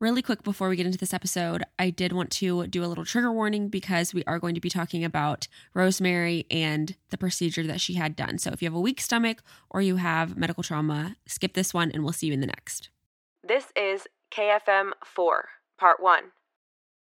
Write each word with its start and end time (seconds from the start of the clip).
Really 0.00 0.22
quick 0.22 0.44
before 0.44 0.68
we 0.68 0.76
get 0.76 0.86
into 0.86 0.96
this 0.96 1.12
episode, 1.12 1.64
I 1.76 1.90
did 1.90 2.12
want 2.12 2.30
to 2.32 2.68
do 2.68 2.84
a 2.84 2.86
little 2.86 3.04
trigger 3.04 3.32
warning 3.32 3.68
because 3.68 4.14
we 4.14 4.22
are 4.28 4.38
going 4.38 4.54
to 4.54 4.60
be 4.60 4.70
talking 4.70 5.04
about 5.04 5.48
Rosemary 5.74 6.46
and 6.52 6.94
the 7.10 7.18
procedure 7.18 7.66
that 7.66 7.80
she 7.80 7.94
had 7.94 8.14
done. 8.14 8.38
So 8.38 8.52
if 8.52 8.62
you 8.62 8.66
have 8.66 8.76
a 8.76 8.80
weak 8.80 9.00
stomach 9.00 9.42
or 9.70 9.82
you 9.82 9.96
have 9.96 10.36
medical 10.36 10.62
trauma, 10.62 11.16
skip 11.26 11.54
this 11.54 11.74
one 11.74 11.90
and 11.90 12.04
we'll 12.04 12.12
see 12.12 12.28
you 12.28 12.32
in 12.32 12.38
the 12.38 12.46
next. 12.46 12.90
This 13.42 13.72
is 13.74 14.06
KFM 14.30 14.92
4, 15.04 15.48
Part 15.76 16.00
1. 16.00 16.22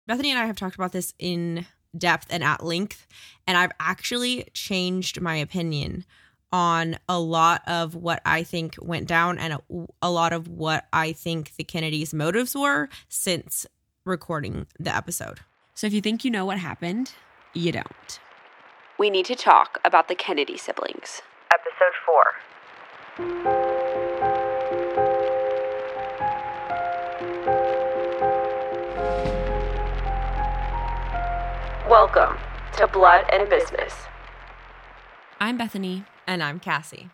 Bethany 0.07 0.29
and 0.29 0.39
I 0.39 0.45
have 0.45 0.55
talked 0.55 0.75
about 0.75 0.93
this 0.93 1.13
in 1.19 1.65
depth 1.97 2.27
and 2.29 2.45
at 2.45 2.63
length, 2.63 3.07
and 3.45 3.57
I've 3.57 3.73
actually 3.81 4.47
changed 4.53 5.19
my 5.19 5.35
opinion 5.35 6.05
on 6.51 6.97
a 7.07 7.19
lot 7.19 7.61
of 7.67 7.95
what 7.95 8.21
I 8.25 8.43
think 8.43 8.75
went 8.81 9.07
down 9.07 9.37
and 9.37 9.53
a, 9.53 9.61
a, 10.01 10.09
lot 10.09 10.33
of 10.33 10.47
what 10.47 10.87
I 10.91 11.13
think 11.13 11.55
the 11.55 11.63
Kennedys' 11.63 12.13
motives 12.13 12.55
were 12.55 12.89
since 13.07 13.67
recording 14.05 14.65
the 14.79 14.95
episode. 14.95 15.41
So 15.75 15.85
if 15.87 15.93
you 15.93 16.01
think 16.01 16.25
you 16.25 16.31
know 16.31 16.45
what 16.45 16.57
happened, 16.57 17.13
you 17.53 17.71
don't. 17.71 18.19
We 18.97 19.09
need 19.09 19.25
to 19.25 19.35
talk 19.35 19.79
about 19.85 20.07
the 20.07 20.15
Kennedy 20.15 20.57
siblings. 20.57 21.21
Episode 21.53 21.93
4. 22.05 23.69
Welcome 31.89 32.37
to 32.77 32.87
Blood 32.87 33.25
and 33.31 33.49
Business. 33.49 33.93
I'm 35.39 35.57
Bethany. 35.57 36.05
And 36.29 36.43
I'm 36.43 36.59
Cassie. 36.59 37.09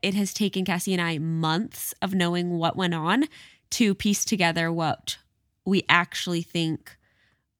It 0.00 0.14
has 0.14 0.32
taken 0.32 0.64
Cassie 0.64 0.92
and 0.92 1.02
I 1.02 1.18
months 1.18 1.92
of 2.00 2.14
knowing 2.14 2.56
what 2.56 2.76
went 2.76 2.94
on 2.94 3.24
to 3.70 3.96
piece 3.96 4.24
together 4.24 4.70
what 4.70 5.18
we 5.64 5.82
actually 5.88 6.42
think 6.42 6.96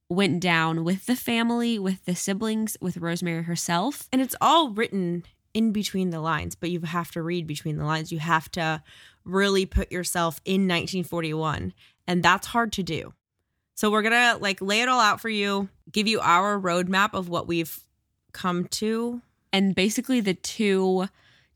went 0.07 0.39
down 0.39 0.85
with 0.85 1.05
the 1.05 1.17
family, 1.17 1.77
with 1.77 2.05
the 2.05 2.15
siblings, 2.15 2.77
with 2.79 2.95
Rosemary 2.95 3.43
herself. 3.43 4.07
And 4.13 4.21
it's 4.21 4.37
all 4.39 4.69
written 4.69 5.25
in 5.53 5.73
between 5.73 6.11
the 6.11 6.21
lines, 6.21 6.55
but 6.55 6.71
you 6.71 6.79
have 6.79 7.11
to 7.11 7.21
read 7.21 7.45
between 7.45 7.75
the 7.75 7.83
lines. 7.83 8.09
You 8.09 8.19
have 8.19 8.49
to 8.51 8.81
really 9.25 9.65
put 9.65 9.91
yourself 9.91 10.39
in 10.45 10.61
1941, 10.61 11.73
and 12.07 12.23
that's 12.23 12.47
hard 12.47 12.71
to 12.71 12.83
do. 12.83 13.11
So 13.75 13.91
we're 13.91 14.01
going 14.01 14.13
to 14.13 14.41
like 14.41 14.61
lay 14.61 14.79
it 14.79 14.87
all 14.87 15.01
out 15.01 15.19
for 15.19 15.27
you, 15.27 15.67
give 15.91 16.07
you 16.07 16.21
our 16.21 16.57
roadmap 16.57 17.13
of 17.13 17.27
what 17.27 17.49
we've 17.49 17.81
come 18.31 18.63
to 18.69 19.21
and 19.51 19.75
basically 19.75 20.19
the 20.19 20.33
two 20.33 21.07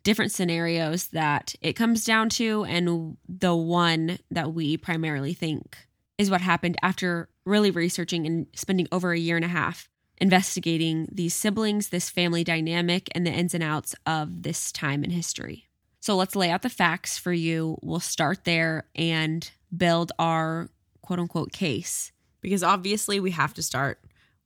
different 0.03 0.31
scenarios 0.31 1.07
that 1.09 1.53
it 1.61 1.73
comes 1.73 2.05
down 2.05 2.29
to 2.29 2.63
and 2.65 3.17
the 3.27 3.55
one 3.55 4.17
that 4.31 4.53
we 4.53 4.77
primarily 4.77 5.33
think 5.33 5.77
is 6.17 6.31
what 6.31 6.41
happened 6.41 6.77
after 6.81 7.29
really 7.45 7.71
researching 7.71 8.25
and 8.25 8.47
spending 8.53 8.87
over 8.91 9.11
a 9.11 9.19
year 9.19 9.35
and 9.35 9.45
a 9.45 9.49
half 9.49 9.89
investigating 10.17 11.09
these 11.11 11.33
siblings, 11.33 11.89
this 11.89 12.09
family 12.09 12.43
dynamic, 12.43 13.09
and 13.15 13.25
the 13.25 13.31
ins 13.31 13.55
and 13.55 13.63
outs 13.63 13.95
of 14.05 14.43
this 14.43 14.71
time 14.71 15.03
in 15.03 15.09
history. 15.09 15.67
So 15.99 16.15
let's 16.15 16.35
lay 16.35 16.51
out 16.51 16.61
the 16.61 16.69
facts 16.69 17.17
for 17.17 17.33
you. 17.33 17.77
We'll 17.81 17.99
start 17.99 18.43
there 18.43 18.85
and 18.95 19.49
build 19.75 20.11
our 20.19 20.69
quote 21.01 21.19
unquote 21.19 21.51
case. 21.51 22.11
Because 22.39 22.63
obviously, 22.63 23.19
we 23.19 23.31
have 23.31 23.53
to 23.55 23.63
start 23.63 23.99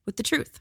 with 0.05 0.17
the 0.17 0.23
truth 0.23 0.59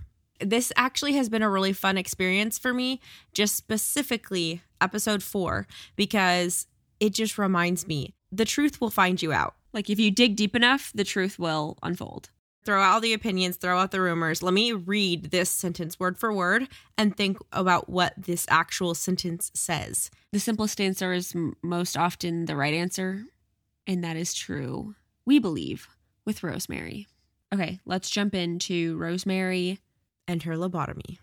this 0.51 0.73
actually 0.77 1.15
has 1.15 1.29
been 1.29 1.43
a 1.43 1.51
really 1.51 1.73
fun 1.73 1.97
experience 1.97 2.59
for 2.59 2.73
me, 2.73 3.01
just 3.33 3.57
specifically 3.57 4.63
episode 4.81 5.23
four, 5.23 5.67
because 5.97 6.67
it 7.01 7.11
just 7.11 7.39
reminds 7.39 7.87
me 7.87 8.15
the 8.31 8.45
truth 8.45 8.81
will 8.81 8.91
find 8.91 9.23
you 9.23 9.33
out. 9.33 9.55
Like 9.73 9.91
if 9.91 9.99
you 9.99 10.11
dig 10.11 10.37
deep 10.37 10.55
enough, 10.55 10.93
the 10.95 11.05
truth 11.05 11.39
will 11.39 11.79
unfold. 11.83 12.31
Throw 12.65 12.81
out 12.81 13.03
the 13.03 13.13
opinions, 13.13 13.57
throw 13.57 13.79
out 13.79 13.91
the 13.91 14.01
rumors. 14.01 14.43
Let 14.43 14.55
me 14.55 14.73
read 14.73 15.31
this 15.31 15.51
sentence 15.51 16.01
word 16.01 16.17
for 16.17 16.33
word 16.33 16.67
and 16.97 17.15
think 17.15 17.37
about 17.53 17.91
what 17.91 18.15
this 18.17 18.47
actual 18.49 18.95
sentence 18.95 19.51
says. 19.55 20.11
The 20.33 20.41
simplest 20.41 20.81
answer 20.81 21.13
is 21.13 21.35
most 21.63 21.97
often 21.97 22.47
the 22.47 22.57
right 22.57 22.73
answer, 22.73 23.25
and 23.87 24.03
that 24.03 24.17
is 24.17 24.33
true, 24.33 24.95
we 25.27 25.39
believe, 25.39 25.89
with 26.25 26.43
Rosemary. 26.43 27.07
Okay, 27.53 27.81
let's 27.85 28.09
jump 28.09 28.35
into 28.35 28.97
Rosemary 28.97 29.79
and 30.27 30.43
her 30.45 30.57
lobotomy. 30.57 31.19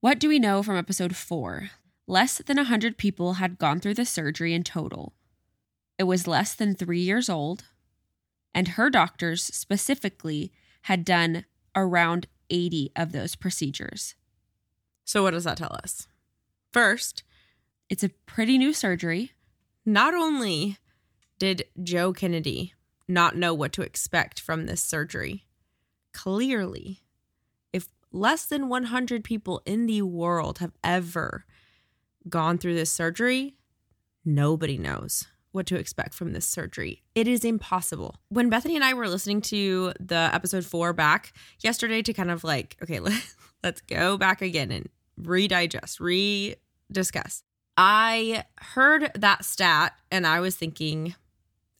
What 0.00 0.18
do 0.18 0.28
we 0.28 0.38
know 0.38 0.62
from 0.62 0.76
episode 0.76 1.14
4? 1.14 1.70
Less 2.06 2.38
than 2.38 2.56
100 2.56 2.96
people 2.96 3.34
had 3.34 3.58
gone 3.58 3.80
through 3.80 3.94
the 3.94 4.04
surgery 4.06 4.54
in 4.54 4.62
total. 4.62 5.12
It 5.98 6.04
was 6.04 6.26
less 6.26 6.54
than 6.54 6.74
three 6.74 7.00
years 7.00 7.28
old, 7.28 7.64
and 8.54 8.68
her 8.68 8.88
doctors 8.88 9.42
specifically 9.44 10.50
had 10.82 11.04
done 11.04 11.44
around 11.76 12.26
80 12.48 12.90
of 12.96 13.12
those 13.12 13.34
procedures. 13.34 14.14
So, 15.04 15.22
what 15.22 15.32
does 15.32 15.44
that 15.44 15.58
tell 15.58 15.76
us? 15.84 16.08
First, 16.72 17.22
it's 17.88 18.02
a 18.02 18.10
pretty 18.26 18.56
new 18.56 18.72
surgery. 18.72 19.32
Not 19.84 20.14
only 20.14 20.78
did 21.38 21.64
Joe 21.82 22.12
Kennedy 22.12 22.74
not 23.08 23.36
know 23.36 23.52
what 23.52 23.72
to 23.72 23.82
expect 23.82 24.40
from 24.40 24.66
this 24.66 24.82
surgery, 24.82 25.44
clearly, 26.12 27.00
if 27.72 27.88
less 28.12 28.46
than 28.46 28.68
100 28.68 29.24
people 29.24 29.62
in 29.64 29.86
the 29.86 30.02
world 30.02 30.58
have 30.58 30.72
ever 30.82 31.44
gone 32.28 32.58
through 32.58 32.74
this 32.74 32.92
surgery, 32.92 33.56
nobody 34.24 34.78
knows 34.78 35.26
what 35.52 35.66
to 35.66 35.76
expect 35.76 36.14
from 36.14 36.32
this 36.32 36.46
surgery. 36.46 37.02
It 37.14 37.26
is 37.26 37.44
impossible. 37.44 38.16
When 38.28 38.50
Bethany 38.50 38.76
and 38.76 38.84
I 38.84 38.94
were 38.94 39.08
listening 39.08 39.40
to 39.42 39.92
the 39.98 40.30
episode 40.32 40.64
four 40.64 40.92
back 40.92 41.32
yesterday 41.60 42.02
to 42.02 42.12
kind 42.12 42.30
of 42.30 42.44
like, 42.44 42.76
okay, 42.82 43.00
let's 43.64 43.80
go 43.82 44.16
back 44.16 44.42
again 44.42 44.70
and 44.70 44.88
redigest, 45.20 46.00
re-discuss. 46.00 47.42
I 47.76 48.44
heard 48.56 49.10
that 49.14 49.44
stat 49.44 49.94
and 50.10 50.26
I 50.26 50.40
was 50.40 50.54
thinking, 50.54 51.14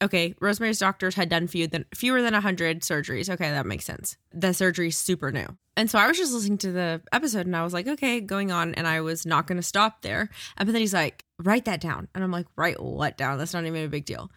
okay, 0.02 0.34
Rosemary's 0.40 0.78
doctors 0.78 1.14
had 1.14 1.28
done 1.28 1.46
few 1.46 1.66
than, 1.66 1.84
fewer 1.94 2.22
than 2.22 2.32
100 2.32 2.80
surgeries. 2.80 3.28
Okay, 3.28 3.50
that 3.50 3.66
makes 3.66 3.84
sense. 3.84 4.16
The 4.32 4.52
surgery's 4.52 4.96
super 4.96 5.30
new. 5.30 5.46
And 5.76 5.90
so 5.90 5.98
I 5.98 6.06
was 6.06 6.18
just 6.18 6.32
listening 6.32 6.58
to 6.58 6.72
the 6.72 7.02
episode 7.12 7.46
and 7.46 7.56
I 7.56 7.62
was 7.62 7.72
like, 7.72 7.86
okay, 7.86 8.20
going 8.20 8.50
on. 8.50 8.74
And 8.74 8.86
I 8.86 9.00
was 9.00 9.24
not 9.24 9.46
going 9.46 9.56
to 9.56 9.62
stop 9.62 10.02
there. 10.02 10.28
And 10.56 10.66
but 10.66 10.72
then 10.72 10.80
he's 10.80 10.94
like, 10.94 11.24
write 11.38 11.64
that 11.66 11.80
down. 11.80 12.08
And 12.14 12.24
I'm 12.24 12.30
like, 12.30 12.46
write 12.56 12.82
what 12.82 13.16
down? 13.16 13.38
That's 13.38 13.54
not 13.54 13.64
even 13.64 13.84
a 13.84 13.88
big 13.88 14.04
deal. 14.04 14.30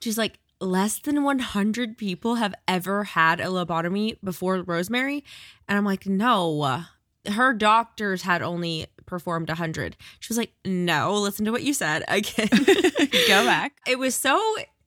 She's 0.00 0.18
like, 0.18 0.38
less 0.60 0.98
than 0.98 1.22
100 1.22 1.96
people 1.96 2.34
have 2.34 2.54
ever 2.68 3.04
had 3.04 3.40
a 3.40 3.44
lobotomy 3.46 4.18
before 4.22 4.62
Rosemary. 4.62 5.24
And 5.68 5.78
I'm 5.78 5.84
like, 5.84 6.06
no, 6.06 6.84
her 7.26 7.54
doctors 7.54 8.22
had 8.22 8.42
only 8.42 8.86
performed 9.06 9.48
100. 9.48 9.96
She 10.20 10.30
was 10.30 10.38
like, 10.38 10.52
no, 10.64 11.14
listen 11.14 11.44
to 11.46 11.50
what 11.50 11.62
you 11.62 11.72
said 11.72 12.04
again. 12.08 12.48
Go 13.26 13.44
back. 13.44 13.72
It 13.86 13.98
was 13.98 14.14
so 14.14 14.38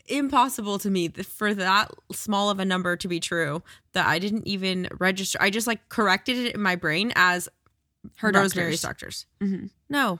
impossible 0.07 0.79
to 0.79 0.89
me 0.89 1.09
for 1.09 1.53
that 1.53 1.91
small 2.11 2.49
of 2.49 2.59
a 2.59 2.65
number 2.65 2.95
to 2.97 3.07
be 3.07 3.19
true 3.19 3.63
that 3.93 4.05
I 4.05 4.19
didn't 4.19 4.47
even 4.47 4.87
register. 4.99 5.37
I 5.41 5.49
just 5.49 5.67
like 5.67 5.89
corrected 5.89 6.37
it 6.37 6.55
in 6.55 6.61
my 6.61 6.75
brain 6.75 7.13
as 7.15 7.49
her 8.17 8.31
Rosemary's 8.31 8.81
doctors. 8.81 9.25
doctors. 9.39 9.53
Mm-hmm. 9.53 9.65
No. 9.89 10.19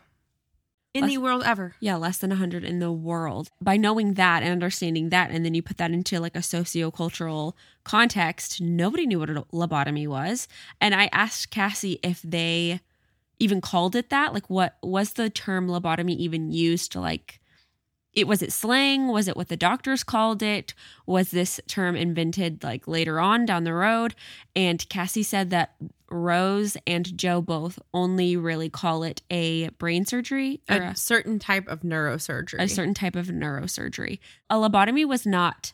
In 0.94 1.01
less, 1.01 1.11
the 1.11 1.17
world 1.17 1.44
ever. 1.44 1.73
Yeah, 1.79 1.95
less 1.95 2.19
than 2.19 2.29
100 2.29 2.63
in 2.63 2.77
the 2.77 2.91
world. 2.91 3.49
By 3.59 3.77
knowing 3.77 4.13
that 4.13 4.44
and 4.44 4.51
understanding 4.51 5.09
that, 5.09 5.31
and 5.31 5.44
then 5.44 5.55
you 5.55 5.63
put 5.63 5.77
that 5.77 5.91
into 5.91 6.19
like 6.19 6.35
a 6.35 6.39
sociocultural 6.39 7.53
context, 7.83 8.61
nobody 8.61 9.07
knew 9.07 9.19
what 9.19 9.29
a 9.31 9.41
lobotomy 9.51 10.07
was. 10.07 10.47
And 10.79 10.94
I 10.94 11.09
asked 11.11 11.50
Cassie 11.50 12.00
if 12.03 12.21
they 12.21 12.79
even 13.39 13.59
called 13.59 13.95
it 13.95 14.11
that. 14.11 14.35
Like, 14.35 14.50
what 14.51 14.77
was 14.83 15.13
the 15.13 15.31
term 15.31 15.67
lobotomy 15.67 16.15
even 16.15 16.51
used 16.51 16.91
to 16.91 17.00
like 17.00 17.39
it 18.13 18.28
was 18.28 18.41
it 18.41 18.51
slang? 18.51 19.07
Was 19.07 19.28
it 19.28 19.35
what 19.35 19.47
the 19.47 19.57
doctors 19.57 20.04
called 20.04 20.44
it? 20.44 20.74
Was 21.06 21.31
this 21.31 21.60
term 21.68 21.95
invented 21.95 22.63
like 22.63 22.88
later 22.88 23.19
on 23.19 23.45
down 23.45 23.63
the 23.63 23.74
road? 23.74 24.15
And 24.56 24.88
cassie 24.89 25.24
said 25.24 25.50
that 25.50 25.75
rose 26.10 26.77
and 26.86 27.18
joe 27.18 27.42
both 27.42 27.80
only 27.92 28.38
really 28.38 28.69
call 28.69 29.01
it 29.01 29.24
a 29.31 29.68
brain 29.80 30.06
surgery 30.06 30.62
a, 30.69 30.80
a 30.80 30.95
certain 30.95 31.39
type 31.39 31.68
of 31.68 31.81
neurosurgery. 31.81 32.60
A 32.60 32.68
certain 32.68 32.94
type 32.94 33.15
of 33.15 33.27
neurosurgery. 33.27 34.19
A 34.48 34.56
lobotomy 34.56 35.06
was 35.07 35.25
not 35.25 35.74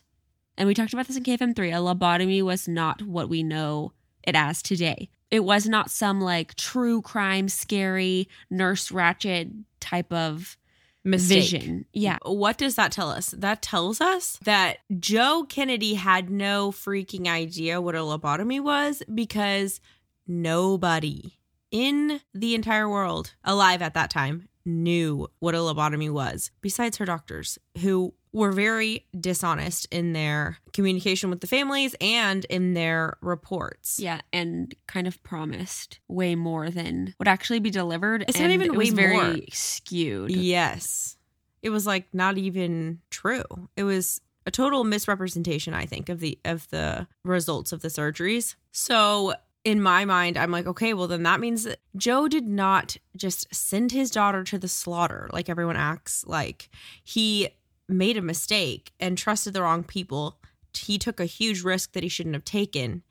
and 0.56 0.66
we 0.66 0.72
talked 0.72 0.94
about 0.94 1.06
this 1.06 1.16
in 1.16 1.24
kfm3 1.24 1.54
a 1.68 1.94
lobotomy 1.94 2.42
was 2.42 2.66
not 2.66 3.02
what 3.02 3.28
we 3.28 3.42
know 3.42 3.92
it 4.22 4.34
as 4.34 4.62
today. 4.62 5.10
It 5.30 5.44
was 5.44 5.68
not 5.68 5.90
some 5.90 6.20
like 6.20 6.54
true 6.54 7.02
crime 7.02 7.48
scary 7.48 8.28
nurse 8.50 8.90
Ratched 8.90 9.64
type 9.78 10.12
of 10.12 10.56
Mistake. 11.04 11.50
vision. 11.50 11.86
Yeah. 11.92 12.18
What 12.24 12.58
does 12.58 12.74
that 12.74 12.92
tell 12.92 13.10
us? 13.10 13.30
That 13.30 13.62
tells 13.62 14.00
us 14.00 14.38
that 14.44 14.78
Joe 14.98 15.46
Kennedy 15.48 15.94
had 15.94 16.30
no 16.30 16.70
freaking 16.70 17.26
idea 17.26 17.80
what 17.80 17.94
a 17.94 17.98
lobotomy 17.98 18.60
was 18.60 19.02
because 19.12 19.80
nobody 20.26 21.38
in 21.70 22.20
the 22.34 22.54
entire 22.54 22.88
world 22.88 23.34
alive 23.44 23.80
at 23.80 23.94
that 23.94 24.10
time 24.10 24.48
knew 24.64 25.26
what 25.38 25.54
a 25.54 25.58
lobotomy 25.58 26.10
was 26.10 26.50
besides 26.60 26.98
her 26.98 27.06
doctors 27.06 27.58
who 27.80 28.12
were 28.32 28.52
very 28.52 29.06
dishonest 29.18 29.86
in 29.90 30.12
their 30.12 30.58
communication 30.72 31.30
with 31.30 31.40
the 31.40 31.46
families 31.46 31.94
and 32.00 32.44
in 32.46 32.74
their 32.74 33.16
reports. 33.20 33.98
Yeah, 33.98 34.20
and 34.32 34.74
kind 34.86 35.06
of 35.06 35.22
promised 35.22 35.98
way 36.08 36.34
more 36.34 36.70
than 36.70 37.14
would 37.18 37.28
actually 37.28 37.60
be 37.60 37.70
delivered. 37.70 38.24
It's 38.28 38.38
not 38.38 38.50
even 38.50 38.68
it 38.68 38.74
was 38.74 38.90
way 38.90 38.94
very 38.94 39.16
more. 39.16 39.36
skewed. 39.52 40.30
Yes. 40.30 41.16
It 41.62 41.70
was 41.70 41.86
like 41.86 42.06
not 42.12 42.38
even 42.38 43.00
true. 43.10 43.44
It 43.76 43.82
was 43.82 44.20
a 44.46 44.50
total 44.50 44.84
misrepresentation, 44.84 45.74
I 45.74 45.86
think, 45.86 46.08
of 46.08 46.20
the 46.20 46.38
of 46.44 46.68
the 46.70 47.06
results 47.24 47.72
of 47.72 47.82
the 47.82 47.88
surgeries. 47.88 48.54
So 48.72 49.34
in 49.64 49.82
my 49.82 50.04
mind, 50.06 50.38
I'm 50.38 50.50
like, 50.50 50.66
okay, 50.66 50.94
well 50.94 51.06
then 51.06 51.22
that 51.24 51.40
means 51.40 51.64
that 51.64 51.80
Joe 51.96 52.28
did 52.28 52.46
not 52.46 52.96
just 53.16 53.54
send 53.54 53.92
his 53.92 54.10
daughter 54.10 54.42
to 54.44 54.58
the 54.58 54.68
slaughter 54.68 55.28
like 55.32 55.48
everyone 55.48 55.76
acts 55.76 56.24
like. 56.26 56.70
He 57.04 57.48
made 57.92 58.16
a 58.16 58.22
mistake 58.22 58.92
and 59.00 59.16
trusted 59.18 59.52
the 59.54 59.62
wrong 59.62 59.84
people. 59.84 60.38
He 60.74 60.98
took 60.98 61.20
a 61.20 61.24
huge 61.24 61.62
risk 61.62 61.92
that 61.92 62.02
he 62.02 62.08
shouldn't 62.08 62.34
have 62.34 62.44
taken. 62.44 63.02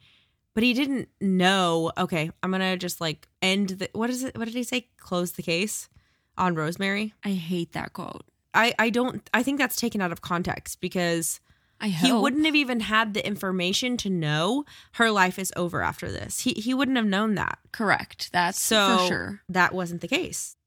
But 0.56 0.64
he 0.64 0.74
didn't 0.74 1.10
know, 1.22 1.92
okay, 1.98 2.32
I'm 2.42 2.52
going 2.52 2.62
to 2.62 2.76
just 2.78 3.00
like 3.00 3.28
end 3.42 3.70
the 3.70 3.90
what 3.94 4.10
is 4.10 4.24
it? 4.24 4.38
What 4.38 4.46
did 4.46 4.56
he 4.56 4.64
say? 4.64 4.88
Close 4.98 5.34
the 5.34 5.44
case 5.44 5.90
on 6.38 6.56
Rosemary. 6.56 7.14
I 7.24 7.30
hate 7.32 7.74
that 7.74 7.94
quote. 7.94 8.26
I 8.54 8.74
I 8.80 8.90
don't 8.90 9.30
I 9.34 9.44
think 9.44 9.60
that's 9.60 9.76
taken 9.76 10.02
out 10.02 10.12
of 10.12 10.22
context 10.22 10.82
because 10.82 11.40
I 11.80 11.90
he 11.90 12.12
wouldn't 12.12 12.46
have 12.46 12.56
even 12.56 12.80
had 12.82 13.14
the 13.14 13.26
information 13.26 13.96
to 13.98 14.10
know 14.10 14.66
her 14.94 15.12
life 15.12 15.38
is 15.40 15.54
over 15.56 15.82
after 15.82 16.12
this. 16.12 16.42
He 16.42 16.54
he 16.54 16.74
wouldn't 16.74 16.98
have 16.98 17.06
known 17.06 17.36
that. 17.36 17.60
Correct. 17.72 18.30
That's 18.34 18.60
So 18.60 18.98
for 18.98 19.08
sure. 19.08 19.42
that 19.50 19.74
wasn't 19.74 20.02
the 20.02 20.08
case. 20.08 20.58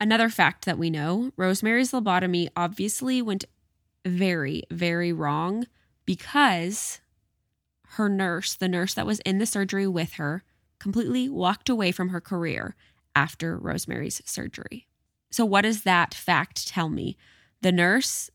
Another 0.00 0.28
fact 0.28 0.64
that 0.64 0.78
we 0.78 0.90
know 0.90 1.32
Rosemary's 1.36 1.92
lobotomy 1.92 2.48
obviously 2.56 3.20
went 3.20 3.44
very, 4.04 4.62
very 4.70 5.12
wrong 5.12 5.66
because 6.06 7.00
her 7.92 8.08
nurse, 8.08 8.54
the 8.54 8.68
nurse 8.68 8.94
that 8.94 9.06
was 9.06 9.20
in 9.20 9.38
the 9.38 9.46
surgery 9.46 9.86
with 9.86 10.14
her, 10.14 10.44
completely 10.78 11.28
walked 11.28 11.68
away 11.68 11.90
from 11.90 12.10
her 12.10 12.20
career 12.20 12.76
after 13.16 13.58
Rosemary's 13.58 14.22
surgery. 14.24 14.86
So, 15.30 15.44
what 15.44 15.62
does 15.62 15.82
that 15.82 16.14
fact 16.14 16.68
tell 16.68 16.88
me? 16.88 17.16
The 17.60 17.72
nurse 17.72 18.30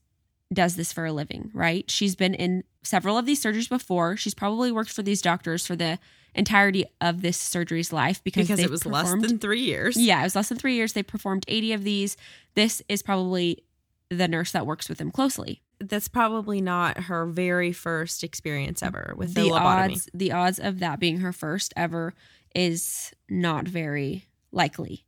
does 0.51 0.75
this 0.75 0.92
for 0.92 1.06
a 1.06 1.13
living, 1.13 1.50
right? 1.54 1.89
She's 1.89 2.15
been 2.15 2.33
in 2.33 2.63
several 2.84 3.18
of 3.18 3.26
these 3.26 3.42
surgeries 3.44 3.70
before. 3.70 4.18
She's 4.18 4.34
probably 4.34 4.72
worked 4.72 4.92
for 4.92 5.02
these 5.04 5.22
doctors 5.22 5.66
for 5.66 5.76
the 5.76 6.00
entirety 6.36 6.86
of 7.00 7.22
this 7.22 7.38
surgery's 7.38 7.94
life 7.94 8.24
because, 8.24 8.48
Because 8.48 8.60
it 8.60 8.70
was 8.70 8.86
less 8.86 9.10
than 9.12 9.38
three 9.40 9.62
years. 9.62 9.96
yeah, 9.98 10.20
it 10.22 10.24
was 10.24 10.36
less 10.36 10.50
than 10.50 10.58
three 10.58 10.76
years. 10.76 10.94
They 10.94 11.04
performed 11.04 11.46
80 11.48 11.74
of 11.74 11.84
these. 11.84 12.18
This 12.56 12.82
is 12.90 13.02
probably 13.04 13.64
the 14.10 14.28
nurse 14.28 14.52
that 14.52 14.66
works 14.66 14.90
with 14.90 14.98
them 14.98 15.12
closely. 15.12 15.62
That's 15.80 16.08
probably 16.08 16.62
not 16.62 16.98
her 17.06 17.26
very 17.26 17.72
first 17.72 18.24
experience 18.24 18.82
ever 18.82 19.14
with 19.18 19.34
the, 19.34 19.44
the 19.44 19.50
lobotomy. 19.50 19.92
odds 19.92 20.10
the 20.14 20.32
odds 20.32 20.60
of 20.60 20.80
that 20.80 21.00
being 21.00 21.18
her 21.18 21.34
first 21.34 21.74
ever 21.76 22.14
is 22.56 23.12
not 23.30 23.68
very 23.68 24.26
likely. 24.52 25.06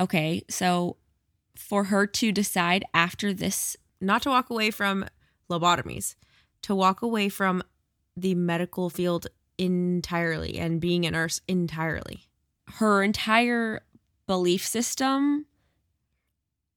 Okay, 0.00 0.42
so 0.48 0.96
for 1.56 1.84
her 1.84 2.06
to 2.06 2.32
decide 2.32 2.84
after 2.94 3.32
this 3.32 3.76
Not 4.00 4.22
to 4.22 4.28
walk 4.30 4.48
away 4.50 4.70
from 4.70 5.04
lobotomies, 5.50 6.14
to 6.62 6.74
walk 6.74 7.02
away 7.02 7.28
from 7.28 7.62
the 8.16 8.34
medical 8.34 8.90
field 8.90 9.26
entirely 9.58 10.58
and 10.58 10.80
being 10.80 11.04
a 11.06 11.10
nurse 11.10 11.40
entirely. 11.48 12.28
her 12.74 13.02
entire 13.02 13.80
belief 14.26 14.66
system 14.66 15.46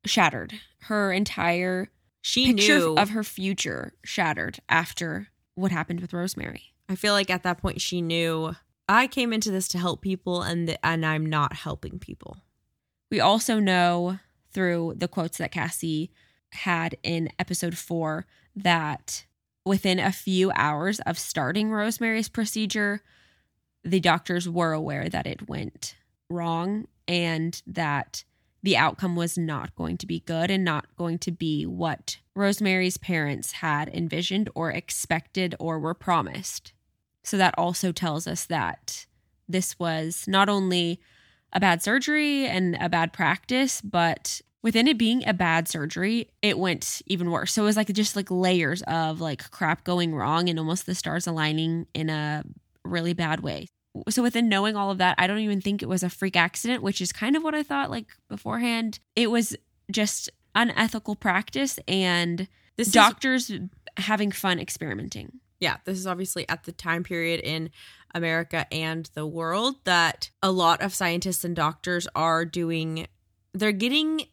shattered. 0.05 0.53
Her 0.83 1.11
entire 1.11 1.89
She 2.21 2.53
picture 2.53 2.79
knew 2.79 2.95
of 2.95 3.09
her 3.09 3.23
future 3.23 3.93
shattered 4.03 4.59
after 4.69 5.27
what 5.55 5.71
happened 5.71 5.99
with 5.99 6.13
Rosemary. 6.13 6.73
I 6.89 6.95
feel 6.95 7.13
like 7.13 7.29
at 7.29 7.43
that 7.43 7.57
point 7.59 7.81
she 7.81 8.01
knew 8.01 8.55
I 8.87 9.07
came 9.07 9.31
into 9.33 9.51
this 9.51 9.67
to 9.69 9.77
help 9.77 10.01
people 10.01 10.41
and 10.41 10.67
th- 10.67 10.79
and 10.83 11.05
I'm 11.05 11.25
not 11.25 11.53
helping 11.53 11.99
people. 11.99 12.37
We 13.09 13.19
also 13.19 13.59
know 13.59 14.19
through 14.53 14.95
the 14.97 15.07
quotes 15.07 15.37
that 15.37 15.51
Cassie 15.51 16.11
had 16.51 16.97
in 17.03 17.29
episode 17.37 17.77
four 17.77 18.25
that 18.55 19.25
within 19.65 19.99
a 19.99 20.11
few 20.11 20.51
hours 20.55 20.99
of 21.01 21.19
starting 21.19 21.71
Rosemary's 21.71 22.29
procedure, 22.29 23.01
the 23.83 23.99
doctors 23.99 24.47
were 24.47 24.73
aware 24.73 25.09
that 25.09 25.27
it 25.27 25.47
went 25.47 25.95
wrong 26.29 26.87
and 27.07 27.61
that 27.67 28.23
the 28.63 28.77
outcome 28.77 29.15
was 29.15 29.37
not 29.37 29.75
going 29.75 29.97
to 29.97 30.05
be 30.05 30.19
good 30.19 30.51
and 30.51 30.63
not 30.63 30.95
going 30.95 31.17
to 31.19 31.31
be 31.31 31.65
what 31.65 32.17
Rosemary's 32.35 32.97
parents 32.97 33.53
had 33.53 33.89
envisioned 33.89 34.49
or 34.53 34.71
expected 34.71 35.55
or 35.59 35.79
were 35.79 35.95
promised. 35.95 36.73
So 37.23 37.37
that 37.37 37.55
also 37.57 37.91
tells 37.91 38.27
us 38.27 38.45
that 38.45 39.05
this 39.49 39.77
was 39.79 40.25
not 40.27 40.47
only 40.47 40.99
a 41.53 41.59
bad 41.59 41.81
surgery 41.81 42.45
and 42.45 42.77
a 42.79 42.87
bad 42.87 43.13
practice, 43.13 43.81
but 43.81 44.41
within 44.63 44.87
it 44.87 44.97
being 44.97 45.27
a 45.27 45.33
bad 45.33 45.67
surgery, 45.67 46.29
it 46.41 46.57
went 46.57 47.01
even 47.07 47.31
worse. 47.31 47.53
So 47.53 47.63
it 47.63 47.65
was 47.65 47.77
like 47.77 47.87
just 47.93 48.15
like 48.15 48.29
layers 48.29 48.81
of 48.83 49.19
like 49.21 49.49
crap 49.51 49.83
going 49.83 50.13
wrong 50.15 50.49
and 50.49 50.59
almost 50.59 50.85
the 50.85 50.95
stars 50.95 51.27
aligning 51.27 51.87
in 51.93 52.09
a 52.09 52.43
really 52.83 53.13
bad 53.13 53.41
way. 53.41 53.67
So 54.09 54.21
within 54.23 54.47
knowing 54.47 54.75
all 54.75 54.89
of 54.91 54.99
that, 54.99 55.15
I 55.17 55.27
don't 55.27 55.39
even 55.39 55.61
think 55.61 55.81
it 55.81 55.89
was 55.89 56.03
a 56.03 56.09
freak 56.09 56.35
accident, 56.35 56.81
which 56.81 57.01
is 57.01 57.11
kind 57.11 57.35
of 57.35 57.43
what 57.43 57.53
I 57.55 57.63
thought 57.63 57.89
like 57.91 58.07
beforehand. 58.29 58.99
It 59.15 59.29
was 59.29 59.55
just 59.91 60.29
unethical 60.55 61.15
practice 61.15 61.77
and 61.87 62.47
This 62.77 62.87
is 62.87 62.93
doctors 62.93 63.51
having 63.97 64.31
fun 64.31 64.59
experimenting. 64.59 65.39
yeah, 65.59 65.77
this 65.85 65.97
is 65.97 66.07
obviously 66.07 66.47
at 66.47 66.63
the 66.63 66.71
time 66.71 67.03
period 67.03 67.41
in 67.41 67.69
America 68.15 68.65
and 68.71 69.09
the 69.13 69.25
world 69.27 69.75
that 69.83 70.29
a 70.41 70.51
lot 70.51 70.81
of 70.81 70.93
scientists 70.93 71.43
and 71.43 71.55
doctors 71.55 72.07
are 72.15 72.45
doing, 72.45 73.07
they're 73.53 73.71
getting 73.71 74.23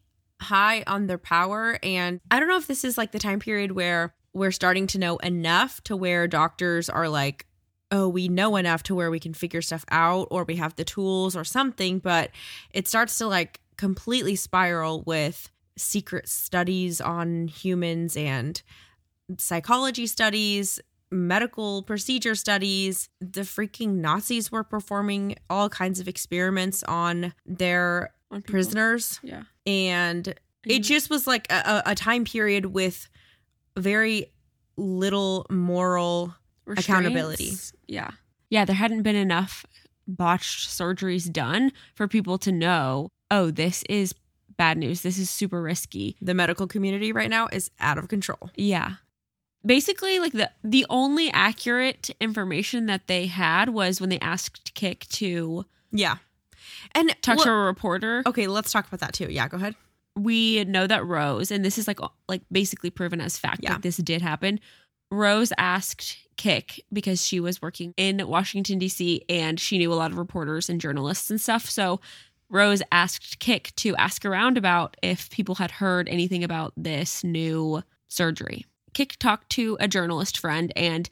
high 0.41 0.85
on 0.87 1.07
their 1.07 1.19
power. 1.19 1.79
And 1.83 2.21
I 2.31 2.39
don't 2.39 2.49
know 2.49 2.57
if 2.57 2.67
this 2.67 2.85
is 2.85 2.99
like 2.99 3.13
the 3.13 3.19
time 3.19 3.41
period 3.41 3.73
where 3.73 4.15
we're 4.33 4.53
starting 4.53 4.87
to 4.89 4.99
know 4.99 5.17
enough 5.19 5.83
to 5.85 5.97
where 5.97 6.29
doctors 6.29 6.89
are 6.89 7.09
like, 7.09 7.47
oh, 7.91 8.09
we 8.09 8.29
know 8.29 8.57
enough 8.57 8.83
to 8.85 8.95
where 8.95 9.11
we 9.11 9.19
can 9.19 9.35
figure 9.35 9.63
stuff 9.63 9.85
out 9.91 10.29
or 10.31 10.45
we 10.45 10.57
have 10.57 10.77
the 10.77 10.85
tools 10.85 11.35
or 11.35 11.45
something. 11.45 11.99
But 11.99 12.31
it 12.71 12.87
starts 12.87 13.19
to 13.19 13.27
like 13.27 13.61
completely 13.77 14.37
spiral 14.37 15.03
with 15.07 15.51
secret 15.77 16.29
studies 16.29 17.01
on 17.01 17.49
humans 17.49 18.17
and 18.17 18.61
psychology 19.39 20.07
studies, 20.07 20.81
medical 21.11 21.83
procedure 21.83 22.35
studies. 22.35 23.09
The 23.21 23.43
freaking 23.43 23.97
Nazis 23.97 24.53
were 24.53 24.65
performing 24.65 25.37
all 25.49 25.69
kinds 25.69 26.01
of 26.01 26.09
experiments 26.09 26.83
on 26.83 27.33
their 27.47 28.11
on 28.31 28.43
people. 28.43 28.53
prisoners. 28.53 29.21
Yeah. 29.23 29.43
And 29.67 30.35
it 30.67 30.81
just 30.81 31.11
was 31.11 31.27
like 31.27 31.51
a, 31.51 31.83
a 31.87 31.91
a 31.93 31.95
time 31.95 32.25
period 32.25 32.67
with 32.67 33.09
very 33.77 34.33
little 34.77 35.47
moral 35.51 36.35
accountability. 36.67 37.53
Yeah. 37.87 38.11
Yeah, 38.51 38.65
there 38.65 38.77
hadn't 38.77 39.03
been 39.03 39.17
enough 39.17 39.65
botched 40.07 40.69
surgeries 40.69 41.31
done 41.31 41.71
for 41.95 42.09
people 42.09 42.39
to 42.39 42.51
know, 42.53 43.11
oh, 43.31 43.51
this 43.51 43.83
is 43.89 44.15
bad 44.57 44.79
news. 44.79 45.03
This 45.03 45.19
is 45.19 45.29
super 45.31 45.61
risky. 45.63 46.17
the 46.21 46.35
medical 46.35 46.67
community 46.67 47.13
right 47.13 47.29
now 47.31 47.47
is 47.53 47.71
out 47.79 47.99
of 47.99 48.09
control. 48.09 48.51
Yeah. 48.57 48.95
Basically, 49.67 50.19
like 50.19 50.33
the 50.33 50.51
the 50.65 50.87
only 50.89 51.31
accurate 51.31 52.11
information 52.21 52.87
that 52.87 53.07
they 53.07 53.27
had 53.27 53.69
was 53.71 54.01
when 54.01 54.09
they 54.09 54.19
asked 54.21 54.73
Kick 54.75 55.07
to 55.11 55.65
Yeah. 55.93 56.17
And 56.93 57.15
talk 57.23 57.37
well- 57.37 57.47
to 57.47 57.51
a 57.53 57.65
reporter. 57.65 58.23
okay, 58.27 58.47
let's 58.47 58.71
talk 58.73 58.87
about 58.87 59.01
that 59.01 59.13
too. 59.15 59.29
Yeah, 59.31 59.49
go 59.49 59.57
ahead. 59.57 59.75
we 60.17 60.65
know 60.65 60.87
that 60.87 61.07
Rose, 61.07 61.51
and 61.53 61.65
this 61.65 61.79
is 61.79 61.87
like 61.87 62.01
like 62.29 62.43
basically 62.51 62.91
proven 62.91 63.21
as 63.21 63.39
fact 63.39 63.61
Yeah. 63.63 63.75
that 63.75 63.83
this 63.83 63.99
did 63.99 64.21
happen. 64.23 64.59
Rose 65.13 65.53
asked 65.59 66.17
Kick 66.37 66.85
because 66.93 67.25
she 67.25 67.39
was 67.41 67.63
working 67.63 67.95
in 67.97 68.27
Washington 68.29 68.79
D.C. 68.79 69.23
and 69.29 69.59
she 69.61 69.79
knew 69.79 69.93
a 69.93 69.95
lot 69.95 70.11
of 70.11 70.19
reporters 70.19 70.69
and 70.69 70.81
journalists 70.81 71.31
and 71.31 71.41
stuff. 71.41 71.71
So 71.71 72.01
Rose 72.51 72.83
asked 72.91 73.39
Kick 73.39 73.73
to 73.77 73.95
ask 73.97 74.25
around 74.25 74.59
about 74.59 74.97
if 75.03 75.31
people 75.31 75.55
had 75.57 75.71
heard 75.71 76.09
anything 76.09 76.43
about 76.43 76.73
this 76.77 77.23
new 77.23 77.83
surgery. 78.09 78.67
Kick 78.95 79.17
talked 79.19 79.51
to 79.51 79.77
a 79.81 79.87
journalist 79.89 80.39
friend 80.39 80.73
and 80.77 81.09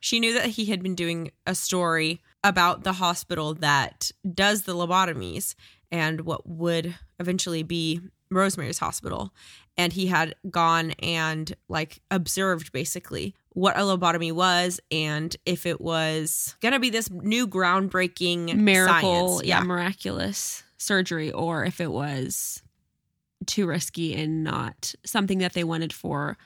She 0.00 0.18
knew 0.20 0.32
that 0.34 0.46
he 0.50 0.66
had 0.66 0.82
been 0.82 0.94
doing 0.94 1.30
a 1.46 1.54
story 1.54 2.20
about 2.44 2.84
the 2.84 2.94
hospital 2.94 3.54
that 3.54 4.10
does 4.34 4.62
the 4.62 4.74
lobotomies 4.74 5.54
and 5.90 6.22
what 6.22 6.48
would 6.48 6.94
eventually 7.18 7.62
be 7.62 8.00
Rosemary's 8.30 8.78
Hospital. 8.78 9.32
And 9.76 9.92
he 9.92 10.06
had 10.06 10.34
gone 10.50 10.92
and 11.02 11.54
like 11.68 12.00
observed 12.10 12.72
basically 12.72 13.34
what 13.50 13.76
a 13.76 13.80
lobotomy 13.80 14.32
was 14.32 14.80
and 14.90 15.34
if 15.46 15.66
it 15.66 15.80
was 15.80 16.56
going 16.60 16.72
to 16.72 16.80
be 16.80 16.90
this 16.90 17.10
new 17.10 17.46
groundbreaking 17.46 18.54
miracle, 18.54 19.38
science. 19.38 19.48
yeah, 19.48 19.60
miraculous 19.62 20.62
surgery, 20.76 21.32
or 21.32 21.64
if 21.64 21.80
it 21.80 21.90
was 21.90 22.62
too 23.46 23.66
risky 23.66 24.14
and 24.14 24.44
not 24.44 24.94
something 25.04 25.38
that 25.38 25.54
they 25.54 25.64
wanted 25.64 25.92
for 25.92 26.36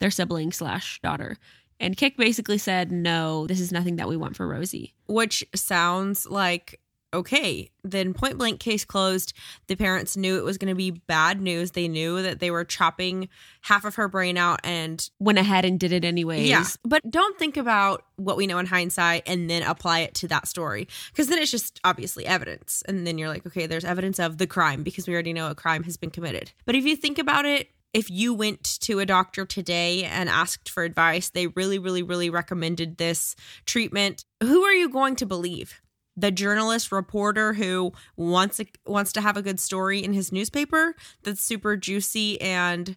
their 0.00 0.10
sibling 0.10 0.52
slash 0.52 1.00
daughter. 1.02 1.36
And 1.82 1.96
Kick 1.96 2.16
basically 2.16 2.58
said, 2.58 2.90
no, 2.90 3.46
this 3.46 3.60
is 3.60 3.72
nothing 3.72 3.96
that 3.96 4.08
we 4.08 4.16
want 4.16 4.36
for 4.36 4.48
Rosie. 4.48 4.94
which 5.06 5.44
sounds 5.54 6.26
like 6.26 6.78
okay. 7.14 7.70
Then 7.84 8.14
point 8.14 8.38
blank 8.38 8.58
case 8.58 8.86
closed. 8.86 9.34
The 9.66 9.76
parents 9.76 10.16
knew 10.16 10.38
it 10.38 10.44
was 10.44 10.56
going 10.56 10.70
to 10.70 10.74
be 10.74 10.92
bad 10.92 11.42
news. 11.42 11.72
They 11.72 11.86
knew 11.86 12.22
that 12.22 12.40
they 12.40 12.50
were 12.50 12.64
chopping 12.64 13.28
half 13.60 13.84
of 13.84 13.96
her 13.96 14.08
brain 14.08 14.38
out 14.38 14.60
and 14.64 15.10
Went 15.18 15.38
ahead 15.38 15.66
and 15.66 15.78
did 15.78 15.92
it 15.92 16.06
anyways. 16.06 16.48
yeah 16.48 16.64
but 16.86 17.02
don't 17.10 17.38
think 17.38 17.58
about 17.58 18.04
what 18.16 18.38
we 18.38 18.46
know 18.46 18.58
in 18.58 18.64
hindsight 18.64 19.24
and 19.26 19.50
then 19.50 19.62
apply 19.62 19.98
it 20.00 20.14
to 20.14 20.28
that 20.28 20.48
story 20.48 20.88
because 21.10 21.28
then 21.28 21.38
it's 21.38 21.50
just 21.50 21.80
obviously 21.84 22.24
evidence. 22.24 22.82
And 22.88 23.06
then 23.06 23.18
you're 23.18 23.28
like 23.28 23.44
okay 23.46 23.66
there's 23.66 23.84
evidence 23.84 24.18
of 24.18 24.38
the 24.38 24.46
crime 24.46 24.82
because 24.82 25.06
we 25.06 25.12
already 25.12 25.34
know 25.34 25.50
a 25.50 25.54
crime 25.54 25.82
has 25.82 25.98
been 25.98 26.10
committed. 26.10 26.52
But 26.64 26.76
if 26.76 26.86
you 26.86 26.96
think 26.96 27.18
about 27.18 27.44
it 27.44 27.68
if 27.92 28.10
you 28.10 28.32
went 28.32 28.62
to 28.80 28.98
a 28.98 29.06
doctor 29.06 29.44
today 29.44 30.04
and 30.04 30.28
asked 30.28 30.68
for 30.68 30.82
advice 30.82 31.30
they 31.30 31.46
really 31.48 31.78
really 31.78 32.02
really 32.02 32.30
recommended 32.30 32.96
this 32.96 33.36
treatment. 33.66 34.24
Who 34.42 34.62
are 34.62 34.72
you 34.72 34.88
going 34.88 35.16
to 35.16 35.26
believe? 35.26 35.80
The 36.16 36.30
journalist 36.30 36.92
reporter 36.92 37.54
who 37.54 37.92
wants 38.16 38.60
a, 38.60 38.66
wants 38.86 39.12
to 39.14 39.20
have 39.20 39.36
a 39.36 39.42
good 39.42 39.58
story 39.58 40.02
in 40.02 40.12
his 40.12 40.30
newspaper 40.30 40.94
that's 41.22 41.42
super 41.42 41.76
juicy 41.76 42.40
and 42.40 42.96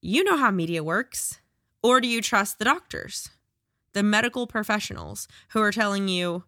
you 0.00 0.24
know 0.24 0.36
how 0.36 0.50
media 0.50 0.82
works. 0.82 1.38
Or 1.82 2.00
do 2.00 2.08
you 2.08 2.22
trust 2.22 2.58
the 2.58 2.64
doctors 2.64 3.30
the 3.96 4.02
medical 4.02 4.46
professionals 4.46 5.26
who 5.50 5.62
are 5.62 5.72
telling 5.72 6.06
you 6.06 6.44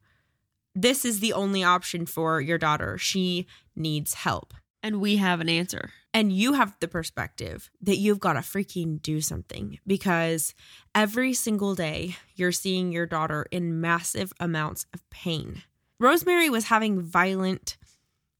this 0.75 1.02
is 1.02 1.21
the 1.21 1.33
only 1.33 1.64
option 1.64 2.04
for 2.04 2.42
your 2.42 2.59
daughter. 2.59 2.99
She 2.99 3.47
needs 3.75 4.12
help 4.12 4.52
And 4.82 5.00
we 5.00 5.16
have 5.16 5.40
an 5.40 5.49
answer. 5.49 5.90
and 6.14 6.32
you 6.32 6.54
have 6.54 6.75
the 6.80 6.88
perspective 6.88 7.70
that 7.82 7.97
you've 7.97 8.20
got 8.20 8.32
to 8.35 8.40
freaking 8.40 9.00
do 9.02 9.20
something 9.20 9.78
because 9.87 10.54
every 10.94 11.35
single 11.35 11.75
day 11.75 12.16
you're 12.35 12.52
seeing 12.52 12.92
your 12.92 13.06
daughter 13.06 13.47
in 13.50 13.80
massive 13.80 14.32
amounts 14.40 14.87
of 14.94 15.08
pain. 15.11 15.62
Rosemary 16.00 16.49
was 16.49 16.64
having 16.64 17.00
violent 17.00 17.76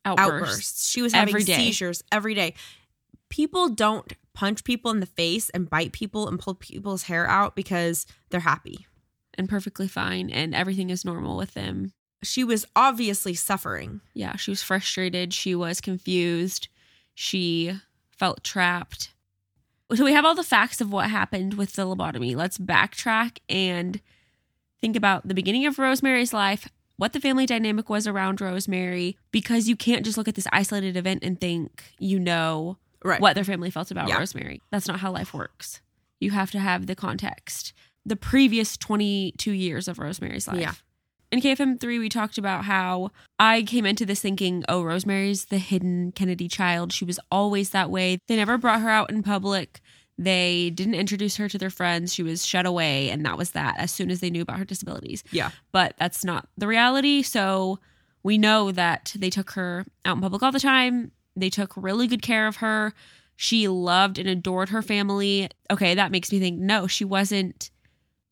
Outbursts. 0.05 0.33
outbursts. 0.33 0.91
She 0.91 1.03
was 1.03 1.13
having 1.13 1.35
Every 1.35 1.45
seizures 1.45 2.03
every 2.11 2.35
day. 2.35 2.55
People 3.29 3.69
don't 3.69 4.13
punch 4.33 4.65
people 4.65 4.91
in 4.91 5.01
the 5.01 5.07
face 5.07 5.51
and 5.51 5.69
bite 5.69 5.93
people 5.93 6.29
and 6.29 6.39
pull 6.39 6.55
people's 6.55 7.03
hair 7.03 7.29
out 7.29 7.55
because 7.57 8.07
they're 8.31 8.41
happy. 8.41 8.87
And 9.35 9.49
perfectly 9.49 9.89
fine. 9.89 10.31
And 10.31 10.55
everything 10.55 10.91
is 10.91 11.05
normal 11.05 11.37
with 11.37 11.53
them. 11.55 11.93
She 12.23 12.43
was 12.45 12.67
obviously 12.75 13.35
suffering. 13.35 14.01
Yeah, 14.15 14.37
she 14.37 14.51
was 14.51 14.63
frustrated. 14.63 15.33
She 15.33 15.55
was 15.55 15.81
confused. 15.81 16.69
She 17.15 17.79
felt 18.11 18.43
trapped. 18.43 19.13
So 19.95 20.05
we 20.05 20.13
have 20.13 20.25
all 20.25 20.35
the 20.35 20.43
facts 20.45 20.81
of 20.81 20.93
what 20.93 21.09
happened 21.11 21.55
with 21.55 21.73
the 21.75 21.87
lobotomy. 21.87 22.35
Let's 22.37 22.59
backtrack 22.59 23.39
and 23.49 24.01
think 24.81 24.97
about 24.97 25.27
the 25.27 25.35
beginning 25.35 25.65
of 25.67 25.79
Rosemary's 25.79 26.33
life, 26.33 26.69
what 26.97 27.13
the 27.13 27.21
family 27.21 27.47
dynamic 27.47 27.89
was 27.89 28.07
around 28.07 28.41
Rosemary, 28.41 29.17
because 29.31 29.69
you 29.69 29.77
can't 29.77 30.05
just 30.05 30.19
look 30.19 30.29
at 30.29 30.35
this 30.35 30.47
isolated 30.53 30.97
event 30.97 31.23
and 31.23 31.41
think 31.41 31.85
you 31.99 32.19
know 32.19 32.77
Right. 33.05 33.21
what 33.21 33.35
their 33.37 33.45
family 33.45 33.71
felt 33.71 33.91
about 33.91 34.09
Yeah. 34.09 34.19
Rosemary. 34.19 34.61
That's 34.71 34.89
not 34.89 35.01
how 35.01 35.13
life 35.13 35.33
works. 35.33 35.81
You 36.21 36.33
have 36.33 36.51
to 36.51 36.59
have 36.59 36.87
the 36.87 36.97
context, 36.97 37.73
the 38.05 38.17
previous 38.17 38.77
22 38.77 39.53
years 39.53 39.87
of 39.89 39.99
Rosemary's 40.01 40.49
life. 40.49 40.61
Yeah. 40.61 40.73
In 41.31 41.41
KFM3, 41.41 41.99
we 41.99 42.09
talked 42.09 42.39
about 42.39 42.65
how 42.65 43.11
I 43.39 43.63
came 43.63 43.85
into 43.85 44.07
this 44.07 44.21
thinking, 44.21 44.65
oh, 44.69 44.83
Rosemary's 44.83 45.47
the 45.47 45.59
hidden 45.59 46.13
Kennedy 46.13 46.49
child. 46.49 46.93
She 46.93 47.05
was 47.05 47.21
always 47.31 47.71
that 47.71 47.91
way. 47.91 48.19
They 48.29 48.37
never 48.37 48.57
brought 48.57 48.81
her 48.81 48.89
out 48.89 49.11
in 49.11 49.23
public. 49.23 49.81
They 50.17 50.71
didn't 50.71 50.95
introduce 50.95 51.37
her 51.37 51.49
to 51.49 51.59
their 51.59 51.69
friends. 51.71 52.15
She 52.15 52.23
was 52.23 52.47
shut 52.47 52.65
away, 52.67 53.11
and 53.11 53.25
that 53.27 53.37
was 53.37 53.51
that 53.51 53.77
as 53.79 53.91
soon 53.93 54.11
as 54.11 54.21
they 54.21 54.31
knew 54.31 54.43
about 54.43 54.59
her 54.59 54.65
disabilities 54.65 55.23
Yeah. 55.31 55.51
but 55.71 55.95
that's 55.99 56.25
not 56.25 56.49
the 56.57 56.67
reality. 56.67 57.23
So 57.23 57.79
we 58.23 58.39
know 58.39 58.73
that 58.73 59.15
they 59.17 59.31
took 59.31 59.51
her 59.53 59.85
out 60.05 60.17
in 60.17 60.23
public 60.23 60.43
all 60.43 60.51
the 60.51 60.59
time. 60.59 61.13
They 61.37 61.51
took 61.51 61.75
really 61.77 62.07
good 62.09 62.23
care 62.23 62.47
of 62.49 62.57
her. 62.57 62.95
She 63.37 63.69
loved 63.69 64.19
and 64.19 64.29
adored 64.29 64.71
her 64.71 64.83
family. 64.83 65.51
Okay, 65.71 65.95
that 65.95 66.11
makes 66.11 66.33
me 66.33 66.41
think 66.41 66.59
no, 66.59 66.87
she 66.89 67.05
wasn't 67.05 67.71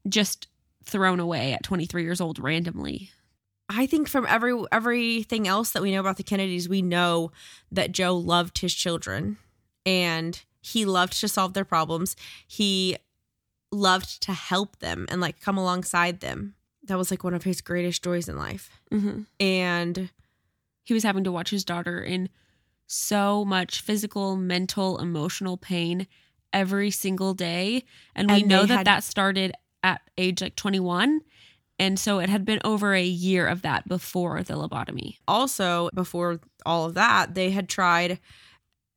just 0.09 0.49
thrown 0.87 1.21
away 1.21 1.53
at 1.53 1.63
23 1.63 2.03
years 2.03 2.21
old 2.21 2.39
randomly. 2.39 3.11
I 3.69 3.87
think 3.87 4.09
from 4.09 4.27
every 4.29 4.55
everything 4.71 5.49
else 5.49 5.73
that 5.73 5.83
we 5.83 5.91
know 5.91 6.01
about 6.01 6.17
the 6.17 6.23
Kennedys, 6.23 6.69
we 6.69 6.83
know 6.83 7.33
that 7.73 7.91
Joe 7.93 8.17
loved 8.17 8.59
his 8.59 8.73
children 8.73 9.39
and 9.85 10.41
he 10.61 10.85
loved 10.85 11.19
to 11.21 11.29
solve 11.29 11.53
their 11.55 11.65
problems. 11.65 12.15
He 12.47 12.97
loved 13.73 14.23
to 14.23 14.33
help 14.33 14.79
them 14.79 15.07
and 15.11 15.21
like 15.21 15.41
come 15.41 15.59
alongside 15.59 16.21
them. 16.21 16.55
That 16.85 16.97
was 16.99 17.11
like 17.11 17.25
one 17.25 17.35
of 17.35 17.43
his 17.43 17.61
greatest 17.61 18.05
joys 18.05 18.29
in 18.29 18.37
life. 18.37 18.71
Mm-hmm. 18.93 19.23
And 19.41 20.11
He 20.85 20.95
was 20.95 21.03
having 21.03 21.25
to 21.25 21.33
watch 21.33 21.51
his 21.51 21.65
daughter 21.65 22.01
in 22.01 22.29
so 22.87 23.45
much 23.45 23.81
physical, 23.81 24.37
mental, 24.37 24.99
emotional 24.99 25.57
pain 25.57 26.07
every 26.53 26.93
single 26.93 27.35
day. 27.35 27.83
And 28.15 28.31
we 28.31 28.39
And 28.43 28.49
know 28.49 28.65
that 28.67 28.77
had- 28.77 28.87
that 28.87 29.03
started 29.03 29.51
at 29.87 30.01
age 30.19 30.43
like 30.43 30.57
21. 30.57 31.21
And 31.79 31.99
so 31.99 32.19
it 32.19 32.29
had 32.29 32.45
been 32.45 32.61
over 32.65 32.95
a 32.95 33.05
year 33.05 33.47
of 33.47 33.63
that 33.63 33.87
before 33.87 34.43
the 34.43 34.55
lobotomy. 34.55 35.19
also, 35.29 35.91
before 35.95 36.41
all 36.65 36.87
of 36.87 36.95
that, 36.95 37.35
they 37.35 37.51
had 37.51 37.69
tried 37.69 38.19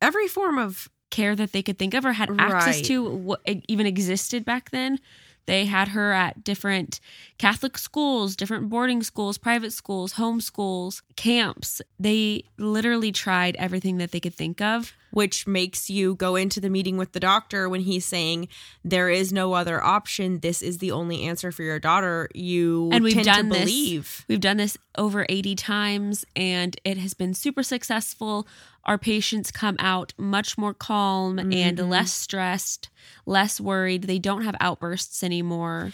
every 0.02 0.28
form 0.28 0.58
of 0.58 0.90
care 1.12 1.36
that 1.36 1.52
they 1.52 1.62
could 1.62 1.78
think 1.78 1.94
of 1.94 2.06
or 2.06 2.14
had 2.14 2.30
access 2.40 2.82
to 2.82 3.04
what 3.04 3.42
even 3.68 3.86
existed 3.86 4.46
back 4.46 4.72
then. 4.72 5.00
They 5.46 5.66
had 5.66 5.90
her 5.90 6.14
at 6.14 6.44
different 6.44 7.00
Catholic 7.40 7.78
schools, 7.78 8.36
different 8.36 8.70
boarding 8.70 9.02
schools, 9.04 9.38
private 9.40 9.74
schools, 9.74 10.14
home 10.14 10.42
schools, 10.42 11.02
camps. 11.16 11.82
They 12.00 12.44
literally 12.58 13.12
tried 13.12 13.56
everything 13.56 13.98
that 13.98 14.12
they 14.12 14.20
could 14.20 14.36
think 14.36 14.62
of. 14.62 14.94
Which 15.12 15.48
makes 15.48 15.90
you 15.90 16.16
go 16.16 16.36
into 16.36 16.60
the 16.60 16.70
meeting 16.70 16.98
with 16.98 17.12
the 17.14 17.20
doctor 17.20 17.68
when 17.70 17.82
he's 17.82 18.06
saying 18.06 18.48
there 18.84 19.10
is 19.10 19.32
no 19.34 19.54
other 19.54 19.84
option. 19.84 20.40
This 20.40 20.62
is 20.62 20.78
the 20.80 20.92
only 20.92 21.24
answer 21.24 21.52
for 21.52 21.64
your 21.64 21.80
daughter. 21.80 22.30
You 22.34 22.90
And 22.92 23.04
we've 23.04 23.24
done 23.24 23.50
this. 23.50 24.26
We've 24.28 24.40
done 24.40 24.58
this 24.58 24.78
over 24.98 25.26
80 25.30 25.56
times 25.56 26.26
and 26.36 26.80
it 26.84 26.98
has 26.98 27.14
been 27.14 27.34
super 27.34 27.64
successful. 27.64 28.48
Our 28.86 28.98
patients 28.98 29.52
come 29.52 29.76
out 29.80 30.14
much 30.18 30.58
more 30.58 30.74
calm 30.74 31.38
and 31.40 31.78
Mhm. 31.78 31.90
less 31.90 32.14
stressed, 32.14 32.90
less 33.26 33.60
worried. 33.60 34.04
They 34.04 34.20
don't 34.20 34.44
have 34.44 34.56
outbursts 34.60 35.24
anymore. 35.24 35.92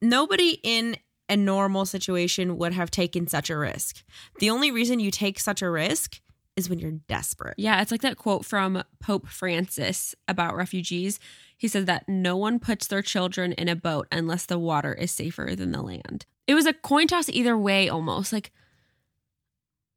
Nobody 0.00 0.60
in 0.62 0.96
a 1.28 1.36
normal 1.36 1.84
situation 1.84 2.56
would 2.56 2.72
have 2.72 2.90
taken 2.90 3.26
such 3.26 3.50
a 3.50 3.56
risk. 3.56 4.02
The 4.38 4.48
only 4.50 4.70
reason 4.70 5.00
you 5.00 5.10
take 5.10 5.40
such 5.40 5.60
a 5.60 5.68
risk 5.70 6.20
is 6.56 6.68
when 6.70 6.78
you're 6.78 6.92
desperate. 6.92 7.54
Yeah, 7.58 7.80
it's 7.82 7.90
like 7.90 8.00
that 8.02 8.16
quote 8.16 8.44
from 8.44 8.82
Pope 8.98 9.28
Francis 9.28 10.14
about 10.26 10.56
refugees. 10.56 11.20
He 11.56 11.68
said 11.68 11.86
that 11.86 12.08
no 12.08 12.36
one 12.36 12.58
puts 12.58 12.86
their 12.86 13.02
children 13.02 13.52
in 13.52 13.68
a 13.68 13.76
boat 13.76 14.08
unless 14.10 14.46
the 14.46 14.58
water 14.58 14.92
is 14.94 15.10
safer 15.10 15.54
than 15.54 15.72
the 15.72 15.82
land. 15.82 16.24
It 16.46 16.54
was 16.54 16.66
a 16.66 16.72
coin 16.72 17.06
toss 17.08 17.28
either 17.28 17.56
way 17.58 17.88
almost. 17.88 18.32
Like 18.32 18.52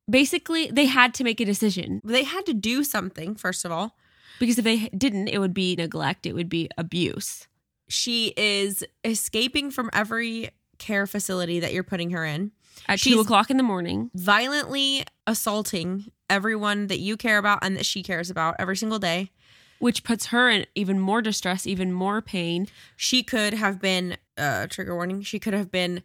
basically 0.09 0.67
they 0.71 0.85
had 0.85 1.13
to 1.15 1.23
make 1.23 1.39
a 1.39 1.45
decision 1.45 2.01
They 2.03 2.23
had 2.23 2.45
to 2.47 2.53
do 2.53 2.83
something, 2.83 3.35
first 3.35 3.65
of 3.65 3.71
all. 3.71 3.95
because 4.39 4.57
if 4.57 4.65
they 4.65 4.89
didn't, 4.89 5.29
it 5.29 5.39
would 5.39 5.53
be 5.53 5.75
neglect, 5.75 6.25
it 6.25 6.33
would 6.33 6.49
be 6.49 6.69
abuse. 6.77 7.47
She 7.87 8.33
is 8.37 8.83
escaping 9.03 9.71
from 9.71 9.89
every 9.93 10.49
care 10.77 11.07
facility 11.07 11.59
that 11.59 11.73
you're 11.73 11.83
putting 11.83 12.11
her 12.11 12.23
in, 12.25 12.51
At 12.87 12.99
She's- 12.99 13.13
two 13.15 13.21
o'clock 13.21 13.49
in 13.49 13.57
the 13.57 13.63
morning. 13.63 14.09
violently 14.15 15.03
assaulting 15.27 16.11
everyone 16.29 16.87
that 16.87 16.99
you 16.99 17.17
care 17.17 17.37
about 17.37 17.59
and 17.61 17.75
that 17.75 17.85
she 17.85 18.03
cares 18.03 18.29
about 18.29 18.55
every 18.59 18.77
single 18.77 18.99
day. 18.99 19.31
Which 19.79 20.03
puts 20.03 20.27
her 20.27 20.49
in 20.49 20.65
even 20.75 20.99
more 20.99 21.21
distress, 21.21 21.65
even 21.65 21.93
more 21.93 22.21
pain. 22.21 22.67
She 22.97 23.23
could 23.23 23.53
have 23.53 23.79
been, 23.79 24.17
uh, 24.39 24.67
trigger 24.67 24.95
warning, 24.95 25.21
she 25.21 25.37
could 25.39 25.53
have 25.53 25.69
been 25.71 26.01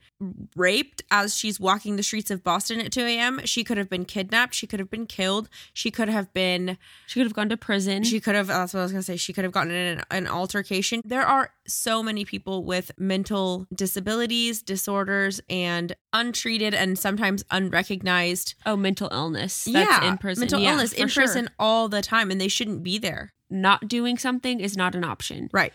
raped 0.56 1.02
as 1.10 1.36
she's 1.36 1.58
walking 1.60 1.96
the 1.96 2.02
streets 2.02 2.30
of 2.30 2.42
Boston 2.42 2.80
at 2.80 2.92
2 2.92 3.00
a.m. 3.00 3.40
She 3.44 3.64
could 3.64 3.78
have 3.78 3.88
been 3.88 4.04
kidnapped. 4.04 4.54
She 4.54 4.66
could 4.66 4.80
have 4.80 4.90
been 4.90 5.06
killed. 5.06 5.48
She 5.72 5.90
could 5.90 6.08
have 6.08 6.32
been, 6.34 6.76
She 7.06 7.20
could 7.20 7.26
have 7.26 7.34
gone 7.34 7.48
to 7.48 7.56
prison. 7.56 8.02
she 8.02 8.20
could 8.20 8.34
have, 8.34 8.48
that's 8.48 8.74
what 8.74 8.80
I 8.80 8.82
was 8.82 8.92
going 8.92 9.00
to 9.02 9.06
say, 9.06 9.16
she 9.16 9.32
could 9.32 9.44
have 9.44 9.52
gotten 9.52 9.72
in 9.72 9.98
an, 9.98 10.04
an 10.10 10.26
altercation. 10.26 11.00
There 11.04 11.24
are 11.26 11.50
so 11.66 12.02
many 12.02 12.24
people 12.24 12.64
with 12.64 12.90
mental 12.98 13.66
disabilities, 13.74 14.62
disorders, 14.62 15.40
and 15.48 15.94
untreated 16.12 16.74
and 16.74 16.98
sometimes 16.98 17.44
unrecognized. 17.50 18.54
oh, 18.66 18.76
mental 18.76 19.08
illness. 19.12 19.64
That's 19.64 20.04
in 20.06 20.18
prison. 20.18 20.40
Mental 20.42 20.60
Yeah, 20.60 20.72
illness 20.72 20.92
in 20.92 21.08
sure. 21.08 21.22
prison 21.24 21.48
all 21.58 21.88
the 21.88 22.02
time, 22.02 22.30
and 22.30 22.40
they 22.40 22.48
shouldn't 22.48 22.82
be 22.82 22.98
there. 22.98 23.32
Not 23.50 23.88
doing 23.88 24.18
something 24.18 24.60
is 24.60 24.76
not 24.76 24.94
an 24.94 25.04
option. 25.04 25.48
Right. 25.52 25.72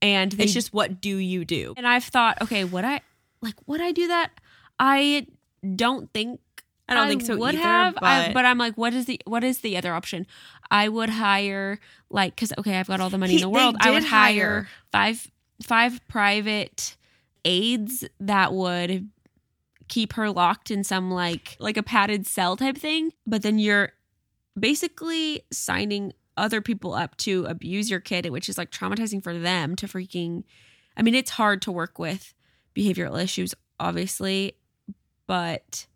And 0.00 0.32
they 0.32 0.44
It's 0.44 0.52
just 0.54 0.72
what 0.72 1.00
do 1.00 1.16
you 1.16 1.44
do? 1.44 1.74
And 1.76 1.86
I've 1.86 2.04
thought, 2.04 2.40
okay, 2.42 2.64
would 2.64 2.84
I 2.84 3.00
like 3.40 3.54
would 3.66 3.80
I 3.80 3.92
do 3.92 4.06
that? 4.08 4.30
I 4.78 5.26
don't 5.74 6.12
think 6.12 6.40
I 6.88 6.94
don't 6.94 7.08
think 7.08 7.22
so 7.22 7.36
would 7.36 7.54
either, 7.54 7.62
have, 7.62 7.98
I- 8.00 8.28
but- 8.28 8.34
but 8.34 8.44
I'm 8.46 8.56
like, 8.58 8.76
what 8.78 8.94
is 8.94 9.06
the 9.06 9.20
what 9.26 9.44
is 9.44 9.58
the 9.58 9.76
other 9.76 9.92
option? 9.92 10.26
I 10.70 10.88
would 10.88 11.10
hire 11.10 11.80
like 12.10 12.34
because 12.36 12.52
okay, 12.58 12.78
I've 12.78 12.86
got 12.88 13.00
all 13.00 13.10
the 13.10 13.18
money 13.18 13.32
He- 13.32 13.38
in 13.38 13.42
the 13.42 13.48
world. 13.50 13.76
I 13.80 13.90
would 13.90 14.04
hire, 14.04 14.32
hire- 14.50 14.68
five 14.92 15.30
five 15.62 16.00
private 16.08 16.96
aides 17.44 18.04
that 18.20 18.52
would 18.52 19.08
keep 19.88 20.12
her 20.14 20.30
locked 20.30 20.70
in 20.70 20.84
some 20.84 21.10
like 21.10 21.56
like 21.58 21.76
a 21.76 21.82
padded 21.82 22.26
cell 22.26 22.56
type 22.58 22.76
thing 22.76 23.10
but 23.26 23.40
then 23.42 23.58
you're 23.58 23.90
basically 24.58 25.42
signing 25.50 26.12
other 26.38 26.60
people 26.60 26.94
up 26.94 27.16
to 27.16 27.44
abuse 27.46 27.90
your 27.90 28.00
kid 28.00 28.28
which 28.30 28.48
is 28.48 28.56
like 28.56 28.70
traumatizing 28.70 29.22
for 29.22 29.36
them 29.38 29.74
to 29.76 29.86
freaking 29.86 30.44
i 30.96 31.02
mean 31.02 31.14
it's 31.14 31.30
hard 31.32 31.60
to 31.62 31.70
work 31.72 31.98
with 31.98 32.34
behavioral 32.76 33.22
issues 33.22 33.54
obviously 33.80 34.54
but 35.26 35.86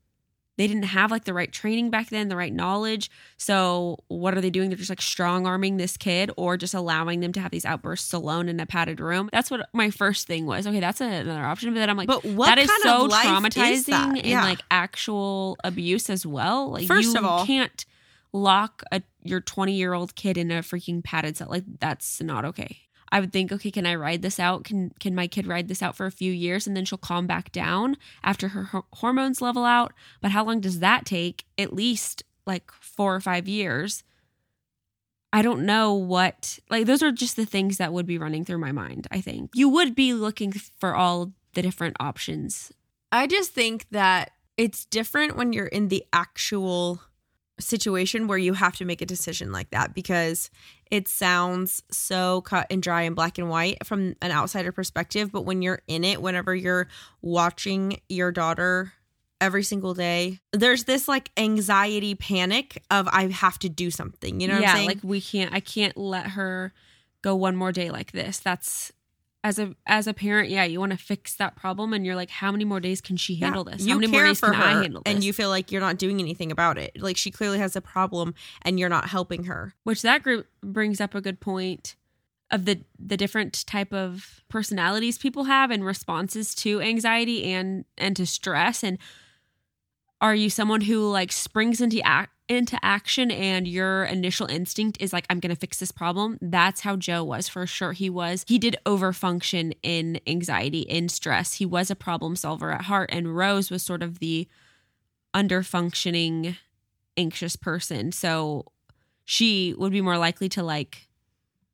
they 0.58 0.66
didn't 0.66 0.82
have 0.84 1.10
like 1.10 1.24
the 1.24 1.32
right 1.32 1.50
training 1.50 1.88
back 1.88 2.10
then, 2.10 2.28
the 2.28 2.36
right 2.36 2.52
knowledge. 2.52 3.10
So 3.38 3.96
what 4.08 4.36
are 4.36 4.42
they 4.42 4.50
doing? 4.50 4.68
They're 4.68 4.76
just 4.76 4.90
like 4.90 5.00
strong 5.00 5.46
arming 5.46 5.78
this 5.78 5.96
kid 5.96 6.30
or 6.36 6.58
just 6.58 6.74
allowing 6.74 7.20
them 7.20 7.32
to 7.32 7.40
have 7.40 7.50
these 7.50 7.64
outbursts 7.64 8.12
alone 8.12 8.50
in 8.50 8.60
a 8.60 8.66
padded 8.66 9.00
room. 9.00 9.30
That's 9.32 9.50
what 9.50 9.66
my 9.72 9.90
first 9.90 10.26
thing 10.26 10.44
was. 10.44 10.66
Okay, 10.66 10.78
that's 10.78 11.00
another 11.00 11.42
option. 11.42 11.72
But 11.72 11.80
then 11.80 11.88
I'm 11.88 11.96
like, 11.96 12.06
But 12.06 12.26
what 12.26 12.46
that 12.46 12.58
is 12.58 12.70
so 12.82 13.08
traumatizing 13.08 13.70
is 13.72 13.86
that? 13.86 14.18
and 14.18 14.44
like 14.46 14.60
actual 14.70 15.56
abuse 15.64 16.10
as 16.10 16.26
well. 16.26 16.70
Like 16.70 16.86
First 16.86 17.14
you 17.14 17.18
of 17.18 17.24
all- 17.24 17.46
can't 17.46 17.86
lock 18.32 18.82
a 18.90 19.02
your 19.22 19.40
20 19.40 19.72
year 19.72 19.94
old 19.94 20.14
kid 20.14 20.36
in 20.36 20.50
a 20.50 20.60
freaking 20.60 21.02
padded 21.02 21.36
cell. 21.36 21.48
Like 21.50 21.64
that's 21.80 22.20
not 22.20 22.44
okay. 22.44 22.78
I 23.10 23.20
would 23.20 23.32
think, 23.32 23.52
okay, 23.52 23.70
can 23.70 23.84
I 23.84 23.94
ride 23.94 24.22
this 24.22 24.40
out? 24.40 24.64
Can 24.64 24.90
can 24.98 25.14
my 25.14 25.26
kid 25.26 25.46
ride 25.46 25.68
this 25.68 25.82
out 25.82 25.96
for 25.96 26.06
a 26.06 26.10
few 26.10 26.32
years 26.32 26.66
and 26.66 26.76
then 26.76 26.84
she'll 26.84 26.98
calm 26.98 27.26
back 27.26 27.52
down 27.52 27.96
after 28.24 28.48
her 28.48 28.64
ho- 28.64 28.86
hormones 28.94 29.42
level 29.42 29.64
out? 29.64 29.92
But 30.20 30.30
how 30.30 30.44
long 30.44 30.60
does 30.60 30.80
that 30.80 31.04
take? 31.04 31.44
At 31.58 31.74
least 31.74 32.22
like 32.46 32.72
4 32.72 33.14
or 33.14 33.20
5 33.20 33.46
years. 33.46 34.02
I 35.32 35.42
don't 35.42 35.64
know 35.64 35.94
what 35.94 36.58
like 36.70 36.86
those 36.86 37.02
are 37.02 37.12
just 37.12 37.36
the 37.36 37.46
things 37.46 37.76
that 37.76 37.92
would 37.92 38.06
be 38.06 38.18
running 38.18 38.44
through 38.44 38.58
my 38.58 38.72
mind, 38.72 39.06
I 39.10 39.20
think. 39.20 39.50
You 39.54 39.68
would 39.68 39.94
be 39.94 40.14
looking 40.14 40.52
for 40.52 40.96
all 40.96 41.32
the 41.52 41.62
different 41.62 41.96
options. 42.00 42.72
I 43.10 43.26
just 43.26 43.52
think 43.52 43.86
that 43.90 44.32
it's 44.56 44.86
different 44.86 45.36
when 45.36 45.52
you're 45.52 45.66
in 45.66 45.88
the 45.88 46.04
actual 46.14 47.02
situation 47.62 48.26
where 48.26 48.38
you 48.38 48.54
have 48.54 48.76
to 48.76 48.84
make 48.84 49.00
a 49.00 49.06
decision 49.06 49.52
like 49.52 49.70
that 49.70 49.94
because 49.94 50.50
it 50.90 51.08
sounds 51.08 51.82
so 51.90 52.42
cut 52.42 52.66
and 52.70 52.82
dry 52.82 53.02
and 53.02 53.16
black 53.16 53.38
and 53.38 53.48
white 53.48 53.84
from 53.86 54.14
an 54.20 54.30
outsider 54.30 54.72
perspective. 54.72 55.32
But 55.32 55.42
when 55.42 55.62
you're 55.62 55.80
in 55.86 56.04
it, 56.04 56.20
whenever 56.20 56.54
you're 56.54 56.88
watching 57.22 58.00
your 58.08 58.32
daughter 58.32 58.92
every 59.40 59.62
single 59.62 59.94
day, 59.94 60.38
there's 60.52 60.84
this 60.84 61.08
like 61.08 61.30
anxiety 61.36 62.14
panic 62.14 62.82
of 62.90 63.08
I 63.08 63.28
have 63.28 63.58
to 63.60 63.68
do 63.68 63.90
something. 63.90 64.40
You 64.40 64.48
know 64.48 64.54
what 64.54 64.62
yeah, 64.62 64.70
I'm 64.70 64.76
saying? 64.76 64.88
like 64.88 64.98
we 65.02 65.20
can't 65.20 65.54
I 65.54 65.60
can't 65.60 65.96
let 65.96 66.28
her 66.28 66.72
go 67.22 67.34
one 67.36 67.56
more 67.56 67.72
day 67.72 67.90
like 67.90 68.12
this. 68.12 68.38
That's 68.38 68.92
as 69.44 69.58
a 69.58 69.74
as 69.86 70.06
a 70.06 70.14
parent, 70.14 70.50
yeah, 70.50 70.64
you 70.64 70.78
want 70.78 70.92
to 70.92 70.98
fix 70.98 71.34
that 71.34 71.56
problem 71.56 71.92
and 71.92 72.06
you're 72.06 72.14
like, 72.14 72.30
how 72.30 72.52
many 72.52 72.64
more 72.64 72.78
days 72.80 73.00
can 73.00 73.16
she 73.16 73.34
Yeah. 73.34 73.46
handle 73.46 73.64
this? 73.64 73.82
You 73.82 73.90
how 73.94 73.98
many 73.98 74.10
more 74.12 74.22
days 74.24 74.40
can 74.40 74.54
I 74.54 74.82
handle 74.82 75.02
this? 75.04 75.12
and 75.14 75.24
you 75.24 75.32
feel 75.32 75.48
like 75.48 75.72
you're 75.72 75.80
not 75.80 75.98
doing 75.98 76.20
anything 76.20 76.52
about 76.52 76.78
it. 76.78 76.92
Like 77.00 77.16
she 77.16 77.30
clearly 77.30 77.58
has 77.58 77.74
a 77.74 77.80
problem, 77.80 78.34
and 78.62 78.78
you're 78.78 78.88
not 78.88 79.08
helping 79.08 79.44
her. 79.44 79.74
which 79.84 80.02
that 80.02 80.22
group 80.22 80.46
brings 80.62 81.00
up 81.00 81.14
a 81.14 81.20
good 81.20 81.40
point 81.40 81.96
of 82.52 82.66
the 82.66 82.80
the 82.98 83.16
different 83.16 83.66
type 83.66 83.92
of 83.92 84.42
personalities 84.48 85.16
people 85.18 85.44
have 85.44 85.70
and 85.70 85.84
responses 85.84 86.54
to 86.54 86.80
anxiety 86.82 87.44
and 87.52 87.84
and 87.96 88.14
to 88.14 88.26
stress 88.26 88.84
and 88.84 88.98
are 90.20 90.34
you 90.34 90.48
someone 90.50 90.82
who 90.82 91.10
like 91.10 91.32
springs 91.32 91.80
into 91.80 91.96
ac- 92.06 92.28
into 92.56 92.78
action 92.82 93.30
and 93.30 93.66
your 93.66 94.04
initial 94.04 94.46
instinct 94.46 94.98
is 95.00 95.12
like 95.12 95.26
i'm 95.30 95.40
gonna 95.40 95.56
fix 95.56 95.78
this 95.78 95.92
problem. 95.92 96.38
That's 96.40 96.80
how 96.82 96.96
joe 96.96 97.24
was 97.24 97.48
for 97.48 97.66
sure. 97.66 97.92
He 97.92 98.08
was 98.10 98.44
he 98.48 98.58
did 98.58 98.76
overfunction 98.86 99.72
in 99.82 100.20
anxiety 100.26 100.80
in 100.80 101.08
stress. 101.08 101.54
He 101.54 101.66
was 101.66 101.90
a 101.90 101.96
problem 101.96 102.36
solver 102.36 102.70
at 102.70 102.82
heart 102.82 103.10
and 103.12 103.36
rose 103.36 103.70
was 103.70 103.82
sort 103.82 104.02
of 104.02 104.18
the 104.18 104.48
underfunctioning 105.34 106.56
anxious 107.16 107.56
person. 107.56 108.12
So 108.12 108.66
she 109.24 109.74
would 109.78 109.92
be 109.92 110.00
more 110.00 110.18
likely 110.18 110.48
to 110.50 110.62
like 110.62 111.08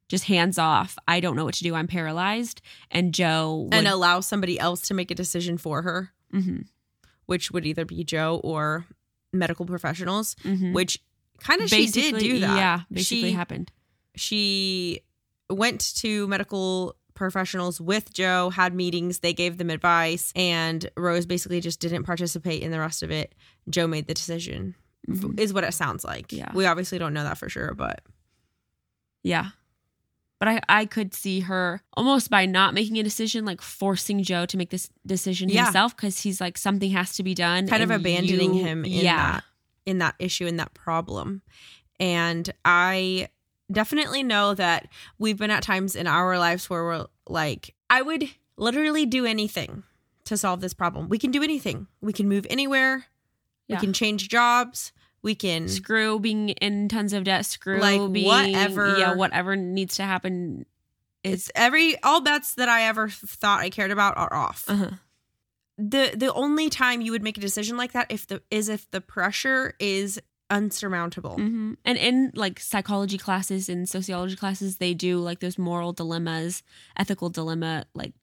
just 0.09 0.24
hands 0.24 0.59
off 0.59 0.96
i 1.07 1.20
don't 1.20 1.37
know 1.37 1.44
what 1.44 1.52
to 1.55 1.62
do 1.62 1.74
i'm 1.74 1.87
paralyzed 1.87 2.62
and 2.90 3.12
joe 3.12 3.66
would, 3.70 3.74
and 3.74 3.87
allow 3.87 4.20
somebody 4.20 4.59
else 4.59 4.81
to 4.88 4.94
make 4.94 5.11
a 5.11 5.14
decision 5.14 5.59
for 5.59 5.83
her, 5.83 6.12
Mhm, 6.33 6.66
which 7.26 7.50
would 7.50 7.66
either 7.66 7.85
be 7.85 8.05
Joe 8.05 8.40
or 8.42 8.87
medical 9.32 9.66
professionals, 9.66 10.34
mhm. 10.44 10.72
which 10.72 11.00
kind 11.40 11.60
of 11.62 11.68
she 11.68 11.86
did 11.86 12.18
do 12.18 12.40
that. 12.40 12.56
yeah 12.56 12.80
basically 12.90 13.30
she, 13.30 13.32
happened 13.32 13.70
She 14.16 15.00
went 15.50 15.94
to 15.96 16.26
medical 16.28 16.96
professionals 17.14 17.80
with 17.80 18.12
Joe, 18.12 18.50
had 18.50 18.74
meetings, 18.74 19.20
they 19.20 19.32
gave 19.32 19.58
them 19.58 19.70
advice, 19.70 20.32
and 20.36 20.88
Rose 20.96 21.26
basically 21.26 21.60
just 21.60 21.80
didn't 21.80 22.04
participate 22.04 22.62
in 22.62 22.70
the 22.70 22.78
rest 22.78 23.02
of 23.02 23.10
it. 23.10 23.34
Joe 23.68 23.86
made 23.88 24.06
the 24.06 24.14
decision. 24.14 24.74
Mhm. 25.08 25.38
Is 25.38 25.52
what 25.52 25.64
it 25.64 25.72
sounds 25.74 26.04
like. 26.04 26.32
Yeah. 26.32 26.50
We 26.54 26.66
obviously 26.66 26.98
don't 26.98 27.14
know 27.14 27.24
that 27.24 27.38
for 27.38 27.48
sure, 27.48 27.74
but 27.74 28.02
Yeah. 29.24 29.50
But 30.38 30.48
I, 30.48 30.61
I 30.68 30.87
could 30.87 31.14
see 31.14 31.40
her 31.40 31.83
almost 31.94 32.31
by 32.31 32.46
not 32.46 32.72
making 32.72 32.96
a 32.98 33.03
decision, 33.03 33.44
like 33.44 33.61
forcing 33.61 34.22
Joe 34.22 34.46
to 34.46 34.57
make 34.57 34.70
this 34.70 34.88
decision 35.05 35.48
Yeah. 35.48 35.64
himself 35.64 35.96
because 35.96 36.20
he's 36.20 36.40
like, 36.40 36.57
something 36.57 36.90
has 36.92 37.14
to 37.14 37.22
be 37.24 37.35
done. 37.35 37.66
kind 37.66 37.83
of 37.83 37.90
abandoning 37.90 38.55
you- 38.55 38.64
him 38.64 38.85
in 38.85 38.92
yeah. 38.92 39.16
that 39.33 39.44
in 39.87 39.98
that 39.98 40.14
issue 40.18 40.46
in 40.46 40.59
that 40.59 40.74
problem 40.74 41.40
and 41.98 42.51
i 42.62 43.27
definitely 43.72 44.22
know 44.22 44.53
that 44.53 44.87
we've 45.18 45.38
been 45.38 45.51
at 45.51 45.62
times 45.62 45.96
in 45.96 46.07
our 46.07 46.38
lives 46.38 46.68
where 46.68 46.85
we're 46.85 47.07
like 47.27 47.74
i 47.88 48.03
would 48.03 48.29
literally 48.59 49.07
do 49.07 49.24
anything 49.24 49.83
to 50.24 50.37
solve 50.37 50.61
this 50.61 50.74
problem 50.74 51.09
we 51.09 51.16
can 51.18 51.31
do 51.31 51.42
anything 51.42 51.87
we 52.03 52.12
can 52.12 52.29
move 52.29 52.46
anywhere 52.51 53.07
Yeah. 53.66 53.77
we 53.77 53.81
can 53.81 53.92
change 53.94 54.29
jobs 54.29 54.92
we 55.28 55.34
can 55.34 55.68
Screw 55.68 56.18
being 56.18 56.48
in 56.66 56.88
tons 56.88 57.12
of 57.12 57.24
debt, 57.24 57.44
screw 57.44 57.80
Like, 57.80 58.12
being, 58.12 58.26
whatever- 58.26 58.96
Yeah, 58.98 59.12
whatever 59.14 59.56
needs 59.56 59.94
to 59.96 60.04
happen. 60.04 60.64
it's 61.22 61.50
every 61.54 61.88
all 62.02 62.20
bets 62.28 62.54
that 62.54 62.68
i 62.76 62.80
ever 62.90 63.08
thought 63.40 63.60
i 63.66 63.68
cared 63.78 63.90
about 63.96 64.16
are 64.16 64.32
off 64.44 64.64
Uh-huh. 64.68 64.90
the 65.76 66.04
the 66.16 66.32
only 66.32 66.68
time 66.70 67.00
you 67.04 67.12
would 67.12 67.22
make 67.28 67.36
a 67.38 67.40
decision 67.40 67.76
like 67.76 67.92
that 67.92 68.06
if 68.10 68.26
the 68.30 68.40
is 68.50 68.68
if 68.68 68.90
the 68.90 69.00
pressure 69.00 69.74
is 69.78 70.20
unsurmountable 70.50 71.34
hmm 71.36 71.74
And 71.84 71.98
in 71.98 72.30
like 72.34 72.58
psychology 72.60 73.18
classes 73.18 73.68
and 73.68 73.86
sociology 73.88 74.34
classes, 74.36 74.78
they 74.78 74.94
do 74.94 75.18
like 75.28 75.40
those 75.40 75.58
moral 75.58 75.92
dilemmas, 75.92 76.62
ethical 76.96 77.28
dilemma, 77.28 77.84
like 77.94 78.14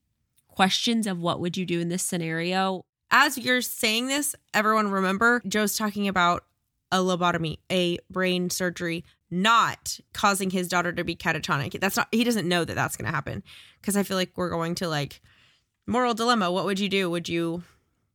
questions 0.48 1.06
of 1.06 1.20
what 1.20 1.38
would 1.40 1.56
you 1.56 1.64
do 1.64 1.78
in 1.80 1.88
this 1.88 2.02
scenario. 2.02 2.82
as 3.12 3.38
you're 3.38 3.60
saying 3.62 4.08
this, 4.08 4.34
everyone 4.52 4.90
remember 4.90 5.40
Joe's 5.46 5.76
talking 5.76 6.08
about 6.08 6.44
a 6.92 6.98
lobotomy, 6.98 7.58
a 7.70 7.98
brain 8.10 8.48
surgery, 8.50 9.04
not 9.30 9.98
causing 10.14 10.50
his 10.50 10.68
daughter 10.68 10.92
to 10.92 11.04
be 11.04 11.16
catatonic. 11.16 11.80
That's 11.80 11.96
not, 11.96 12.08
he 12.12 12.24
doesn't 12.24 12.48
know 12.48 12.64
that 12.64 12.74
that's 12.74 12.96
going 12.96 13.06
to 13.06 13.14
happen. 13.14 13.42
Cause 13.82 13.96
I 13.96 14.02
feel 14.02 14.16
like 14.16 14.32
we're 14.36 14.50
going 14.50 14.74
to 14.76 14.88
like 14.88 15.20
moral 15.86 16.14
dilemma. 16.14 16.50
What 16.50 16.64
would 16.64 16.80
you 16.80 16.88
do? 16.88 17.10
Would 17.10 17.28
you 17.28 17.62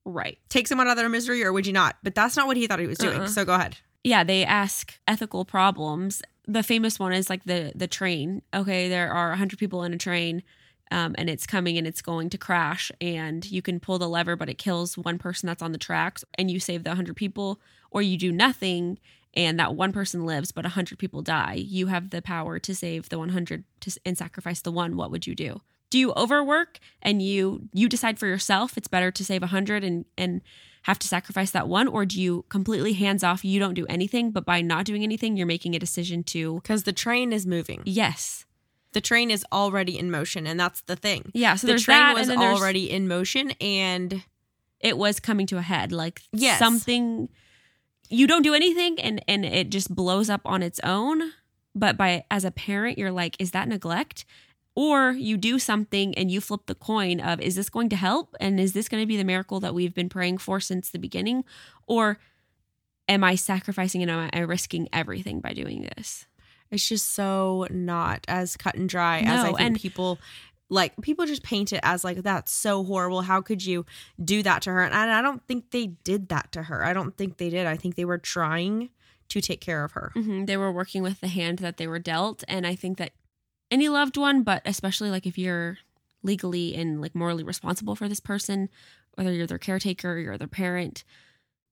Right. 0.04 0.40
take 0.50 0.68
someone 0.68 0.88
out 0.88 0.92
of 0.92 0.98
their 0.98 1.10
misery 1.10 1.44
or 1.44 1.54
would 1.54 1.68
you 1.68 1.74
not? 1.74 1.96
But 2.02 2.16
that's 2.16 2.36
not 2.36 2.48
what 2.48 2.58
he 2.58 2.66
thought 2.66 2.80
he 2.80 2.88
was 2.88 2.98
doing. 2.98 3.20
Uh-uh. 3.20 3.28
So 3.28 3.46
go 3.46 3.54
ahead. 3.54 3.78
yeah 4.04 4.24
they 4.24 4.44
ask 4.44 4.98
ethical 5.08 5.46
problems 5.46 6.24
the 6.48 6.64
famous 6.64 6.98
one 6.98 7.14
is 7.14 7.30
like 7.30 7.44
the 7.44 7.72
the 7.76 7.88
train 7.88 8.42
okay 8.52 8.90
there 8.90 9.12
are 9.14 9.30
100 9.30 9.60
people 9.60 9.84
in 9.84 9.94
a 9.94 9.98
train 9.98 10.42
um, 10.90 11.14
and 11.20 11.30
it's 11.30 11.46
coming 11.46 11.78
and 11.78 11.86
it's 11.86 12.02
going 12.02 12.30
to 12.32 12.38
crash 12.40 12.92
and 13.00 13.50
you 13.52 13.62
can 13.62 13.80
pull 13.80 14.00
the 14.00 14.10
lever 14.10 14.36
but 14.36 14.50
it 14.50 14.58
kills 14.58 14.98
one 14.98 15.20
person 15.20 15.46
that's 15.46 15.62
on 15.62 15.72
the 15.72 15.78
tracks 15.78 16.26
and 16.40 16.50
you 16.50 16.60
save 16.60 16.84
the 16.84 16.90
100 16.90 17.16
people 17.16 17.62
or 17.92 18.02
you 18.02 18.18
do 18.18 18.32
nothing 18.32 18.98
and 19.34 19.60
that 19.60 19.76
one 19.76 19.94
person 19.94 20.26
lives 20.26 20.52
but 20.52 20.66
100 20.66 20.98
people 20.98 21.22
die 21.22 21.54
you 21.54 21.88
have 21.88 22.10
the 22.10 22.22
power 22.22 22.60
to 22.60 22.74
save 22.76 23.10
the 23.10 23.20
100 23.20 23.64
to, 23.82 23.92
and 24.06 24.18
sacrifice 24.18 24.62
the 24.62 24.72
one 24.72 24.96
what 24.98 25.12
would 25.12 25.28
you 25.28 25.36
do 25.36 25.62
do 25.90 26.00
you 26.00 26.12
overwork 26.14 26.80
and 27.02 27.22
you 27.22 27.68
you 27.74 27.88
decide 27.90 28.18
for 28.20 28.28
yourself 28.28 28.78
it's 28.78 28.88
better 28.88 29.12
to 29.12 29.24
save 29.24 29.42
100 29.42 29.84
and 29.84 30.06
and 30.18 30.42
have 30.86 30.98
to 30.98 31.08
sacrifice 31.08 31.52
that 31.52 31.68
one 31.68 31.88
or 31.88 32.06
do 32.06 32.20
you 32.20 32.44
completely 32.50 32.94
hands 32.94 33.24
off 33.24 33.46
you 33.46 33.60
don't 33.60 33.76
do 33.76 33.86
anything 33.88 34.32
but 34.32 34.46
by 34.46 34.62
not 34.62 34.84
doing 34.86 35.04
anything 35.04 35.38
you're 35.38 35.46
making 35.46 35.76
a 35.76 35.80
decision 35.80 36.24
to 36.24 36.60
Cause 36.64 36.84
the 36.84 36.94
train 36.94 37.32
is 37.32 37.46
moving. 37.46 37.82
yes 37.86 38.46
The 38.94 39.02
train 39.02 39.32
is 39.32 39.46
already 39.54 39.98
in 39.98 40.12
motion. 40.12 40.46
And 40.48 40.60
that's 40.60 40.82
the 40.82 40.96
thing. 40.98 41.32
yeah 41.34 41.56
so 41.56 41.68
the 41.68 41.78
train 41.80 42.00
that 42.00 42.14
was 42.16 42.28
and 42.28 42.32
then 42.32 42.40
there's- 42.40 42.60
already 42.60 42.90
in 42.90 43.08
motion 43.08 43.52
and 43.62 44.24
it 44.80 44.98
was 44.98 45.20
coming 45.20 45.46
to 45.48 45.58
a 45.58 45.62
head 45.62 45.92
like 45.92 46.22
Yes. 46.34 46.58
something 46.60 47.30
you 48.12 48.28
don't 48.28 48.42
do 48.44 48.54
anything 48.54 49.00
and 49.00 49.24
and 49.28 49.46
it 49.46 49.70
just 49.70 49.94
blows 49.94 50.30
up 50.30 50.42
on 50.46 50.62
its 50.62 50.80
own. 50.84 51.32
But 51.74 51.98
by 51.98 52.26
as 52.30 52.44
a 52.44 52.52
parent 52.52 52.98
you're 52.98 53.12
like 53.12 53.36
is 53.40 53.52
that 53.52 53.68
neglect? 53.68 54.26
Or 54.74 55.12
you 55.12 55.36
do 55.36 55.60
something 55.60 56.16
and 56.16 56.32
you 56.32 56.40
flip 56.40 56.62
the 56.66 56.76
coin 56.76 57.20
of 57.20 57.42
is 57.42 57.56
this 57.56 57.70
going 57.70 57.90
to 57.90 57.96
help? 57.96 58.36
And 58.40 58.60
is 58.60 58.74
this 58.74 58.88
going 58.88 59.04
to 59.04 59.08
be 59.08 59.18
the 59.18 59.24
miracle 59.24 59.60
that 59.60 59.74
we've 59.74 59.94
been 59.94 60.10
praying 60.10 60.38
for 60.38 60.60
since 60.60 60.90
the 60.90 61.00
beginning? 61.00 61.44
Or 61.88 62.20
am 63.08 63.24
i 63.24 63.36
sacrificing 63.36 64.02
and 64.02 64.12
am 64.12 64.30
i 64.34 64.40
risking 64.40 64.88
everything 64.94 65.40
by 65.40 65.54
doing 65.54 65.82
this? 65.96 66.26
It's 66.72 66.88
just 66.88 67.14
so 67.14 67.68
not 67.70 68.24
as 68.30 68.56
cut 68.56 68.76
and 68.76 68.88
dry 68.88 69.20
as 69.20 69.44
I 69.44 69.52
think 69.52 69.82
people 69.82 70.20
like 70.72 70.94
people 71.02 71.26
just 71.26 71.44
paint 71.44 71.74
it 71.74 71.82
as 71.84 72.04
like 72.04 72.24
that's 72.24 72.52
so 72.52 72.84
horrible. 72.84 73.22
How 73.22 73.42
could 73.42 73.64
you 73.64 73.86
do 74.24 74.42
that 74.42 74.62
to 74.64 74.72
her? 74.72 74.82
And 74.82 74.96
i 74.96 75.22
don't 75.22 75.46
think 75.46 75.72
they 75.72 75.88
did 75.88 76.30
that 76.30 76.52
to 76.54 76.64
her. 76.64 76.84
I 76.84 76.94
don't 76.94 77.16
think 77.18 77.38
they 77.38 77.50
did. 77.50 77.68
I 77.68 77.76
think 77.76 77.96
they 77.96 78.06
were 78.06 78.18
trying 78.18 78.90
to 79.30 79.42
take 79.42 79.60
care 79.60 79.84
of 79.84 79.92
her. 79.92 80.12
Hmm 80.14 80.46
They 80.46 80.58
were 80.58 80.72
working 80.72 81.04
with 81.04 81.20
the 81.20 81.28
hand 81.28 81.60
that 81.60 81.76
they 81.76 81.88
were 81.88 82.00
dealt. 82.00 82.44
And 82.48 82.66
I 82.66 82.76
think 82.76 82.98
that 82.98 83.12
any 83.70 83.90
loved 83.90 84.16
one, 84.16 84.44
but 84.44 84.62
especially 84.66 85.12
like 85.12 85.28
if 85.28 85.38
you're 85.38 85.78
legally 86.24 86.74
and 86.76 87.02
like 87.02 87.16
morally 87.16 87.44
responsible 87.44 87.96
for 87.96 88.08
this 88.08 88.20
person, 88.22 88.70
whether 89.16 89.34
you're 89.34 89.48
their 89.48 89.58
caretaker, 89.58 90.18
you're 90.18 90.38
their 90.38 90.48
parent, 90.48 91.04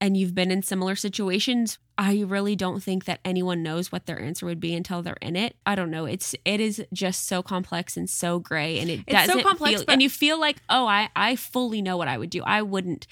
and 0.00 0.16
you've 0.16 0.34
been 0.34 0.50
in 0.50 0.62
similar 0.62 0.96
situations, 0.96 1.78
I 1.98 2.22
really 2.22 2.56
don't 2.56 2.82
think 2.82 3.04
that 3.04 3.20
anyone 3.24 3.62
knows 3.62 3.92
what 3.92 4.06
their 4.06 4.18
answer 4.20 4.46
would 4.46 4.60
be 4.60 4.74
until 4.74 5.02
they're 5.02 5.18
in 5.20 5.36
it. 5.36 5.56
I 5.66 5.74
don't 5.74 5.90
know. 5.90 6.06
It's 6.06 6.34
it 6.44 6.60
is 6.60 6.82
just 6.92 7.26
so 7.26 7.42
complex 7.42 7.96
and 7.96 8.08
so 8.08 8.38
gray, 8.38 8.78
and 8.78 8.88
it 8.90 9.00
It's 9.06 9.32
so 9.32 9.42
complex, 9.42 9.76
feel. 9.76 9.84
but- 9.84 9.92
and 9.92 10.02
you 10.02 10.08
feel 10.08 10.40
like, 10.40 10.56
oh, 10.70 10.86
I 10.86 11.10
I 11.14 11.36
fully 11.36 11.82
know 11.82 11.96
what 11.96 12.08
I 12.08 12.16
would 12.18 12.30
do. 12.30 12.42
I 12.44 12.62
wouldn't. 12.62 13.06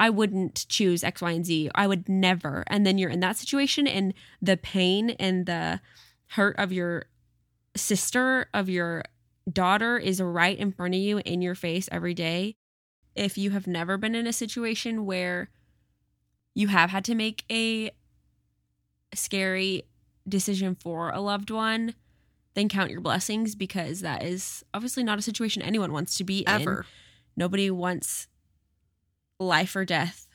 I 0.00 0.10
wouldn't 0.10 0.64
choose 0.68 1.02
X, 1.02 1.20
Y, 1.20 1.32
and 1.32 1.44
Z. 1.44 1.70
I 1.74 1.88
would 1.88 2.08
never. 2.08 2.62
And 2.68 2.86
then 2.86 2.98
you're 2.98 3.10
in 3.10 3.18
that 3.20 3.36
situation, 3.36 3.88
and 3.88 4.14
the 4.40 4.56
pain 4.56 5.10
and 5.10 5.44
the 5.44 5.80
hurt 6.28 6.54
of 6.56 6.72
your 6.72 7.06
sister, 7.74 8.48
of 8.54 8.68
your 8.68 9.02
daughter, 9.52 9.98
is 9.98 10.20
right 10.22 10.56
in 10.56 10.70
front 10.70 10.94
of 10.94 11.00
you 11.00 11.18
in 11.24 11.42
your 11.42 11.56
face 11.56 11.88
every 11.90 12.14
day. 12.14 12.54
If 13.18 13.36
you 13.36 13.50
have 13.50 13.66
never 13.66 13.96
been 13.98 14.14
in 14.14 14.26
a 14.26 14.32
situation 14.32 15.04
where 15.04 15.50
you 16.54 16.68
have 16.68 16.90
had 16.90 17.04
to 17.06 17.14
make 17.14 17.44
a 17.50 17.90
scary 19.14 19.82
decision 20.28 20.74
for 20.74 21.10
a 21.10 21.20
loved 21.20 21.50
one, 21.50 21.94
then 22.54 22.68
count 22.68 22.90
your 22.90 23.00
blessings 23.00 23.54
because 23.54 24.00
that 24.00 24.22
is 24.22 24.64
obviously 24.72 25.02
not 25.02 25.18
a 25.18 25.22
situation 25.22 25.62
anyone 25.62 25.92
wants 25.92 26.16
to 26.18 26.24
be 26.24 26.44
in. 26.46 26.82
Nobody 27.36 27.70
wants 27.70 28.26
life 29.40 29.74
or 29.76 29.84
death 29.84 30.28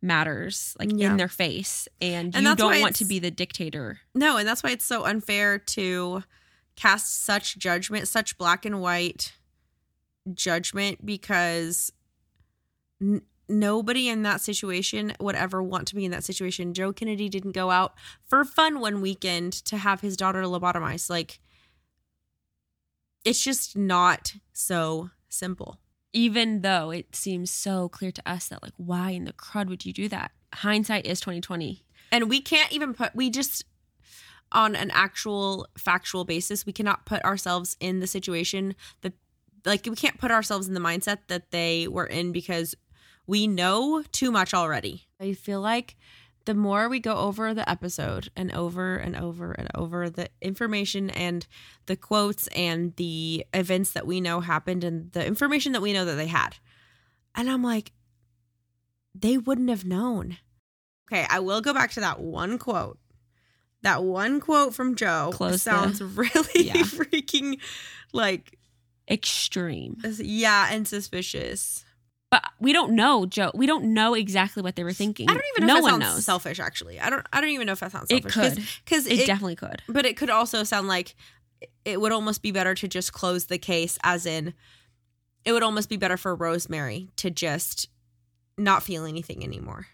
matters 0.00 0.76
like 0.78 0.90
Yeah. 0.94 1.10
in 1.10 1.16
their 1.16 1.28
face 1.28 1.88
and, 2.00 2.34
And 2.34 2.46
you 2.46 2.54
don't 2.56 2.80
want 2.80 2.96
to 2.96 3.04
be 3.04 3.18
the 3.18 3.30
dictator. 3.32 4.00
No 4.14 4.36
and 4.36 4.46
that's 4.48 4.62
why 4.62 4.70
it's 4.70 4.84
so 4.84 5.04
unfair 5.04 5.58
to 5.58 6.22
cast 6.76 7.24
such 7.24 7.58
judgment 7.58 8.06
such 8.06 8.38
black 8.38 8.64
and 8.64 8.80
white 8.80 9.32
judgment 10.32 11.04
because 11.04 11.92
n- 13.00 13.22
nobody 13.48 14.08
in 14.08 14.22
that 14.22 14.40
situation 14.40 15.12
would 15.20 15.34
ever 15.34 15.62
want 15.62 15.88
to 15.88 15.94
be 15.94 16.04
in 16.04 16.10
that 16.10 16.24
situation. 16.24 16.74
Joe 16.74 16.92
kennedy 16.92 17.28
didn't 17.28 17.52
go 17.52 17.70
out 17.70 17.94
for 18.26 18.44
fun 18.44 18.80
one 18.80 19.00
weekend 19.00 19.52
to 19.64 19.78
have 19.78 20.00
his 20.00 20.16
daughter 20.16 20.42
lobotomized 20.42 21.08
like 21.10 21.40
it's 23.24 23.42
just 23.42 23.76
not 23.76 24.34
so 24.52 25.10
simple. 25.28 25.78
Even 26.12 26.62
though 26.62 26.90
it 26.90 27.14
seems 27.14 27.50
so 27.50 27.88
clear 27.88 28.10
to 28.10 28.22
us 28.30 28.48
that 28.48 28.62
like 28.62 28.72
why 28.76 29.10
in 29.10 29.24
the 29.24 29.32
crud 29.32 29.68
would 29.68 29.84
you 29.84 29.92
do 29.92 30.08
that? 30.08 30.32
Hindsight 30.54 31.06
is 31.06 31.20
2020 31.20 31.84
and 32.10 32.28
we 32.28 32.40
can't 32.40 32.72
even 32.72 32.94
put 32.94 33.14
we 33.14 33.30
just 33.30 33.64
on 34.50 34.74
an 34.74 34.90
actual 34.92 35.66
factual 35.76 36.24
basis 36.24 36.64
we 36.64 36.72
cannot 36.72 37.04
put 37.04 37.22
ourselves 37.24 37.76
in 37.80 38.00
the 38.00 38.06
situation 38.06 38.74
that 39.02 39.12
like 39.66 39.86
we 39.86 39.96
can't 39.96 40.18
put 40.18 40.30
ourselves 40.30 40.68
in 40.68 40.74
the 40.74 40.80
mindset 40.80 41.18
that 41.28 41.50
they 41.50 41.86
were 41.86 42.06
in 42.06 42.32
because 42.32 42.74
we 43.28 43.46
know 43.46 44.02
too 44.10 44.32
much 44.32 44.52
already 44.52 45.06
i 45.20 45.32
feel 45.32 45.60
like 45.60 45.94
the 46.46 46.54
more 46.54 46.88
we 46.88 46.98
go 46.98 47.14
over 47.14 47.52
the 47.54 47.68
episode 47.70 48.30
and 48.34 48.50
over 48.52 48.96
and 48.96 49.14
over 49.14 49.52
and 49.52 49.68
over 49.74 50.08
the 50.10 50.28
information 50.40 51.10
and 51.10 51.46
the 51.86 51.94
quotes 51.96 52.46
and 52.48 52.96
the 52.96 53.44
events 53.54 53.92
that 53.92 54.06
we 54.06 54.20
know 54.20 54.40
happened 54.40 54.82
and 54.82 55.12
the 55.12 55.24
information 55.24 55.72
that 55.72 55.82
we 55.82 55.92
know 55.92 56.04
that 56.06 56.14
they 56.16 56.26
had 56.26 56.56
and 57.36 57.48
i'm 57.50 57.62
like 57.62 57.92
they 59.14 59.36
wouldn't 59.38 59.68
have 59.70 59.84
known 59.84 60.38
Okay, 61.10 61.24
I 61.30 61.38
will 61.40 61.62
go 61.62 61.72
back 61.72 61.92
to 61.92 62.00
that 62.00 62.20
one 62.20 62.58
quote. 62.58 62.98
That 63.80 64.04
one 64.04 64.40
quote 64.40 64.74
from 64.74 64.94
Joe 64.94 65.30
Close 65.32 65.62
sounds 65.62 66.02
really 66.02 66.66
Yeah. 66.66 66.74
freaking 66.82 67.58
like 68.12 68.58
extreme 69.10 69.96
uh, 70.04 70.10
yeah 70.18 70.68
and 70.70 70.86
suspicious. 70.86 71.82
But 72.30 72.44
we 72.60 72.72
don't 72.72 72.92
know 72.92 73.24
joe 73.26 73.50
we 73.54 73.66
don't 73.66 73.84
know 73.84 74.14
exactly 74.14 74.62
what 74.62 74.76
they 74.76 74.84
were 74.84 74.92
thinking 74.92 75.28
I 75.30 75.34
don't 75.34 75.44
even 75.56 75.66
know 75.66 75.74
no 75.74 75.78
if 75.78 75.84
that 75.84 75.92
one 75.92 76.00
sounds 76.00 76.14
knows 76.14 76.24
selfish. 76.24 76.60
Actually, 76.60 77.00
I 77.00 77.10
don't. 77.10 77.26
I 77.32 77.40
don't 77.40 77.50
even 77.50 77.66
know 77.66 77.72
if 77.72 77.80
that 77.80 77.92
sounds 77.92 78.10
It 78.10 78.24
could. 78.24 78.58
because 78.84 79.06
it, 79.06 79.20
it, 79.20 79.26
definitely 79.26 79.56
could 79.56 79.82
but 79.88 80.04
it 80.06 80.16
could 80.16 80.30
also 80.30 80.64
sound 80.64 80.88
like 80.88 81.14
it 81.84 82.00
would 82.00 82.12
almost 82.12 82.42
be 82.42 82.52
better 82.52 82.74
to 82.74 82.86
just 82.86 83.12
close 83.12 83.46
the 83.46 83.58
case. 83.58 83.98
As 84.04 84.26
in, 84.26 84.54
it 85.44 85.52
would 85.52 85.62
almost 85.62 85.88
be 85.88 85.96
better 85.96 86.16
for 86.16 86.34
Rosemary 86.34 87.08
to 87.16 87.30
just 87.30 87.88
not 88.56 88.82
feel 88.82 89.04
anything 89.04 89.42
anymore. 89.42 89.86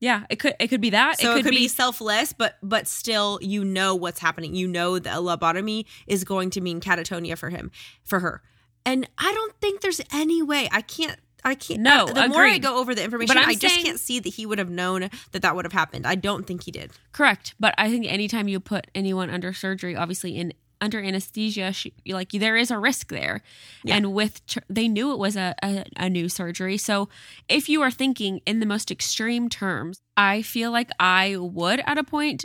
yeah 0.00 0.24
it 0.28 0.36
could 0.36 0.54
it 0.58 0.68
could 0.68 0.80
be 0.80 0.90
that 0.90 1.18
So 1.18 1.36
it 1.36 1.42
could, 1.42 1.50
be, 1.50 1.68
selfless, 1.68 2.32
but 2.32 2.56
but 2.62 2.86
still, 2.88 3.38
you 3.40 3.64
know 3.64 3.94
what's 3.94 4.18
happening. 4.18 4.54
You 4.54 4.66
know 4.68 4.98
that 4.98 5.14
a 5.16 5.20
lobotomy 5.20 5.84
is 6.06 6.24
going 6.24 6.50
to 6.50 6.60
mean 6.60 6.80
catatonia 6.80 7.38
for 7.38 7.50
him, 7.50 7.70
for 8.04 8.20
her. 8.20 8.42
And 8.84 9.08
I 9.16 9.32
don't 9.32 9.54
think 9.60 9.80
there's 9.80 10.00
any 10.12 10.42
way. 10.42 10.68
I 10.70 10.82
can't. 10.82 11.18
I 11.44 11.54
can't. 11.54 11.80
No, 11.80 12.06
the 12.06 12.28
more 12.28 12.42
I 12.42 12.56
go 12.58 12.78
over 12.78 12.94
the 12.94 13.04
information, 13.04 13.36
I 13.36 13.54
just 13.54 13.74
saying- 13.74 13.84
can't 13.86 14.00
see 14.00 14.18
that 14.20 14.28
he 14.34 14.46
would 14.46 14.58
have 14.58 14.70
known 14.70 15.10
that 15.32 15.42
that 15.42 15.54
would 15.54 15.64
have 15.66 15.72
happened. 15.72 16.06
I 16.06 16.14
don't 16.14 16.46
think 16.46 16.62
he 16.64 16.70
did. 16.70 16.92
Correct, 17.12 17.54
but 17.60 17.74
I 17.76 17.90
think 17.90 18.06
anytime 18.06 18.48
you 18.48 18.60
put 18.60 18.86
anyone 18.94 19.28
under 19.30 19.52
surgery, 19.52 19.94
obviously 19.94 20.36
in 20.36 20.54
under 20.80 21.00
anesthesia, 21.00 21.72
she, 21.72 21.94
like 22.06 22.30
there 22.32 22.56
is 22.56 22.70
a 22.70 22.78
risk 22.78 23.08
there, 23.08 23.42
Yeah. 23.84 23.96
and 23.96 24.12
with 24.12 24.40
they 24.68 24.88
knew 24.88 25.12
it 25.12 25.18
was 25.18 25.36
a, 25.36 25.54
a 25.62 25.84
a 25.96 26.10
new 26.10 26.28
surgery. 26.28 26.76
So 26.76 27.08
if 27.48 27.68
you 27.68 27.80
are 27.82 27.90
thinking 27.90 28.40
in 28.46 28.60
the 28.60 28.66
most 28.66 28.90
extreme 28.90 29.48
terms, 29.48 30.00
I 30.16 30.42
feel 30.42 30.70
like 30.72 30.90
I 30.98 31.36
would 31.36 31.80
at 31.86 31.96
a 31.98 32.04
point 32.04 32.44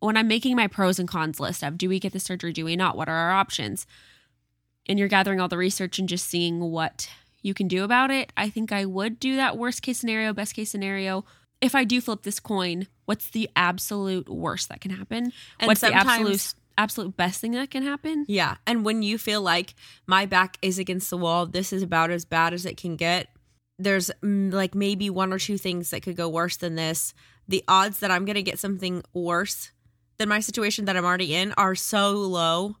when 0.00 0.16
I'm 0.16 0.28
making 0.28 0.56
my 0.56 0.66
pros 0.66 0.98
and 0.98 1.06
cons 1.08 1.38
list 1.40 1.62
of 1.62 1.76
do 1.78 1.88
we 1.88 2.00
get 2.00 2.12
the 2.12 2.20
surgery, 2.20 2.52
do 2.52 2.64
we 2.64 2.74
not, 2.74 2.96
what 2.96 3.08
are 3.08 3.14
our 3.16 3.32
options, 3.32 3.86
and 4.88 4.98
you're 4.98 5.08
gathering 5.08 5.40
all 5.40 5.48
the 5.48 5.58
research 5.58 5.98
and 5.98 6.08
just 6.08 6.26
seeing 6.26 6.58
what 6.60 7.08
you 7.42 7.54
can 7.54 7.68
do 7.68 7.84
about 7.84 8.10
it. 8.10 8.32
I 8.36 8.50
think 8.50 8.72
I 8.72 8.84
would 8.84 9.20
do 9.20 9.36
that 9.36 9.56
worst 9.56 9.82
case 9.82 9.98
scenario, 9.98 10.32
best 10.32 10.54
case 10.54 10.70
scenario 10.70 11.24
if 11.60 11.74
I 11.74 11.84
do 11.84 12.00
flip 12.00 12.22
this 12.22 12.40
coin, 12.40 12.86
what's 13.04 13.30
the 13.30 13.48
absolute 13.54 14.28
worst 14.28 14.68
that 14.68 14.80
can 14.80 14.90
happen? 14.90 15.32
And 15.58 15.68
what's 15.68 15.80
the 15.80 15.92
absolute 15.92 16.54
absolute 16.78 17.16
best 17.16 17.40
thing 17.40 17.52
that 17.52 17.70
can 17.70 17.82
happen? 17.82 18.24
Yeah, 18.28 18.56
and 18.66 18.84
when 18.84 19.02
you 19.02 19.18
feel 19.18 19.42
like 19.42 19.74
my 20.06 20.26
back 20.26 20.56
is 20.62 20.78
against 20.78 21.10
the 21.10 21.18
wall, 21.18 21.46
this 21.46 21.72
is 21.72 21.82
about 21.82 22.10
as 22.10 22.24
bad 22.24 22.54
as 22.54 22.64
it 22.64 22.76
can 22.76 22.96
get. 22.96 23.28
There's 23.78 24.10
mm, 24.22 24.52
like 24.52 24.74
maybe 24.74 25.10
one 25.10 25.32
or 25.32 25.38
two 25.38 25.58
things 25.58 25.90
that 25.90 26.02
could 26.02 26.16
go 26.16 26.28
worse 26.28 26.56
than 26.56 26.76
this. 26.76 27.14
The 27.48 27.64
odds 27.66 28.00
that 28.00 28.10
I'm 28.10 28.24
going 28.24 28.36
to 28.36 28.42
get 28.42 28.58
something 28.58 29.02
worse 29.12 29.72
than 30.18 30.28
my 30.28 30.40
situation 30.40 30.84
that 30.84 30.96
I'm 30.96 31.04
already 31.04 31.34
in 31.34 31.52
are 31.56 31.74
so 31.74 32.12
low. 32.12 32.76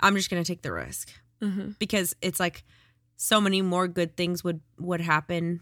I'm 0.00 0.16
just 0.16 0.30
going 0.30 0.42
to 0.42 0.46
take 0.46 0.62
the 0.62 0.72
risk 0.72 1.10
Mm-hmm. 1.42 1.70
because 1.78 2.14
it's 2.22 2.40
like 2.40 2.64
so 3.16 3.40
many 3.40 3.62
more 3.62 3.88
good 3.88 4.16
things 4.16 4.42
would 4.44 4.60
would 4.78 5.00
happen 5.00 5.60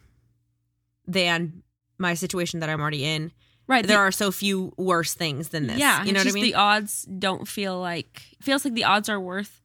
than 1.07 1.63
my 1.99 2.15
situation 2.15 2.61
that 2.61 2.69
I'm 2.69 2.81
already 2.81 3.05
in. 3.05 3.33
Right. 3.67 3.87
There 3.87 3.97
the- 3.97 4.03
are 4.03 4.13
so 4.13 4.31
few 4.31 4.73
worse 4.77 5.15
things 5.15 5.49
than 5.49 5.67
this. 5.67 5.79
Yeah, 5.79 6.05
you 6.05 6.13
know 6.13 6.21
what 6.21 6.29
I 6.29 6.33
mean. 6.33 6.45
The 6.45 6.55
odds 6.55 7.05
don't 7.05 7.47
feel 7.47 7.79
like 7.79 8.23
feels 8.41 8.65
like 8.65 8.75
the 8.75 8.85
odds 8.85 9.09
are 9.09 9.21
worth 9.21 9.61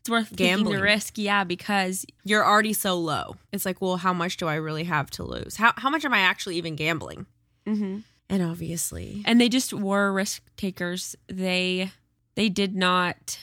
it's 0.00 0.10
worth 0.10 0.30
taking 0.30 0.46
Gambling. 0.46 0.76
the 0.76 0.82
risk. 0.82 1.16
Yeah, 1.18 1.44
because 1.44 2.04
you're 2.24 2.44
already 2.44 2.72
so 2.72 2.98
low. 2.98 3.36
It's 3.52 3.64
like, 3.64 3.80
well, 3.80 3.96
how 3.96 4.12
much 4.12 4.36
do 4.36 4.46
I 4.46 4.56
really 4.56 4.84
have 4.84 5.10
to 5.12 5.22
lose? 5.24 5.56
How 5.56 5.72
how 5.76 5.88
much 5.90 6.04
am 6.04 6.12
I 6.12 6.20
actually 6.20 6.56
even 6.56 6.76
gambling? 6.76 7.26
mm-hmm. 7.66 7.98
And 8.30 8.42
obviously, 8.42 9.22
and 9.26 9.38
they 9.40 9.50
just 9.50 9.72
were 9.74 10.10
risk 10.12 10.42
takers. 10.56 11.14
They 11.28 11.92
they 12.34 12.48
did 12.48 12.74
not 12.74 13.38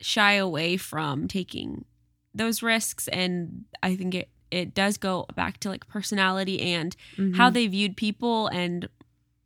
shy 0.00 0.32
away 0.34 0.76
from 0.78 1.28
taking 1.28 1.84
those 2.34 2.62
risks, 2.62 3.08
and 3.08 3.64
I 3.82 3.96
think 3.96 4.14
it 4.14 4.28
it 4.50 4.74
does 4.74 4.96
go 4.96 5.26
back 5.34 5.58
to 5.60 5.68
like 5.68 5.86
personality 5.88 6.60
and 6.60 6.96
Mm-hmm. 7.16 7.34
how 7.34 7.50
they 7.50 7.66
viewed 7.66 7.96
people 7.96 8.46
and 8.48 8.88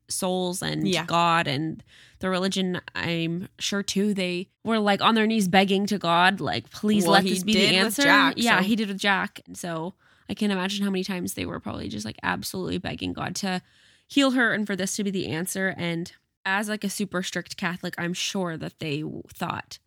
souls 0.09 0.63
and 0.63 0.87
Yeah. 0.87 1.05
God 1.07 1.47
and 1.47 1.83
the 2.21 2.29
religion. 2.29 2.81
I'm 2.95 3.49
sure 3.59 3.83
too 3.83 4.15
they 4.15 4.49
were 4.65 4.79
like 4.79 5.01
on 5.03 5.15
their 5.15 5.27
knees 5.27 5.49
begging 5.49 5.87
to 5.87 5.99
God, 5.99 6.41
like, 6.41 6.71
please 6.71 7.05
Well, 7.05 7.15
let 7.15 7.25
this 7.25 7.43
be 7.43 7.55
the 7.55 7.77
answer. 7.77 8.03
Jack, 8.03 8.35
yeah, 8.37 8.59
so- 8.61 8.65
he 8.65 8.77
did 8.77 8.89
with 8.89 8.99
Jack. 8.99 9.41
And 9.47 9.57
so 9.57 9.95
I 10.29 10.35
can't 10.35 10.53
imagine 10.53 10.85
how 10.85 10.91
many 10.91 11.03
times 11.05 11.35
they 11.35 11.47
were 11.47 11.61
probably 11.61 11.89
just 11.89 12.05
like 12.05 12.19
absolutely 12.23 12.79
begging 12.79 13.13
God 13.13 13.35
to 13.37 13.61
heal 14.07 14.33
her 14.33 14.53
and 14.53 14.67
for 14.67 14.77
this 14.77 14.95
to 14.97 15.05
be 15.05 15.11
the 15.11 15.29
answer. 15.29 15.75
And 15.77 16.13
as 16.45 16.69
like 16.69 16.85
a 16.85 16.91
super 16.91 17.23
strict 17.23 17.57
Catholic, 17.57 17.95
I'm 17.99 18.15
sure 18.15 18.57
that 18.57 18.79
they 18.79 19.03
thought, 19.35 19.79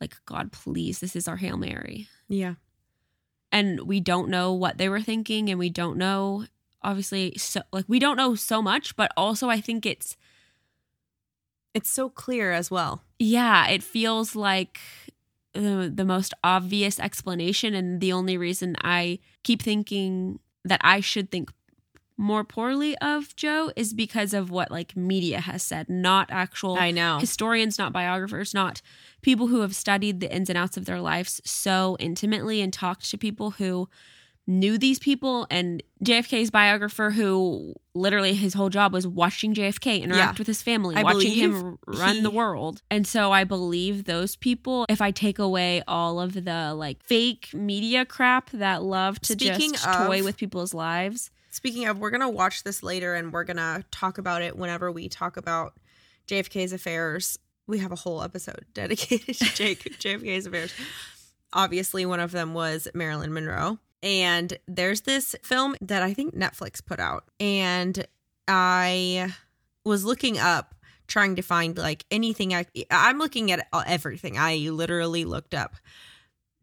like, 0.00 0.16
God, 0.26 0.52
please, 0.52 1.00
this 1.00 1.16
is 1.16 1.28
our 1.28 1.36
Hail 1.36 1.56
Mary 1.56 2.08
yeah, 2.28 2.54
and 3.52 3.80
we 3.82 4.00
don't 4.00 4.28
know 4.28 4.52
what 4.52 4.78
they 4.78 4.88
were 4.88 5.02
thinking 5.02 5.50
and 5.50 5.58
we 5.58 5.70
don't 5.70 5.96
know 5.96 6.46
obviously 6.82 7.32
so 7.38 7.62
like 7.72 7.86
we 7.88 7.98
don't 7.98 8.16
know 8.16 8.34
so 8.34 8.60
much 8.60 8.94
but 8.94 9.10
also 9.16 9.48
i 9.48 9.58
think 9.58 9.86
it's 9.86 10.18
it's 11.72 11.88
so 11.88 12.10
clear 12.10 12.52
as 12.52 12.70
well. 12.70 13.02
yeah 13.18 13.66
it 13.68 13.82
feels 13.82 14.36
like 14.36 14.80
the, 15.54 15.90
the 15.92 16.04
most 16.04 16.34
obvious 16.42 17.00
explanation. 17.00 17.74
And 17.74 18.00
the 18.00 18.12
only 18.12 18.36
reason 18.36 18.76
I 18.82 19.20
keep 19.42 19.62
thinking 19.62 20.40
that 20.64 20.80
I 20.84 21.00
should 21.00 21.30
think 21.30 21.50
more 22.16 22.44
poorly 22.44 22.96
of 22.98 23.34
Joe 23.36 23.72
is 23.76 23.92
because 23.92 24.32
of 24.32 24.50
what 24.50 24.70
like 24.70 24.96
media 24.96 25.40
has 25.40 25.62
said, 25.62 25.88
not 25.88 26.30
actual 26.30 26.76
I 26.78 26.90
know. 26.92 27.18
historians, 27.18 27.78
not 27.78 27.92
biographers, 27.92 28.54
not 28.54 28.80
people 29.22 29.48
who 29.48 29.60
have 29.62 29.74
studied 29.74 30.20
the 30.20 30.32
ins 30.34 30.48
and 30.48 30.56
outs 30.56 30.76
of 30.76 30.84
their 30.84 31.00
lives 31.00 31.40
so 31.44 31.96
intimately 31.98 32.60
and 32.60 32.72
talked 32.72 33.10
to 33.10 33.18
people 33.18 33.52
who 33.52 33.88
knew 34.46 34.76
these 34.76 34.98
people 34.98 35.46
and 35.50 35.82
JFK's 36.04 36.50
biographer 36.50 37.10
who 37.10 37.72
literally 37.94 38.34
his 38.34 38.52
whole 38.52 38.68
job 38.68 38.92
was 38.92 39.06
watching 39.06 39.54
JFK 39.54 40.02
interact 40.02 40.34
Yeah. 40.36 40.38
with 40.38 40.46
his 40.46 40.60
family, 40.60 40.96
I 40.96 41.02
watching 41.02 41.32
him 41.32 41.78
run 41.86 42.22
the 42.22 42.30
world. 42.30 42.82
And 42.90 43.06
so 43.06 43.32
I 43.32 43.44
believe 43.44 44.04
those 44.04 44.36
people 44.36 44.84
if 44.90 45.00
I 45.00 45.12
take 45.12 45.38
away 45.38 45.82
all 45.88 46.20
of 46.20 46.44
the 46.44 46.74
like 46.74 47.02
fake 47.04 47.54
media 47.54 48.04
crap 48.04 48.50
that 48.50 48.82
love 48.82 49.18
to 49.22 49.32
Speaking 49.32 49.72
just 49.72 49.86
of- 49.88 50.06
toy 50.06 50.22
with 50.22 50.36
people's 50.36 50.74
lives. 50.74 51.30
Speaking 51.54 51.86
of, 51.86 52.00
we're 52.00 52.10
gonna 52.10 52.28
watch 52.28 52.64
this 52.64 52.82
later, 52.82 53.14
and 53.14 53.32
we're 53.32 53.44
gonna 53.44 53.84
talk 53.92 54.18
about 54.18 54.42
it 54.42 54.56
whenever 54.56 54.90
we 54.90 55.08
talk 55.08 55.36
about 55.36 55.74
JFK's 56.26 56.72
affairs. 56.72 57.38
We 57.68 57.78
have 57.78 57.92
a 57.92 57.96
whole 57.96 58.24
episode 58.24 58.66
dedicated 58.74 59.36
to 59.36 59.44
JFK's 59.44 60.46
affairs. 60.46 60.74
Obviously, 61.52 62.04
one 62.06 62.18
of 62.18 62.32
them 62.32 62.54
was 62.54 62.88
Marilyn 62.92 63.32
Monroe, 63.32 63.78
and 64.02 64.58
there's 64.66 65.02
this 65.02 65.36
film 65.44 65.76
that 65.80 66.02
I 66.02 66.12
think 66.12 66.34
Netflix 66.34 66.84
put 66.84 66.98
out, 66.98 67.22
and 67.38 68.04
I 68.48 69.32
was 69.84 70.04
looking 70.04 70.40
up 70.40 70.74
trying 71.06 71.36
to 71.36 71.42
find 71.42 71.78
like 71.78 72.04
anything. 72.10 72.52
I 72.52 72.66
I'm 72.90 73.18
looking 73.18 73.52
at 73.52 73.68
everything. 73.86 74.36
I 74.36 74.56
literally 74.56 75.24
looked 75.24 75.54
up. 75.54 75.76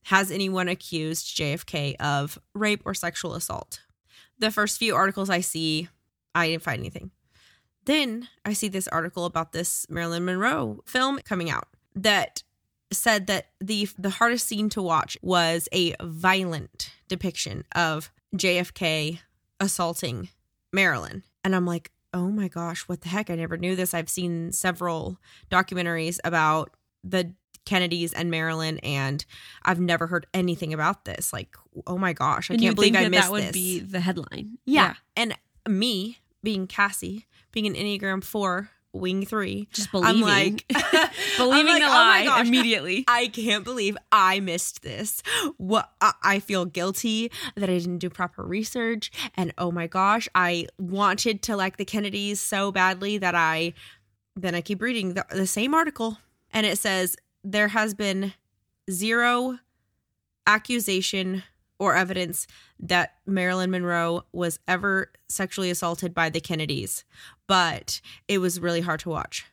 Has 0.04 0.32
anyone 0.32 0.68
accused 0.68 1.38
JFK 1.38 1.96
of 1.96 2.38
rape 2.54 2.82
or 2.84 2.94
sexual 2.94 3.36
assault? 3.36 3.80
The 4.42 4.52
first 4.52 4.78
few 4.78 4.96
articles 4.96 5.30
I 5.30 5.40
see, 5.40 5.88
I 6.36 6.50
didn't 6.50 6.64
find 6.64 6.80
anything. 6.80 7.12
Then 7.86 8.28
I 8.44 8.54
see 8.54 8.68
this 8.68 8.88
article 8.90 9.26
about 9.26 9.54
this 9.54 9.86
Marilyn 9.90 10.26
Monroe 10.26 10.82
film 10.86 11.20
coming 11.24 11.50
out 11.50 11.68
that 11.96 12.44
said 12.92 13.28
that 13.28 13.48
the 13.62 13.88
the 13.98 14.10
hardest 14.10 14.48
scene 14.48 14.70
to 14.70 14.82
watch 14.82 15.18
was 15.22 15.70
a 15.72 15.96
violent 16.04 16.92
depiction 17.08 17.64
of 17.74 18.12
JFK 18.36 19.20
assaulting 19.60 20.30
Marilyn. 20.74 21.24
And 21.44 21.56
I'm 21.56 21.66
like, 21.66 21.92
"Oh 22.14 22.30
my 22.30 22.48
gosh, 22.48 22.82
what 22.82 23.02
the 23.02 23.10
heck? 23.10 23.30
I 23.30 23.36
never 23.36 23.58
knew 23.58 23.76
this. 23.76 23.94
I've 23.94 24.10
seen 24.10 24.52
several 24.52 25.18
documentaries 25.50 26.20
about 26.24 26.72
the 27.04 27.34
Kennedys 27.66 28.14
and 28.14 28.32
Marilyn 28.32 28.80
and 28.80 29.24
I've 29.64 29.80
never 29.80 30.08
heard 30.08 30.26
anything 30.34 30.74
about 30.74 31.06
this. 31.06 31.32
Like, 31.32 31.56
oh 31.88 31.98
my 31.98 32.14
gosh, 32.14 32.50
I 32.50 32.56
and 32.56 32.62
can't 32.64 32.76
believe 32.76 32.96
I 32.96 33.04
that 33.04 33.12
missed 33.12 33.24
that 33.24 33.32
would 33.32 33.44
this. 33.44 33.52
be 33.52 33.80
the 33.80 34.00
headline. 34.00 34.58
Yeah. 34.66 34.96
And 35.16 35.38
me 35.68 36.20
being 36.44 36.68
Cassie, 36.68 37.28
being 37.52 37.68
an 37.68 37.76
Enneagram 37.76 38.24
4, 38.24 38.70
wing 38.94 39.26
3, 39.26 39.70
Just 39.72 39.92
believing, 39.92 40.24
I'm 40.24 40.28
like 40.28 40.66
believing 40.68 41.02
I'm 41.38 41.66
like, 41.66 41.82
the 41.82 41.88
oh 41.88 41.90
lie 41.90 42.26
gosh, 42.26 42.48
immediately. 42.48 43.06
I 43.08 43.28
can't 43.28 43.64
believe 43.64 43.96
I 44.12 44.40
missed 44.40 44.82
this. 44.82 45.22
What 45.58 45.92
I- 46.02 46.14
I 46.24 46.40
feel 46.40 46.66
guilty 46.66 47.32
that 47.56 47.70
I 47.70 47.78
didn't 47.78 48.00
do 48.00 48.10
proper 48.10 48.44
research 48.44 49.12
and 49.36 49.54
oh 49.58 49.72
my 49.72 49.88
gosh, 49.88 50.28
I 50.36 50.66
wanted 50.80 51.42
to 51.44 51.56
like 51.56 51.78
the 51.78 51.86
Kennedys 51.86 52.42
so 52.42 52.72
badly 52.72 53.18
that 53.20 53.36
I 53.36 53.74
then 54.36 54.56
I 54.56 54.62
keep 54.62 54.82
reading 54.82 55.14
the, 55.14 55.26
the 55.30 55.46
same 55.48 55.74
article 55.74 56.18
and 56.52 56.66
it 56.66 56.78
says 56.78 57.16
there 57.44 57.70
has 57.70 57.94
been 57.94 58.34
zero 58.90 59.60
accusation 60.48 61.44
or 61.80 61.96
evidence 61.96 62.46
that 62.80 63.16
Marilyn 63.26 63.72
Monroe 63.72 64.24
was 64.32 64.60
ever 64.68 65.12
sexually 65.28 65.72
assaulted 65.72 66.14
by 66.14 66.30
the 66.30 66.40
Kennedys, 66.40 67.04
but 67.48 68.02
it 68.28 68.38
was 68.38 68.60
really 68.60 68.82
hard 68.82 69.00
to 69.02 69.10
watch. 69.10 69.46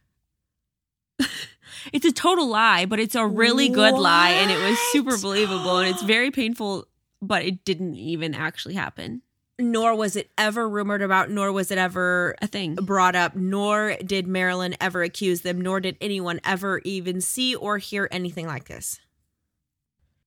it's 1.93 2.05
a 2.05 2.13
total 2.13 2.47
lie, 2.49 2.85
but 2.85 3.01
it's 3.01 3.15
a 3.15 3.27
really 3.27 3.69
good 3.69 3.95
lie 3.95 4.31
and 4.31 4.51
it 4.51 4.59
was 4.59 4.79
super 4.93 5.17
believable 5.19 5.79
and 5.79 5.89
it's 5.89 6.03
very 6.03 6.31
painful, 6.31 6.87
but 7.23 7.45
it 7.45 7.65
didn't 7.65 7.95
even 7.95 8.35
actually 8.35 8.75
happen. 8.75 9.23
Nor 9.61 9.97
was 9.97 10.15
it 10.15 10.31
ever 10.39 10.69
rumored 10.69 11.03
about, 11.03 11.31
nor 11.31 11.51
was 11.51 11.71
it 11.71 11.79
ever 11.79 12.37
A 12.41 12.47
thing. 12.47 12.77
brought 12.77 13.17
up, 13.17 13.35
nor 13.35 13.97
did 14.05 14.29
Marilyn 14.29 14.77
ever 14.81 15.03
accuse 15.03 15.41
them, 15.41 15.61
nor 15.61 15.81
did 15.81 15.97
anyone 16.01 16.41
ever 16.45 16.81
even 16.85 17.21
see 17.21 17.57
or 17.57 17.79
hear 17.79 18.09
anything 18.13 18.47
like 18.47 18.69
this. 18.69 19.01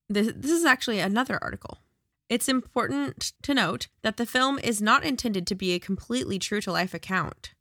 This, 0.10 0.34
this 0.36 0.52
is 0.52 0.66
actually 0.66 1.00
another 1.00 1.40
article. 1.42 1.80
It's 2.28 2.50
important 2.50 3.34
to 3.44 3.54
note 3.54 3.88
that 4.02 4.18
the 4.18 4.26
film 4.26 4.60
is 4.60 4.82
not 4.82 5.06
intended 5.06 5.48
to 5.48 5.56
be 5.56 5.74
a 5.74 5.80
completely 5.80 6.38
true 6.38 6.62
to 6.62 6.72
life 6.72 6.94
account. 6.94 7.54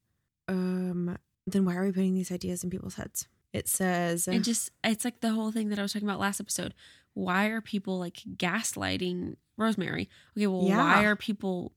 Um, 0.48 1.18
then 1.46 1.64
why 1.64 1.76
are 1.76 1.85
we 1.85 1.92
putting 1.92 2.14
these 2.14 2.33
ideas 2.33 2.64
in 2.64 2.70
people's 2.70 2.94
heads? 2.94 3.28
It 3.52 3.68
says 3.68 4.28
It 4.28 4.40
just 4.40 4.70
it's 4.85 5.04
like 5.04 5.20
the 5.20 5.33
whole 5.33 5.50
thing 5.50 5.70
that 5.70 5.78
I 5.78 5.83
was 5.83 5.92
talking 5.92 6.09
about 6.09 6.20
last 6.20 6.40
episode. 6.40 6.72
Why 7.14 7.46
are 7.49 7.61
people 7.61 7.99
like 7.99 8.20
gaslighting 8.37 9.37
Rosemary? 9.57 10.09
Okay, 10.37 10.46
well, 10.46 10.64
Yeah. 10.66 10.79
why 10.79 11.05
are 11.05 11.16
people 11.16 11.73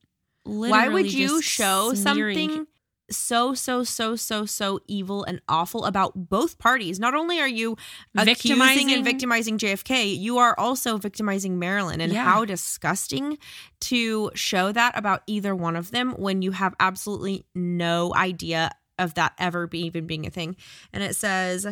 literally 0.45 0.69
why 0.71 0.87
would 0.89 1.11
you 1.13 1.41
show 1.41 1.93
smearing- 1.93 2.49
something 2.49 2.67
so 3.09 3.53
so 3.53 3.83
so 3.83 4.15
so 4.15 4.45
so 4.45 4.79
evil 4.87 5.23
and 5.25 5.41
awful 5.49 5.83
about 5.85 6.29
both 6.29 6.57
parties 6.57 6.99
not 6.99 7.13
only 7.13 7.39
are 7.39 7.47
you 7.47 7.75
Victimizing- 8.15 8.91
and 8.91 9.03
victimizing 9.03 9.57
jfk 9.57 10.17
you 10.17 10.37
are 10.37 10.57
also 10.57 10.97
victimizing 10.97 11.59
marilyn 11.59 11.99
and 12.01 12.13
Yeah. 12.13 12.23
how 12.23 12.45
disgusting 12.45 13.37
to 13.81 14.31
show 14.35 14.71
that 14.71 14.97
about 14.97 15.21
either 15.27 15.53
one 15.55 15.75
of 15.75 15.91
them 15.91 16.11
when 16.13 16.41
you 16.41 16.51
have 16.51 16.73
absolutely 16.79 17.45
no 17.53 18.13
idea 18.15 18.71
of 18.97 19.13
that 19.15 19.33
ever 19.37 19.67
be 19.67 19.79
even 19.85 20.07
being 20.07 20.25
a 20.25 20.29
thing 20.29 20.55
and 20.93 21.03
it 21.03 21.15
says 21.15 21.67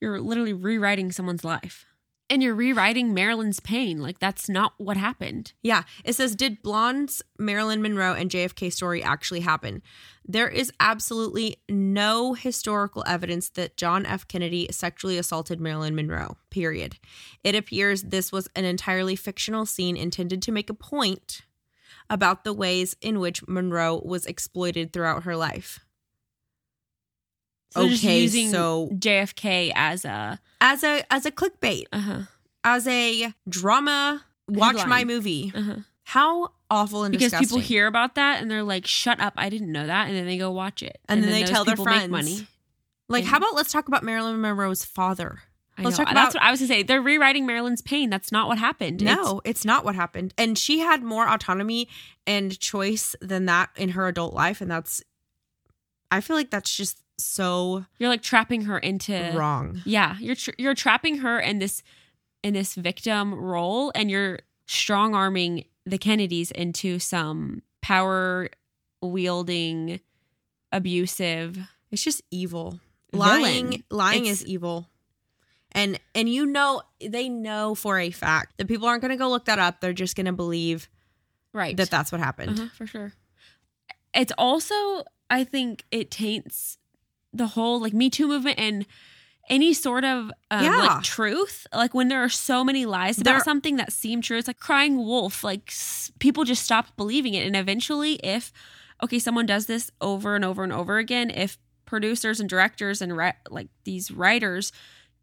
You're 0.00 0.20
literally 0.20 0.52
rewriting 0.54 1.12
someone's 1.12 1.44
life. 1.44 1.86
And 2.32 2.42
you're 2.42 2.54
rewriting 2.54 3.12
Marilyn's 3.12 3.60
pain. 3.60 4.00
Like 4.00 4.18
that's 4.18 4.48
not 4.48 4.72
what 4.78 4.96
happened. 4.96 5.52
Yeah, 5.60 5.82
it 6.02 6.14
says, 6.14 6.34
Did 6.34 6.62
Blonde's 6.62 7.22
Marilyn 7.38 7.82
Monroe 7.82 8.14
and 8.14 8.30
JFK 8.30 8.72
story 8.72 9.02
actually 9.02 9.40
happen? 9.40 9.82
There 10.24 10.48
is 10.48 10.72
absolutely 10.80 11.58
no 11.68 12.32
historical 12.32 13.04
evidence 13.06 13.50
that 13.50 13.76
John 13.76 14.06
F. 14.06 14.26
Kennedy 14.26 14.66
sexually 14.70 15.18
assaulted 15.18 15.60
Marilyn 15.60 15.94
Monroe, 15.94 16.38
period. 16.48 16.96
It 17.44 17.54
appears 17.54 18.00
this 18.00 18.32
was 18.32 18.48
an 18.56 18.64
entirely 18.64 19.14
fictional 19.14 19.66
scene 19.66 19.98
intended 19.98 20.40
to 20.40 20.52
make 20.52 20.70
a 20.70 20.74
point 20.74 21.42
about 22.08 22.44
the 22.44 22.54
ways 22.54 22.96
in 23.02 23.20
which 23.20 23.46
Monroe 23.46 24.00
was 24.02 24.24
exploited 24.24 24.90
throughout 24.90 25.24
her 25.24 25.36
life. 25.36 25.80
So 27.72 27.82
Okay, 27.82 28.20
using 28.22 28.50
so- 28.50 28.88
JFK 28.94 29.72
as 29.74 30.04
a 30.04 30.38
As 30.60 30.84
a 30.84 31.04
as 31.12 31.26
a 31.26 31.30
clickbait, 31.32 31.84
uh-huh. 31.92 32.20
as 32.64 32.86
a 32.86 33.32
drama, 33.48 34.24
watch 34.48 34.86
my 34.86 35.04
movie. 35.04 35.52
Uh-huh. 35.54 35.76
How 36.04 36.52
awful 36.70 37.04
and 37.04 37.12
Because 37.12 37.30
disgusting. 37.30 37.48
people 37.48 37.60
hear 37.60 37.86
about 37.86 38.14
that 38.16 38.42
and 38.42 38.50
they're 38.50 38.62
like, 38.62 38.86
"Shut 38.86 39.20
up! 39.20 39.34
I 39.36 39.48
didn't 39.48 39.72
know 39.72 39.86
that," 39.86 40.08
and 40.08 40.16
then 40.16 40.26
they 40.26 40.36
go 40.38 40.50
watch 40.50 40.82
it, 40.82 40.98
And 41.08 41.22
then 41.22 41.30
they 41.30 41.44
tell 41.44 41.64
their 41.64 41.76
friends. 41.76 42.10
money. 42.10 42.46
Like, 43.08 43.22
And- 43.24 43.30
how 43.30 43.36
about 43.38 43.54
let's 43.54 43.72
talk 43.72 43.88
about 43.88 44.02
Marilyn 44.02 44.40
Monroe's 44.40 44.84
father? 44.84 45.42
I 45.78 45.82
Let's 45.82 45.98
know. 45.98 46.04
talk 46.04 46.14
That's 46.14 46.34
what 46.34 46.42
I 46.42 46.50
was 46.50 46.60
gonna 46.60 46.68
say. 46.68 46.82
They're 46.82 47.00
rewriting 47.00 47.46
Marilyn's 47.46 47.80
pain. 47.80 48.10
That's 48.10 48.30
not 48.30 48.46
what 48.46 48.58
happened. 48.58 49.00
It's- 49.00 49.16
No, 49.16 49.40
it's 49.44 49.64
not 49.64 49.84
what 49.86 49.94
happened. 49.94 50.34
And 50.36 50.58
she 50.58 50.80
had 50.80 51.02
more 51.02 51.26
autonomy 51.26 51.88
and 52.26 52.58
choice 52.60 53.16
than 53.22 53.46
that 53.46 53.70
in 53.76 53.90
her 53.90 54.06
adult 54.06 54.34
life. 54.34 54.60
And 54.60 54.70
that's, 54.70 55.02
I 56.10 56.20
feel 56.20 56.36
like 56.36 56.50
that's 56.50 56.74
just 56.76 56.98
so 57.24 57.84
you're 57.98 58.08
like 58.08 58.22
trapping 58.22 58.62
her 58.62 58.78
into 58.78 59.32
wrong. 59.34 59.80
Yeah, 59.84 60.16
you're 60.20 60.34
tr- 60.34 60.50
you're 60.58 60.74
trapping 60.74 61.18
her 61.18 61.38
in 61.40 61.58
this 61.58 61.82
in 62.42 62.54
this 62.54 62.74
victim 62.74 63.34
role, 63.34 63.92
and 63.94 64.10
you're 64.10 64.40
strong 64.66 65.14
arming 65.14 65.64
the 65.86 65.98
Kennedys 65.98 66.50
into 66.50 66.98
some 66.98 67.62
power 67.80 68.48
wielding, 69.00 70.00
abusive. 70.70 71.58
It's 71.90 72.02
just 72.02 72.22
evil. 72.30 72.80
Villain. 73.12 73.42
Lying, 73.42 73.84
lying 73.90 74.22
It's- 74.26 74.40
is 74.40 74.46
evil. 74.46 74.88
And 75.74 75.98
and 76.14 76.28
you 76.28 76.44
know 76.44 76.82
they 77.00 77.28
know 77.30 77.74
for 77.74 77.98
a 77.98 78.10
fact 78.10 78.58
that 78.58 78.68
people 78.68 78.86
aren't 78.86 79.00
going 79.00 79.10
to 79.10 79.16
go 79.16 79.30
look 79.30 79.46
that 79.46 79.58
up. 79.58 79.80
They're 79.80 79.92
just 79.94 80.16
going 80.16 80.26
to 80.26 80.32
believe 80.32 80.88
Right. 81.54 81.76
that 81.78 81.90
that's 81.90 82.12
what 82.12 82.20
happened. 82.20 82.60
Uh-huh, 82.60 82.68
for 82.76 82.86
sure. 82.86 83.12
It's 84.14 84.32
also, 84.36 85.04
I 85.30 85.44
think, 85.44 85.84
it 85.90 86.10
taints 86.10 86.76
the 87.32 87.48
whole 87.48 87.80
like 87.80 87.92
Me 87.92 88.10
Too 88.10 88.28
movement 88.28 88.58
and 88.58 88.86
any 89.50 89.72
sort 89.74 90.04
of 90.04 90.30
um, 90.50 90.64
Yeah. 90.64 90.76
like 90.76 91.02
truth. 91.02 91.66
Like 91.74 91.94
when 91.94 92.08
there 92.08 92.22
are 92.22 92.28
so 92.28 92.62
many 92.62 92.86
lies 92.86 93.18
about 93.18 93.32
There- 93.32 93.40
something 93.40 93.76
that 93.76 93.92
seem 93.92 94.20
true, 94.22 94.38
it's 94.38 94.46
like 94.46 94.60
crying 94.60 94.96
wolf. 94.96 95.42
Like 95.42 95.64
s- 95.68 96.12
people 96.20 96.44
just 96.44 96.62
stop 96.62 96.96
believing 96.96 97.34
it, 97.34 97.46
and 97.46 97.56
eventually, 97.56 98.14
if 98.16 98.52
okay, 99.02 99.18
someone 99.18 99.46
does 99.46 99.66
this 99.66 99.90
over 100.00 100.36
and 100.36 100.44
over 100.44 100.62
and 100.62 100.72
over 100.72 100.98
again, 100.98 101.28
if 101.30 101.58
producers 101.86 102.38
and 102.38 102.48
directors 102.48 103.02
and 103.02 103.16
ri- 103.16 103.32
like 103.50 103.68
these 103.84 104.10
writers 104.12 104.70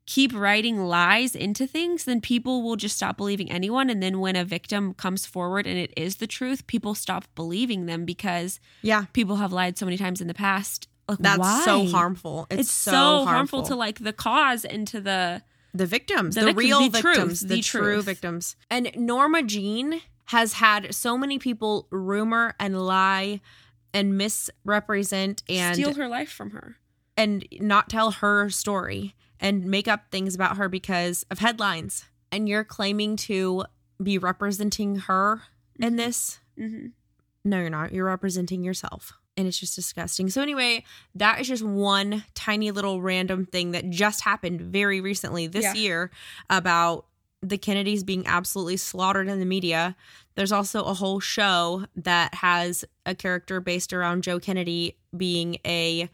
keep 0.05 0.33
writing 0.33 0.77
lies 0.85 1.33
into 1.35 1.65
things, 1.67 2.03
then 2.05 2.19
people 2.19 2.61
will 2.63 2.75
just 2.75 2.95
stop 2.97 3.15
believing 3.15 3.49
anyone. 3.51 3.89
And 3.91 4.01
then 4.03 4.19
when 4.19 4.35
a 4.35 4.43
victim 4.43 4.93
comes 4.95 5.25
forward 5.25 5.65
and 5.67 5.77
it 5.77 5.93
is 5.95 6.15
the 6.17 6.27
truth, 6.27 6.65
people 6.67 6.93
stop 6.95 7.25
believing 7.35 7.85
them 7.85 8.05
because 8.05 8.59
Yeah. 8.81 9.05
people 9.13 9.35
have 9.37 9.53
lied 9.53 9.77
so 9.77 9.85
many 9.85 9.97
times 9.97 10.19
in 10.19 10.27
the 10.27 10.33
past. 10.33 10.87
Like, 11.09 11.17
That's 11.19 11.39
why? 11.39 11.61
so 11.65 11.85
harmful. 11.87 12.47
It's, 12.49 12.61
It's, 12.61 12.71
so, 12.71 12.91
so, 12.91 13.25
harmful. 13.25 13.63
to 13.63 13.75
like 13.75 13.99
the 13.99 14.13
cause 14.13 14.63
and 14.65 14.87
to 14.89 15.01
the 15.01 15.41
the 15.73 15.85
victims, 15.85 16.35
The 16.35 16.41
the, 16.41 16.47
victims, 16.47 16.65
real 16.65 16.89
the 16.89 17.01
truth, 17.01 17.15
victims, 17.17 17.39
the, 17.41 17.55
the 17.55 17.61
true 17.61 18.01
victims. 18.01 18.55
And 18.71 18.91
Norma 18.95 19.43
Jean 19.43 20.01
has 20.25 20.53
had 20.53 20.93
so 20.95 21.17
many 21.17 21.37
people 21.39 21.87
rumor 21.91 22.55
and 22.59 22.79
lie 22.85 23.41
and 23.93 24.17
misrepresent 24.17 25.43
and 25.49 25.75
steal 25.75 25.93
her 25.95 26.07
life 26.07 26.29
from 26.31 26.51
her. 26.51 26.77
and 27.17 27.45
not 27.59 27.89
tell 27.89 28.11
her 28.11 28.49
story 28.49 29.15
and 29.39 29.65
make 29.65 29.87
up 29.87 30.11
things 30.11 30.35
about 30.35 30.57
her 30.57 30.69
because 30.69 31.25
of 31.31 31.39
headlines. 31.39 32.05
And 32.31 32.47
you're 32.49 32.63
claiming 32.63 33.15
to 33.17 33.65
be 34.01 34.17
representing 34.17 34.97
her 34.97 35.41
in 35.79 35.95
this. 35.95 36.39
Mm-hmm. 36.59 36.87
No, 37.45 37.59
you're 37.59 37.69
not. 37.69 37.91
You're 37.93 38.05
representing 38.05 38.63
yourself. 38.63 39.13
And 39.39 39.47
it's 39.47 39.57
just 39.57 39.73
disgusting. 39.75 40.29
So, 40.29 40.41
anyway, 40.41 40.83
that 41.15 41.39
is 41.39 41.47
just 41.47 41.63
one 41.63 42.25
tiny 42.35 42.71
little 42.71 43.01
random 43.01 43.45
thing 43.45 43.71
that 43.71 43.89
just 43.89 44.19
happened 44.21 44.59
very 44.59 44.99
recently 44.99 45.47
this 45.47 45.63
Yeah. 45.63 45.73
year 45.75 46.11
about 46.49 47.05
the 47.41 47.57
Kennedys 47.57 48.03
being 48.03 48.27
absolutely 48.27 48.75
slaughtered 48.75 49.29
in 49.29 49.39
the 49.39 49.45
media. 49.45 49.95
There's 50.35 50.51
also 50.51 50.83
a 50.83 50.93
whole 50.93 51.21
show 51.21 51.85
that 51.95 52.33
has 52.35 52.83
a 53.05 53.15
character 53.15 53.61
based 53.61 53.93
around 53.93 54.23
Joe 54.23 54.41
Kennedy 54.41 54.97
being 55.15 55.57
a 55.65 56.09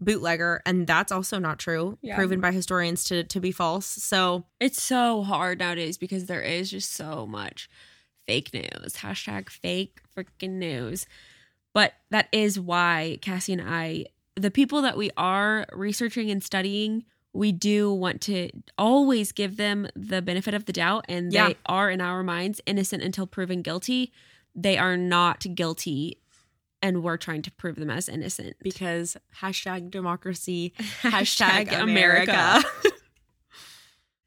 bootlegger, 0.00 0.62
and 0.64 0.86
that's 0.86 1.10
also 1.10 1.40
not 1.40 1.58
true, 1.58 1.98
Yeah. 2.00 2.14
proven 2.14 2.40
by 2.40 2.52
historians 2.52 3.02
to, 3.04 3.24
to 3.24 3.40
be 3.40 3.50
false. 3.50 3.86
So, 3.86 4.44
It's 4.60 4.80
so 4.80 5.24
hard 5.24 5.58
nowadays 5.58 5.98
because 5.98 6.26
there 6.26 6.42
is 6.42 6.70
just 6.70 6.92
so 6.92 7.26
much 7.26 7.68
fake 8.28 8.54
news. 8.54 8.98
Hashtag 8.98 9.48
fake 9.50 9.98
freaking 10.16 10.58
news. 10.58 11.06
But 11.74 11.92
that 12.10 12.28
is 12.32 12.58
why 12.58 13.18
Cassie 13.22 13.52
and 13.52 13.62
I, 13.62 14.06
the 14.36 14.50
people 14.50 14.82
that 14.82 14.96
we 14.96 15.10
are 15.16 15.66
researching 15.72 16.30
and 16.30 16.42
studying, 16.42 17.04
we 17.32 17.52
do 17.52 17.92
want 17.92 18.20
to 18.22 18.50
always 18.78 19.32
give 19.32 19.56
them 19.56 19.86
the 19.94 20.22
benefit 20.22 20.54
of 20.54 20.64
the 20.64 20.72
doubt. 20.72 21.04
And 21.08 21.32
Yeah. 21.32 21.48
they 21.48 21.56
are, 21.66 21.90
in 21.90 22.00
our 22.00 22.22
minds, 22.22 22.60
innocent 22.66 23.02
until 23.02 23.26
proven 23.26 23.62
guilty. 23.62 24.12
They 24.54 24.78
are 24.78 24.96
not 24.96 25.44
guilty. 25.54 26.18
And 26.80 27.02
we're 27.02 27.16
trying 27.16 27.42
to 27.42 27.50
prove 27.52 27.76
them 27.76 27.90
as 27.90 28.08
innocent. 28.08 28.56
because 28.62 29.16
hashtag 29.40 29.90
democracy, 29.90 30.72
Hashtag 31.02 31.66
hashtag 31.68 31.82
America. 31.82 32.30
America. 32.32 32.68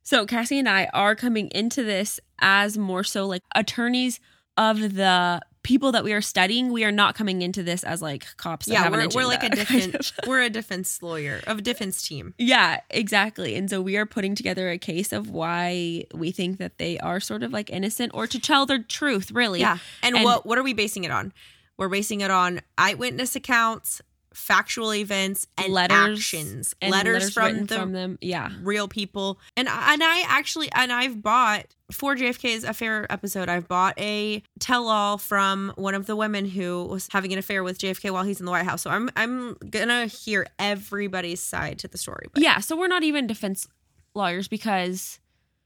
So 0.03 0.25
Cassie 0.25 0.59
and 0.59 0.67
I 0.67 0.89
are 0.93 1.15
coming 1.15 1.49
into 1.53 1.83
this 1.83 2.19
as 2.39 2.77
more 2.77 3.03
so 3.03 3.25
like 3.27 3.41
attorneys 3.55 4.19
of 4.57 4.95
the 4.95 5.41
people 5.63 5.91
that 5.91 6.03
we 6.03 6.13
are 6.13 6.21
studying. 6.21 6.71
We 6.71 6.83
are 6.83 6.91
not 6.91 7.15
coming 7.15 7.41
into 7.41 7.63
this 7.63 7.83
as 7.83 8.01
like 8.01 8.25
cops. 8.37 8.65
That 8.65 8.73
yeah, 8.73 8.83
have 8.83 8.93
an 8.93 8.99
we're, 9.13 9.23
we're 9.23 9.27
like 9.27 9.43
a 9.43 9.47
agenda, 9.47 9.65
kind 9.65 9.81
defense. 9.91 10.13
of. 10.19 10.27
we're 10.27 10.41
a 10.41 10.49
defense 10.49 11.01
lawyer 11.03 11.41
of 11.47 11.59
a 11.59 11.61
defense 11.61 12.01
team. 12.07 12.33
Yeah, 12.37 12.81
exactly. 12.89 13.55
And 13.55 13.69
so 13.69 13.81
we 13.81 13.97
are 13.97 14.05
putting 14.05 14.35
together 14.35 14.69
a 14.69 14.77
case 14.77 15.11
of 15.11 15.29
why 15.29 16.05
we 16.13 16.31
think 16.31 16.57
that 16.59 16.77
they 16.77 16.97
are 16.99 17.19
sort 17.19 17.43
of 17.43 17.51
like 17.51 17.69
innocent 17.69 18.11
or 18.13 18.27
to 18.27 18.39
tell 18.39 18.65
their 18.65 18.79
truth, 18.81 19.31
really. 19.31 19.59
Yeah, 19.59 19.77
and, 20.03 20.15
And- 20.15 20.23
what 20.25 20.45
what 20.45 20.57
are 20.57 20.63
we 20.63 20.73
basing 20.73 21.03
it 21.03 21.11
on? 21.11 21.33
We're 21.77 21.89
basing 21.89 22.21
it 22.21 22.29
on 22.29 22.61
eyewitness 22.77 23.35
accounts, 23.35 24.01
factual 24.33 24.93
events, 24.93 25.45
and 25.57 25.73
letters 25.73 26.19
actions. 26.19 26.73
and 26.81 26.91
letters, 26.91 27.33
from 27.33 27.65
the 27.65 27.75
from 27.75 27.91
them. 27.91 28.17
Yeah. 28.21 28.49
real 28.61 28.87
people. 28.87 29.39
And 29.57 29.67
I- 29.67 29.93
and 29.93 30.03
I 30.03 30.23
actually 30.27 30.71
and 30.73 30.91
I've 30.91 31.21
bought 31.21 31.65
for 31.91 32.15
JFK's 32.15 32.63
affair 32.63 33.05
episode. 33.11 33.49
I've 33.49 33.67
bought 33.67 33.99
a 33.99 34.41
tell-all 34.59 35.17
from 35.17 35.73
one 35.75 35.93
of 35.95 36.05
the 36.05 36.15
women 36.15 36.45
who 36.45 36.85
was 36.85 37.07
having 37.11 37.33
an 37.33 37.39
affair 37.39 37.63
with 37.63 37.77
JFK 37.79 38.11
while 38.11 38.23
he's 38.23 38.39
in 38.39 38.45
the 38.45 38.51
White 38.51 38.65
House. 38.65 38.81
So 38.83 38.89
I'm 38.89 39.09
I'm 39.15 39.55
gonna 39.69 40.05
hear 40.07 40.47
everybody's 40.59 41.41
side 41.41 41.79
to 41.79 41.87
the 41.87 41.97
story. 41.97 42.27
But 42.33 42.41
Yeah. 42.43 42.59
So 42.59 42.77
we're 42.77 42.87
not 42.87 43.03
even 43.03 43.27
defense 43.27 43.67
lawyers 44.13 44.47
because 44.47 45.19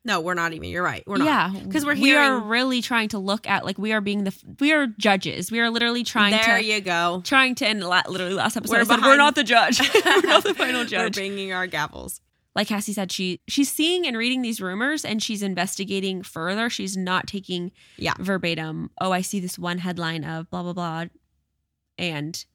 no, 0.05 0.21
we're 0.21 0.33
not 0.35 0.53
even. 0.53 0.69
You're 0.69 0.83
right. 0.83 1.03
We're 1.07 1.17
not. 1.17 1.25
yeah, 1.25 1.51
because 1.63 1.83
we're 1.85 1.95
we 1.95 2.15
are 2.15 2.39
really 2.39 2.81
trying 2.81 3.09
to 3.09 3.17
look 3.19 3.47
at 3.47 3.65
like 3.65 3.77
we 3.77 3.91
are 3.91 4.01
being 4.01 4.23
the 4.23 4.33
we 4.59 4.71
are 4.71 4.87
judges. 4.87 5.51
We 5.51 5.59
are 5.59 5.69
literally 5.69 6.03
trying 6.03 6.31
there 6.31 6.57
to 6.59 6.63
you 6.63 6.79
go. 6.81 7.21
trying 7.25 7.55
to 7.55 7.67
end 7.67 7.83
la- 7.83 8.03
literally 8.07 8.33
last 8.35 8.55
episode. 8.55 8.73
We're 8.73 8.81
I 8.81 8.83
said, 8.83 9.01
we're 9.01 9.17
not 9.17 9.35
the 9.35 9.43
judge. 9.43 9.79
we're 10.05 10.21
not 10.21 10.43
the 10.43 10.53
final 10.53 10.85
judge. 10.85 11.17
We're 11.17 11.23
banging 11.23 11.51
our 11.51 11.67
gavels. 11.67 12.19
like 12.55 12.67
Cassie 12.67 12.93
said, 12.93 13.11
she 13.11 13.41
she's 13.47 13.71
seeing 13.71 14.05
and 14.07 14.15
reading 14.15 14.41
these 14.43 14.61
rumors 14.61 15.03
and 15.03 15.21
she's 15.23 15.41
investigating 15.41 16.21
further. 16.23 16.69
She's 16.69 16.95
not 16.95 17.27
taking 17.27 17.71
Yeah. 17.97 18.13
verbatim. 18.19 18.91
Oh, 19.01 19.11
I 19.11 19.21
see 19.21 19.39
this 19.39 19.57
one 19.59 19.79
headline 19.79 20.23
of 20.23 20.49
blah 20.51 20.63
blah 20.63 20.73
blah, 20.73 21.05
and 21.97 22.45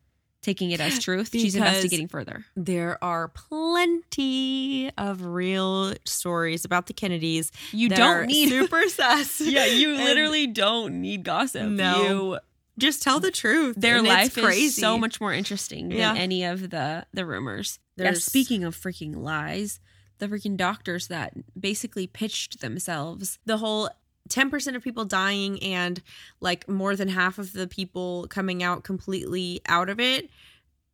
taking 0.43 0.71
it 0.71 0.81
as 0.81 0.99
truth. 0.99 1.31
she's 1.33 1.55
investigating 1.55 2.09
further. 2.09 2.45
There 2.57 3.03
are 3.05 3.29
plenty 3.29 4.91
of 4.97 5.25
real 5.25 5.95
stories 6.05 6.65
about 6.65 6.87
the 6.87 6.93
Kennedys. 6.95 7.51
You 7.73 7.89
that 7.91 7.97
don't 7.99 8.17
are 8.17 8.27
need 8.27 8.49
super 8.51 8.89
sus. 8.89 9.41
Yeah, 9.41 9.67
you 9.67 9.95
literally 9.95 10.47
don't 10.47 11.01
need 11.01 11.25
gossip. 11.25 11.69
No. 11.69 12.03
You 12.03 12.39
just 12.79 13.03
tell 13.03 13.21
the 13.21 13.31
truth. 13.31 13.77
their 13.79 14.03
life 14.03 14.37
is 14.39 14.77
so 14.77 14.97
much 14.97 15.21
more 15.21 15.33
interesting 15.33 15.91
Yeah. 15.91 16.13
than 16.15 16.23
any 16.23 16.45
of 16.45 16.71
the 16.71 17.07
the 17.13 17.27
rumors. 17.27 17.79
Yeah, 17.97 18.05
There's- 18.05 18.25
speaking 18.25 18.65
of 18.65 18.75
freaking 18.77 19.17
lies, 19.17 19.81
the 20.19 20.29
freaking 20.29 20.57
doctors 20.57 21.09
that 21.09 21.35
basically 21.59 22.07
pitched 22.07 22.61
themselves. 22.61 23.39
the 23.45 23.59
whole 23.59 23.91
10% 24.31 24.77
of 24.77 24.83
people 24.83 25.05
dying 25.05 25.63
and 25.63 26.01
like 26.41 26.69
more 26.69 26.97
than 26.97 27.09
half 27.09 27.39
of 27.39 27.53
the 27.53 27.67
people 27.67 28.27
coming 28.31 28.63
out 28.63 28.85
completely 28.85 29.61
out 29.67 29.89
of 29.91 30.01
it 30.01 30.31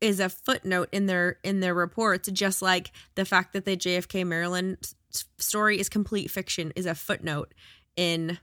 is 0.01 0.20
a 0.20 0.29
footnote 0.29 0.88
in 0.92 1.07
their 1.07 1.38
in 1.42 1.61
their 1.61 1.75
reports 1.75 2.29
just 2.31 2.61
like 2.62 2.90
the 3.14 3.25
fact 3.25 3.53
that 3.53 3.64
the 3.64 3.77
JFK 3.77 4.27
Marilyn 4.27 4.77
story 5.38 5.79
is 5.81 5.88
complete 5.88 6.31
fiction 6.31 6.72
is 6.77 6.85
a 6.87 6.94
footnote 6.94 7.55
in 7.96 8.38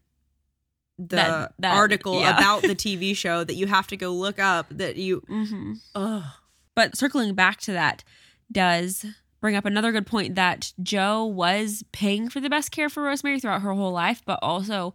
the 0.97 1.15
That- 1.15 1.53
that- 1.59 1.75
article 1.75 2.19
yeah. 2.19 2.37
about 2.37 2.61
the 2.61 2.75
TV 2.75 3.15
show 3.15 3.43
that 3.43 3.55
you 3.55 3.67
have 3.67 3.87
to 3.87 3.97
go 3.97 4.11
look 4.13 4.39
up 4.39 4.67
that 4.71 4.95
you 4.95 5.21
Mm-hmm. 5.29 5.73
oh 5.95 6.33
But 6.75 6.95
circling 6.97 7.35
back 7.35 7.59
to 7.61 7.71
that, 7.73 8.03
does 8.51 9.05
bring 9.43 9.55
up 9.57 9.65
another 9.65 9.91
good 9.91 10.07
point 10.07 10.35
that 10.35 10.71
Joe 10.81 11.25
was 11.25 11.83
paying 11.91 12.29
for 12.29 12.39
the 12.39 12.49
best 12.49 12.71
care 12.71 12.87
for 12.87 13.03
Rosemary 13.03 13.41
throughout 13.41 13.61
her 13.61 13.73
whole 13.73 13.91
life, 13.91 14.21
but 14.25 14.39
also 14.41 14.93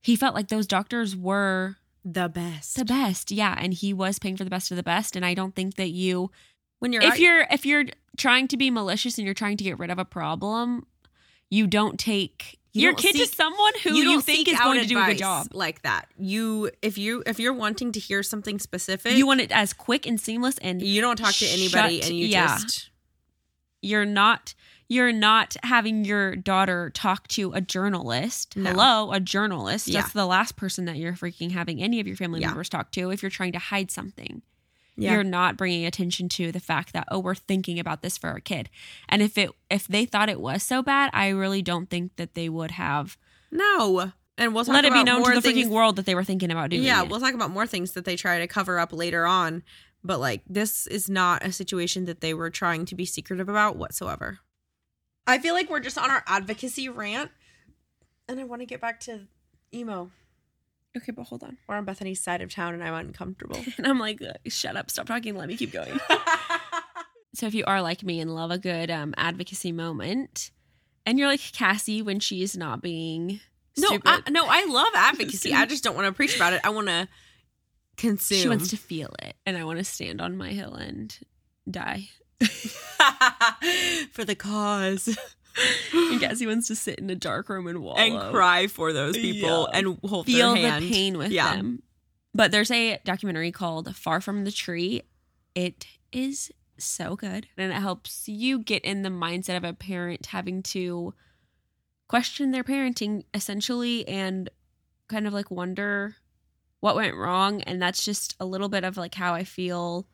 he 0.00 0.14
felt 0.14 0.36
like 0.36 0.46
those 0.46 0.68
doctors 0.68 1.16
were 1.16 1.78
the 2.04 2.28
best 2.28 2.76
the 2.76 2.84
best. 2.84 3.32
Yeah, 3.32 3.56
and 3.58 3.74
he 3.74 3.92
was 3.92 4.20
paying 4.20 4.36
for 4.36 4.44
the 4.44 4.50
best 4.50 4.70
of 4.70 4.76
the 4.76 4.84
best. 4.84 5.16
And 5.16 5.26
I 5.26 5.34
don't 5.34 5.54
think 5.56 5.74
that 5.74 5.88
you 5.90 6.30
when 6.78 6.92
you're 6.92 7.02
if 7.02 7.14
out- 7.14 7.18
you're 7.18 7.46
if 7.50 7.66
you're 7.66 7.84
trying 8.16 8.46
to 8.48 8.56
be 8.56 8.70
malicious 8.70 9.18
and 9.18 9.24
you're 9.24 9.34
trying 9.34 9.56
to 9.56 9.64
get 9.64 9.80
rid 9.80 9.90
of 9.90 9.98
a 9.98 10.04
problem, 10.04 10.86
you 11.50 11.66
don't 11.66 11.98
take 11.98 12.60
You 12.72 12.82
your 12.82 12.94
kid 12.94 13.16
seek- 13.16 13.30
to 13.30 13.36
someone 13.36 13.72
who 13.82 13.94
you, 13.94 14.04
don't 14.04 14.22
think 14.24 14.46
is 14.46 14.58
going 14.60 14.80
to 14.80 14.86
do 14.86 14.96
a 14.96 15.06
good 15.06 15.18
job. 15.18 15.48
like 15.52 15.82
that 15.82 16.06
you 16.18 16.70
if 16.82 16.98
you 16.98 17.24
if 17.26 17.40
you're 17.40 17.52
wanting 17.52 17.90
to 17.92 17.98
hear 18.00 18.22
something 18.22 18.60
specific 18.60 19.16
You 19.16 19.26
want 19.26 19.40
it 19.40 19.50
as 19.50 19.72
quick 19.72 20.06
and 20.06 20.20
seamless 20.20 20.56
and 20.58 20.80
you 20.80 21.00
don't 21.00 21.16
talk 21.16 21.34
to 21.34 21.46
anybody 21.46 22.00
Shut- 22.00 22.10
and 22.10 22.18
you 22.18 22.26
yeah. 22.28 22.58
just 22.58 22.90
you're 23.82 24.06
not 24.06 24.54
you're 24.88 25.12
not 25.12 25.56
having 25.62 26.04
your 26.04 26.36
daughter 26.36 26.90
talk 26.90 27.26
to 27.28 27.52
a 27.54 27.60
journalist. 27.62 28.56
No. 28.56 28.70
Hello, 28.70 29.12
a 29.12 29.20
journalist. 29.20 29.88
Yeah. 29.88 30.02
That's 30.02 30.12
the 30.12 30.26
last 30.26 30.56
person 30.56 30.84
that 30.84 30.96
you're 30.96 31.14
freaking 31.14 31.52
having 31.52 31.82
any 31.82 31.98
of 31.98 32.06
your 32.06 32.16
family 32.16 32.40
Yeah. 32.40 32.48
members 32.48 32.68
talk 32.68 32.92
to 32.92 33.10
if 33.10 33.22
you're 33.22 33.30
trying 33.30 33.52
to 33.52 33.58
hide 33.58 33.90
something. 33.90 34.42
Yeah. 34.96 35.14
You're 35.14 35.24
not 35.24 35.56
bringing 35.56 35.86
attention 35.86 36.28
to 36.30 36.52
the 36.52 36.60
fact 36.60 36.92
that 36.92 37.08
oh 37.10 37.18
we're 37.20 37.34
thinking 37.34 37.78
about 37.78 38.02
this 38.02 38.18
for 38.18 38.28
our 38.28 38.40
kid. 38.40 38.68
And 39.08 39.22
if 39.22 39.38
it 39.38 39.50
if 39.70 39.86
they 39.88 40.04
thought 40.04 40.28
it 40.28 40.40
was 40.40 40.62
so 40.62 40.82
bad, 40.82 41.10
I 41.14 41.28
really 41.28 41.62
don't 41.62 41.88
think 41.88 42.16
that 42.16 42.34
they 42.34 42.48
would 42.50 42.72
have 42.72 43.16
no 43.50 44.12
and 44.38 44.54
we'll 44.54 44.64
let 44.64 44.84
it 44.84 44.92
be 44.92 45.04
known 45.04 45.22
to 45.24 45.34
the 45.34 45.40
things 45.42 45.66
freaking 45.66 45.70
world 45.70 45.96
that 45.96 46.06
they 46.06 46.14
were 46.14 46.24
thinking 46.24 46.50
about 46.50 46.70
doing 46.70 46.82
yeah 46.82 47.02
it. 47.02 47.08
we'll 47.10 47.20
talk 47.20 47.34
about 47.34 47.50
more 47.50 47.66
things 47.66 47.92
that 47.92 48.04
they 48.06 48.16
try 48.16 48.38
to 48.38 48.46
cover 48.46 48.78
up 48.78 48.92
later 48.92 49.26
on 49.26 49.62
but 50.04 50.20
like 50.20 50.42
this 50.46 50.86
is 50.86 51.08
not 51.08 51.44
a 51.44 51.52
situation 51.52 52.04
that 52.06 52.20
they 52.20 52.34
were 52.34 52.50
trying 52.50 52.84
to 52.86 52.94
be 52.94 53.04
secretive 53.04 53.48
about 53.48 53.76
whatsoever. 53.76 54.38
I 55.26 55.38
feel 55.38 55.54
like 55.54 55.70
we're 55.70 55.80
just 55.80 55.98
on 55.98 56.10
our 56.10 56.24
advocacy 56.26 56.88
rant 56.88 57.30
and 58.28 58.40
i 58.40 58.44
want 58.44 58.60
to 58.60 58.66
get 58.66 58.80
back 58.80 59.00
to 59.00 59.20
emo. 59.74 60.10
Okay, 60.94 61.12
but 61.12 61.24
hold 61.24 61.42
on. 61.42 61.56
we're 61.66 61.76
on 61.76 61.84
bethany's 61.84 62.22
side 62.22 62.42
of 62.42 62.52
town 62.52 62.74
and 62.74 62.84
i'm 62.84 62.94
uncomfortable. 62.94 63.60
And 63.78 63.86
I'm 63.86 63.98
like, 63.98 64.20
"Uh, 64.20 64.32
shut 64.48 64.76
up, 64.76 64.90
stop 64.90 65.06
talking, 65.06 65.36
let 65.36 65.48
me 65.48 65.56
keep 65.56 65.72
going. 65.72 65.98
so 67.34 67.46
if 67.46 67.54
you 67.54 67.64
are 67.66 67.80
like 67.80 68.02
me 68.02 68.20
and 68.20 68.34
love 68.34 68.50
a 68.50 68.58
good 68.58 68.90
um, 68.90 69.14
advocacy 69.16 69.72
moment, 69.72 70.50
and 71.06 71.18
you're 71.18 71.28
like 71.28 71.40
Cassie 71.52 72.02
when 72.02 72.20
she's 72.20 72.56
not 72.56 72.82
being 72.82 73.40
no 73.78 73.88
stupid, 73.88 74.08
I, 74.26 74.30
no 74.30 74.44
i 74.46 74.64
love 74.66 74.92
advocacy. 74.94 75.54
I 75.54 75.66
just 75.72 75.82
don't 75.82 75.94
want 75.94 76.06
to 76.06 76.12
preach 76.12 76.36
about 76.36 76.52
it. 76.52 76.60
I 76.62 76.70
want 76.70 76.88
to 76.88 77.08
consume 77.96 78.38
she 78.38 78.48
wants 78.48 78.68
to 78.70 78.76
feel 78.76 79.14
it, 79.22 79.34
and 79.46 79.56
I 79.56 79.64
want 79.64 79.78
to 79.78 79.84
stand 79.84 80.20
on 80.20 80.36
my 80.36 80.50
hill 80.50 80.74
and 80.74 81.16
die. 81.70 82.08
for 84.12 84.24
the 84.24 84.34
cause 84.34 85.16
and 85.94 86.20
Cassie 86.20 86.46
wants 86.46 86.66
to 86.68 86.74
sit 86.74 86.98
in 86.98 87.08
a 87.10 87.14
dark 87.14 87.48
room 87.48 87.66
and 87.66 87.80
wallow 87.80 87.98
and 87.98 88.32
cry 88.32 88.66
for 88.66 88.92
those 88.92 89.16
people 89.16 89.68
Yeah. 89.72 89.78
and 89.78 89.98
hold 90.04 90.26
feel 90.26 90.54
the 90.54 90.60
pain 90.90 91.18
with 91.18 91.30
Yeah. 91.30 91.54
them. 91.56 91.82
But 92.34 92.50
there's 92.50 92.70
a 92.70 92.98
documentary 93.04 93.52
called 93.52 93.94
Far 93.94 94.20
From 94.20 94.44
the 94.44 94.50
Tree. 94.50 95.02
It 95.54 95.86
is 96.10 96.50
so 96.78 97.14
good. 97.16 97.46
And 97.56 97.70
it 97.70 97.76
helps 97.76 98.26
you 98.28 98.58
get 98.60 98.82
in 98.84 99.02
the 99.02 99.10
mindset 99.10 99.56
of 99.58 99.64
a 99.64 99.74
parent 99.74 100.26
having 100.26 100.62
to 100.64 101.12
question 102.08 102.50
their 102.50 102.64
parenting 102.64 103.24
essentially 103.34 104.08
and 104.08 104.48
kind 105.08 105.26
of 105.26 105.32
like 105.34 105.50
wonder 105.50 106.16
what 106.82 106.96
went 106.96 107.14
wrong. 107.14 107.62
And 107.62 107.80
that's 107.80 108.04
just 108.04 108.34
a 108.40 108.44
little 108.44 108.68
bit 108.68 108.82
of 108.82 108.96
like 108.96 109.14
how 109.14 109.34
I 109.34 109.44
feel 109.44 110.04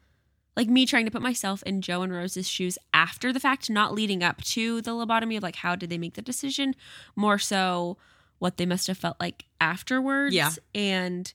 like 0.55 0.69
me 0.69 0.85
trying 0.85 1.07
to 1.07 1.11
put 1.11 1.23
myself 1.23 1.63
in 1.63 1.81
Joe 1.81 2.03
and 2.03 2.13
Rose's 2.13 2.47
shoes 2.47 2.77
after 2.93 3.33
the 3.33 3.41
fact, 3.41 3.71
not 3.71 3.95
leading 3.95 4.23
up 4.23 4.43
to 4.43 4.83
the 4.83 4.91
lobotomy 4.91 5.39
of 5.39 5.43
like 5.43 5.57
how 5.57 5.75
did 5.75 5.89
they 5.89 5.97
make 5.97 6.13
the 6.13 6.21
decision, 6.21 6.75
more 7.17 7.39
so 7.39 7.97
what 8.39 8.59
they 8.59 8.67
must 8.67 8.87
have 8.87 8.99
felt 8.99 9.17
like 9.19 9.47
afterwards. 9.63 10.35
Yeah. 10.35 10.51
And 10.75 11.33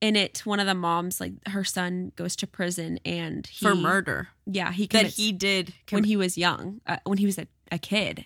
in 0.00 0.16
it, 0.16 0.46
one 0.46 0.60
of 0.60 0.66
the 0.66 0.74
moms, 0.74 1.20
like 1.20 1.34
her 1.48 1.62
son 1.62 2.12
goes 2.16 2.34
to 2.36 2.46
prison 2.46 2.98
and 3.04 3.46
he 3.46 3.66
for 3.66 3.74
murder 3.74 4.28
Yeah, 4.46 4.72
he 4.72 4.86
that 4.86 5.08
he 5.08 5.30
did 5.30 5.74
when 5.90 6.04
he 6.04 6.16
was 6.16 6.38
young, 6.38 6.80
uh, 6.86 6.96
when 7.04 7.18
he 7.18 7.26
was 7.26 7.38
a, 7.38 7.46
a 7.70 7.78
kid. 7.78 8.24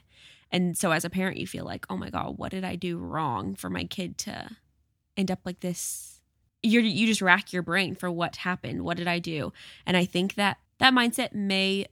And 0.53 0.79
so 0.79 0.93
as 0.93 1.05
a 1.05 1.11
parent, 1.11 1.39
you 1.39 1.49
feel 1.49 1.65
like, 1.65 1.85
oh 1.91 1.97
my 1.97 2.11
God, 2.11 2.39
what 2.39 2.53
did 2.53 2.65
I 2.65 2.77
do 2.77 2.97
wrong 2.97 3.57
for 3.57 3.69
my 3.69 3.83
kid 3.83 4.19
to 4.19 4.51
end 5.17 5.33
up 5.33 5.41
like 5.45 5.59
this? 5.59 6.14
You're, 6.65 6.83
you 6.83 7.07
just 7.07 7.23
rack 7.23 7.53
your 7.53 7.62
brain 7.62 7.95
for 7.95 8.11
what 8.11 8.37
happened. 8.37 8.83
What 8.83 8.97
did 8.97 9.07
I 9.07 9.19
do? 9.19 9.53
And 9.87 9.97
I 9.97 10.05
think 10.05 10.35
that 10.35 10.59
that 10.79 10.93
mindset 10.93 11.35
may 11.35 11.87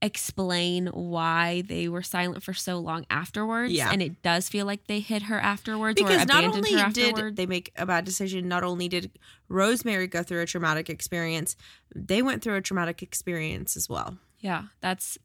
explain 0.00 0.88
why 0.88 1.62
they 1.68 1.88
were 1.88 2.02
silent 2.02 2.42
for 2.42 2.52
so 2.52 2.78
long 2.78 3.06
afterwards. 3.08 3.72
Yeah. 3.72 3.90
And 3.92 4.02
it 4.02 4.20
does 4.22 4.48
feel 4.48 4.66
like 4.66 4.88
they 4.88 4.98
hid 4.98 5.22
her 5.22 5.38
afterwards 5.38 6.00
or 6.00 6.04
because 6.04 6.26
not 6.26 6.42
only 6.42 6.74
did 6.92 7.36
they 7.36 7.46
make 7.46 7.70
a 7.76 7.86
bad 7.86 8.04
decision 8.04 8.48
not 8.48 8.64
only 8.64 8.88
did 8.88 9.12
rosemary 9.48 10.08
go 10.08 10.24
through 10.24 10.40
a 10.40 10.46
traumatic 10.46 10.90
experience 10.90 11.54
they 11.94 12.20
went 12.20 12.42
through 12.42 12.56
a 12.56 12.60
traumatic 12.60 13.00
experience 13.00 13.76
as 13.76 13.88
well 13.88 14.18
Yeah, 14.40 14.64
that's 14.80 15.18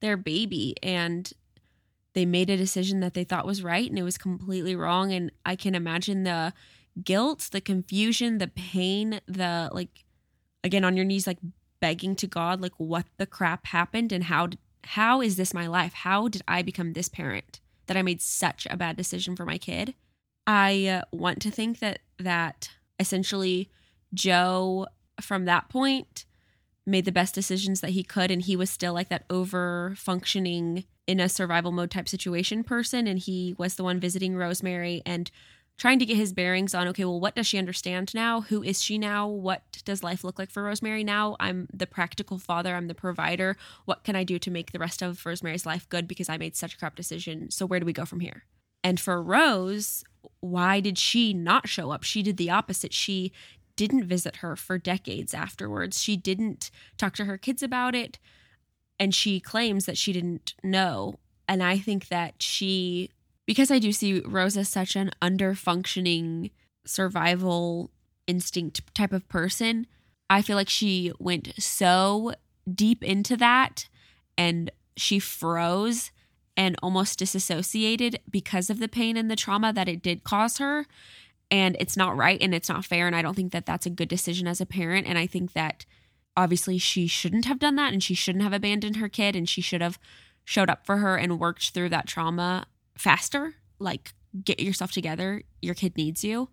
their 0.00 0.16
baby. 0.16 0.74
And 0.82 1.32
they 2.12 2.26
made 2.26 2.50
a 2.50 2.56
decision 2.56 3.00
that 3.00 3.14
they 3.14 3.24
thought 3.24 3.46
was 3.46 3.62
right 3.62 3.88
and 3.88 3.98
it 3.98 4.02
was 4.02 4.18
completely 4.18 4.74
wrong. 4.74 5.12
And 5.12 5.30
I 5.44 5.56
can 5.56 5.74
imagine 5.74 6.24
the 6.24 6.52
guilt, 7.02 7.48
the 7.52 7.60
confusion, 7.60 8.38
the 8.38 8.48
pain, 8.48 9.20
the 9.26 9.70
like, 9.72 10.04
again, 10.64 10.84
on 10.84 10.96
your 10.96 11.04
knees, 11.04 11.26
like 11.26 11.38
begging 11.80 12.16
to 12.16 12.26
God, 12.26 12.60
like, 12.60 12.72
what 12.78 13.06
the 13.18 13.26
crap 13.26 13.66
happened 13.66 14.12
and 14.12 14.24
how, 14.24 14.48
how 14.84 15.20
is 15.20 15.36
this 15.36 15.54
my 15.54 15.66
life? 15.66 15.92
How 15.92 16.28
did 16.28 16.42
I 16.48 16.62
become 16.62 16.92
this 16.92 17.08
parent 17.08 17.60
that 17.86 17.96
I 17.96 18.02
made 18.02 18.22
such 18.22 18.66
a 18.70 18.76
bad 18.76 18.96
decision 18.96 19.36
for 19.36 19.44
my 19.44 19.58
kid? 19.58 19.94
I 20.46 20.86
uh, 20.86 21.02
want 21.12 21.40
to 21.42 21.50
think 21.50 21.80
that, 21.80 22.00
that 22.18 22.70
essentially 22.98 23.70
Joe, 24.14 24.86
from 25.20 25.44
that 25.44 25.68
point, 25.68 26.24
made 26.86 27.04
the 27.04 27.12
best 27.12 27.34
decisions 27.34 27.80
that 27.80 27.90
he 27.90 28.04
could 28.04 28.30
and 28.30 28.42
he 28.42 28.54
was 28.54 28.70
still 28.70 28.94
like 28.94 29.08
that 29.08 29.24
over 29.28 29.94
functioning 29.96 30.84
in 31.06 31.20
a 31.20 31.28
survival 31.28 31.72
mode 31.72 31.90
type 31.90 32.08
situation 32.08 32.62
person 32.62 33.06
and 33.06 33.18
he 33.18 33.54
was 33.58 33.74
the 33.74 33.84
one 33.84 33.98
visiting 33.98 34.36
Rosemary 34.36 35.02
and 35.04 35.30
trying 35.76 35.98
to 35.98 36.06
get 36.06 36.16
his 36.16 36.32
bearings 36.32 36.74
on 36.74 36.88
okay 36.88 37.04
well 37.04 37.20
what 37.20 37.34
does 37.34 37.46
she 37.46 37.58
understand 37.58 38.14
now? 38.14 38.42
Who 38.42 38.62
is 38.62 38.82
she 38.82 38.98
now? 38.98 39.28
What 39.28 39.62
does 39.84 40.02
life 40.02 40.24
look 40.24 40.38
like 40.38 40.50
for 40.50 40.62
Rosemary 40.62 41.04
now? 41.04 41.36
I'm 41.40 41.68
the 41.72 41.86
practical 41.86 42.38
father. 42.38 42.74
I'm 42.74 42.88
the 42.88 42.94
provider. 42.94 43.56
What 43.84 44.04
can 44.04 44.16
I 44.16 44.24
do 44.24 44.38
to 44.38 44.50
make 44.50 44.72
the 44.72 44.78
rest 44.78 45.02
of 45.02 45.24
Rosemary's 45.24 45.66
life 45.66 45.88
good 45.88 46.08
because 46.08 46.28
I 46.28 46.36
made 46.36 46.56
such 46.56 46.74
a 46.74 46.78
crap 46.78 46.96
decision? 46.96 47.50
So 47.50 47.66
where 47.66 47.80
do 47.80 47.86
we 47.86 47.92
go 47.92 48.04
from 48.04 48.20
here? 48.20 48.44
And 48.82 49.00
for 49.00 49.22
Rose 49.22 50.04
why 50.40 50.80
did 50.80 50.98
she 50.98 51.32
not 51.32 51.68
show 51.68 51.90
up? 51.90 52.02
She 52.02 52.22
did 52.22 52.36
the 52.36 52.50
opposite. 52.50 52.92
She 52.92 53.32
didn't 53.76 54.04
visit 54.04 54.36
her 54.36 54.56
for 54.56 54.78
decades 54.78 55.34
afterwards. 55.34 56.00
She 56.00 56.16
didn't 56.16 56.70
talk 56.96 57.14
to 57.16 57.24
her 57.24 57.36
kids 57.36 57.62
about 57.62 57.94
it. 57.94 58.18
And 58.98 59.14
she 59.14 59.40
claims 59.40 59.84
that 59.86 59.98
she 59.98 60.12
didn't 60.12 60.54
know. 60.62 61.16
And 61.46 61.62
I 61.62 61.78
think 61.78 62.08
that 62.08 62.42
she, 62.42 63.10
because 63.46 63.70
I 63.70 63.78
do 63.78 63.92
see 63.92 64.20
Rose 64.20 64.56
as 64.56 64.68
such 64.68 64.96
an 64.96 65.10
under 65.22 65.54
functioning 65.54 66.50
survival 66.84 67.90
instinct 68.26 68.94
type 68.94 69.12
of 69.12 69.28
person, 69.28 69.86
I 70.28 70.42
feel 70.42 70.56
like 70.56 70.68
she 70.68 71.12
went 71.18 71.52
so 71.58 72.34
deep 72.72 73.02
into 73.02 73.36
that 73.36 73.88
and 74.36 74.70
she 74.96 75.18
froze 75.18 76.10
and 76.56 76.74
almost 76.82 77.18
disassociated 77.18 78.18
because 78.30 78.70
of 78.70 78.80
the 78.80 78.88
pain 78.88 79.16
and 79.16 79.30
the 79.30 79.36
trauma 79.36 79.72
that 79.72 79.88
it 79.88 80.02
did 80.02 80.24
cause 80.24 80.58
her. 80.58 80.86
And 81.50 81.76
it's 81.78 81.96
not 81.96 82.16
right 82.16 82.40
and 82.40 82.54
it's 82.54 82.68
not 82.68 82.84
fair 82.84 83.06
and 83.06 83.14
i 83.14 83.22
don't 83.22 83.34
think 83.34 83.52
that 83.52 83.66
that's 83.66 83.86
a 83.86 83.90
good 83.90 84.08
decision 84.08 84.48
as 84.48 84.60
a 84.60 84.66
parent. 84.66 85.06
And 85.06 85.16
i 85.16 85.26
think 85.28 85.52
that 85.52 85.84
obviously 86.36 86.78
she 86.78 87.06
shouldn't 87.06 87.44
have 87.44 87.60
done 87.60 87.76
that 87.76 87.92
and 87.92 88.02
she 88.02 88.14
shouldn't 88.14 88.42
have 88.42 88.52
abandoned 88.52 88.96
her 88.96 89.08
kid 89.08 89.36
and 89.36 89.48
she 89.48 89.60
should 89.60 89.80
have 89.80 89.98
showed 90.44 90.68
up 90.68 90.84
for 90.84 90.98
her 90.98 91.16
and 91.16 91.38
worked 91.38 91.70
through 91.70 91.88
that 91.90 92.06
trauma 92.06 92.66
faster 92.96 93.54
like 93.78 94.14
get 94.44 94.60
yourself 94.60 94.92
together 94.92 95.42
your 95.62 95.74
kid 95.74 95.96
needs 95.96 96.24
you. 96.24 96.48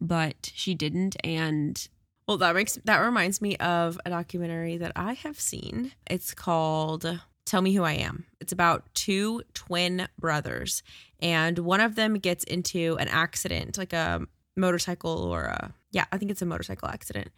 But 0.00 0.52
she 0.54 0.74
didn't 0.74 1.16
and 1.24 1.88
well 2.26 2.38
that 2.38 2.54
makes 2.54 2.78
that 2.84 2.98
reminds 2.98 3.40
me 3.42 3.56
of 3.56 3.98
a 4.04 4.10
documentary 4.10 4.76
that 4.76 4.92
i 4.96 5.14
have 5.14 5.40
seen. 5.40 5.92
It's 6.08 6.34
called 6.34 7.20
tell 7.44 7.62
me 7.62 7.74
who 7.74 7.82
i 7.82 7.92
am. 7.92 8.26
It's 8.40 8.52
about 8.52 8.88
two 8.94 9.42
twin 9.54 10.08
brothers 10.18 10.82
and 11.20 11.58
one 11.58 11.80
of 11.80 11.96
them 11.96 12.14
gets 12.14 12.44
into 12.44 12.96
an 13.00 13.08
accident 13.08 13.76
like 13.76 13.92
a 13.92 14.26
motorcycle 14.56 15.22
or 15.22 15.44
a 15.44 15.72
yeah 15.92 16.04
i 16.10 16.18
think 16.18 16.30
it's 16.30 16.42
a 16.42 16.46
motorcycle 16.46 16.88
accident. 16.88 17.30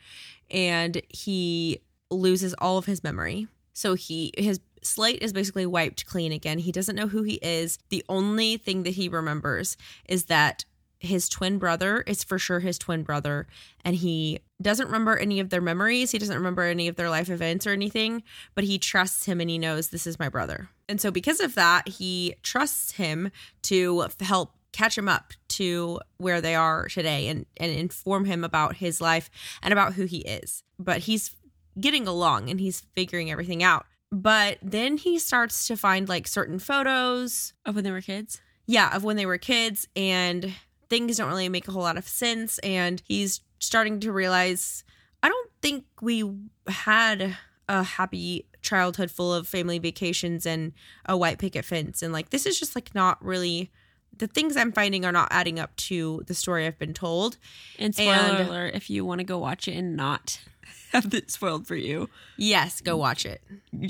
And 0.50 1.00
he 1.08 1.80
loses 2.10 2.54
all 2.54 2.76
of 2.76 2.86
his 2.86 3.02
memory. 3.02 3.46
So 3.72 3.94
he 3.94 4.32
his 4.36 4.60
slate 4.82 5.22
is 5.22 5.32
basically 5.32 5.66
wiped 5.66 6.06
clean 6.06 6.32
again. 6.32 6.58
He 6.58 6.72
doesn't 6.72 6.96
know 6.96 7.08
who 7.08 7.22
he 7.22 7.34
is. 7.34 7.78
The 7.88 8.04
only 8.08 8.56
thing 8.56 8.82
that 8.84 8.94
he 8.94 9.08
remembers 9.08 9.76
is 10.08 10.26
that 10.26 10.64
his 11.00 11.28
twin 11.28 11.58
brother 11.58 12.02
is 12.06 12.22
for 12.22 12.38
sure 12.38 12.60
his 12.60 12.78
twin 12.78 13.02
brother 13.02 13.46
and 13.84 13.96
he 13.96 14.38
doesn't 14.60 14.86
remember 14.86 15.16
any 15.16 15.40
of 15.40 15.48
their 15.48 15.62
memories. 15.62 16.10
He 16.10 16.18
doesn't 16.18 16.36
remember 16.36 16.62
any 16.62 16.88
of 16.88 16.96
their 16.96 17.08
life 17.08 17.30
events 17.30 17.66
or 17.66 17.70
anything 17.70 18.22
but 18.54 18.64
he 18.64 18.78
trusts 18.78 19.24
him 19.24 19.40
and 19.40 19.48
he 19.48 19.58
knows 19.58 19.88
this 19.88 20.06
is 20.06 20.18
my 20.18 20.28
brother. 20.28 20.68
And 20.88 21.00
so 21.00 21.10
because 21.10 21.40
of 21.40 21.54
that 21.54 21.88
he 21.88 22.34
trusts 22.42 22.92
him 22.92 23.30
to 23.62 24.06
help 24.20 24.52
catch 24.72 24.96
him 24.96 25.08
up 25.08 25.32
to 25.48 26.00
where 26.18 26.40
they 26.40 26.54
are 26.54 26.86
today 26.88 27.28
and 27.28 27.46
and 27.56 27.72
inform 27.72 28.26
him 28.26 28.44
about 28.44 28.76
his 28.76 29.00
life 29.00 29.30
and 29.62 29.72
about 29.72 29.94
who 29.94 30.04
he 30.04 30.18
is. 30.18 30.62
But 30.78 30.98
he's 30.98 31.34
getting 31.80 32.06
along 32.06 32.50
and 32.50 32.60
he's 32.60 32.82
figuring 32.94 33.30
everything 33.30 33.62
out 33.62 33.86
but 34.10 34.58
then 34.62 34.96
he 34.96 35.18
starts 35.18 35.66
to 35.68 35.76
find 35.76 36.08
like 36.08 36.26
certain 36.26 36.58
photos 36.58 37.52
of 37.64 37.74
when 37.74 37.84
they 37.84 37.90
were 37.90 38.00
kids? 38.00 38.40
Yeah 38.66 38.94
of 38.94 39.04
when 39.04 39.16
they 39.16 39.26
were 39.26 39.38
kids 39.38 39.88
and 39.96 40.54
things 40.90 41.16
don't 41.16 41.28
really 41.28 41.48
make 41.48 41.68
a 41.68 41.72
whole 41.72 41.82
lot 41.82 41.96
of 41.96 42.06
sense 42.06 42.58
and 42.58 43.00
he's 43.06 43.40
starting 43.60 44.00
to 44.00 44.12
realize 44.12 44.84
i 45.22 45.28
don't 45.28 45.50
think 45.62 45.84
we 46.02 46.28
had 46.66 47.36
a 47.68 47.82
happy 47.82 48.46
childhood 48.60 49.10
full 49.10 49.32
of 49.32 49.46
family 49.46 49.78
vacations 49.78 50.44
and 50.44 50.72
a 51.06 51.16
white 51.16 51.38
picket 51.38 51.64
fence 51.64 52.02
and 52.02 52.12
like 52.12 52.30
this 52.30 52.44
is 52.44 52.58
just 52.58 52.74
like 52.74 52.94
not 52.94 53.24
really 53.24 53.70
the 54.20 54.26
things 54.28 54.56
i'm 54.56 54.70
finding 54.72 55.04
are 55.04 55.12
not 55.12 55.28
adding 55.30 55.58
up 55.58 55.74
to 55.76 56.22
the 56.26 56.34
story 56.34 56.66
i've 56.66 56.78
been 56.78 56.94
told. 56.94 57.36
And 57.78 57.94
spoiler 57.94 58.12
And- 58.12 58.48
alert 58.48 58.74
if 58.74 58.88
you 58.88 59.04
want 59.04 59.18
to 59.18 59.24
go 59.24 59.38
watch 59.38 59.66
it 59.68 59.72
and 59.76 59.96
not 59.96 60.38
have 60.92 61.12
it 61.12 61.30
spoiled 61.30 61.66
for 61.66 61.76
you. 61.76 62.08
Yes 62.36 62.80
go 62.80 62.96
watch 62.96 63.26
it. 63.26 63.42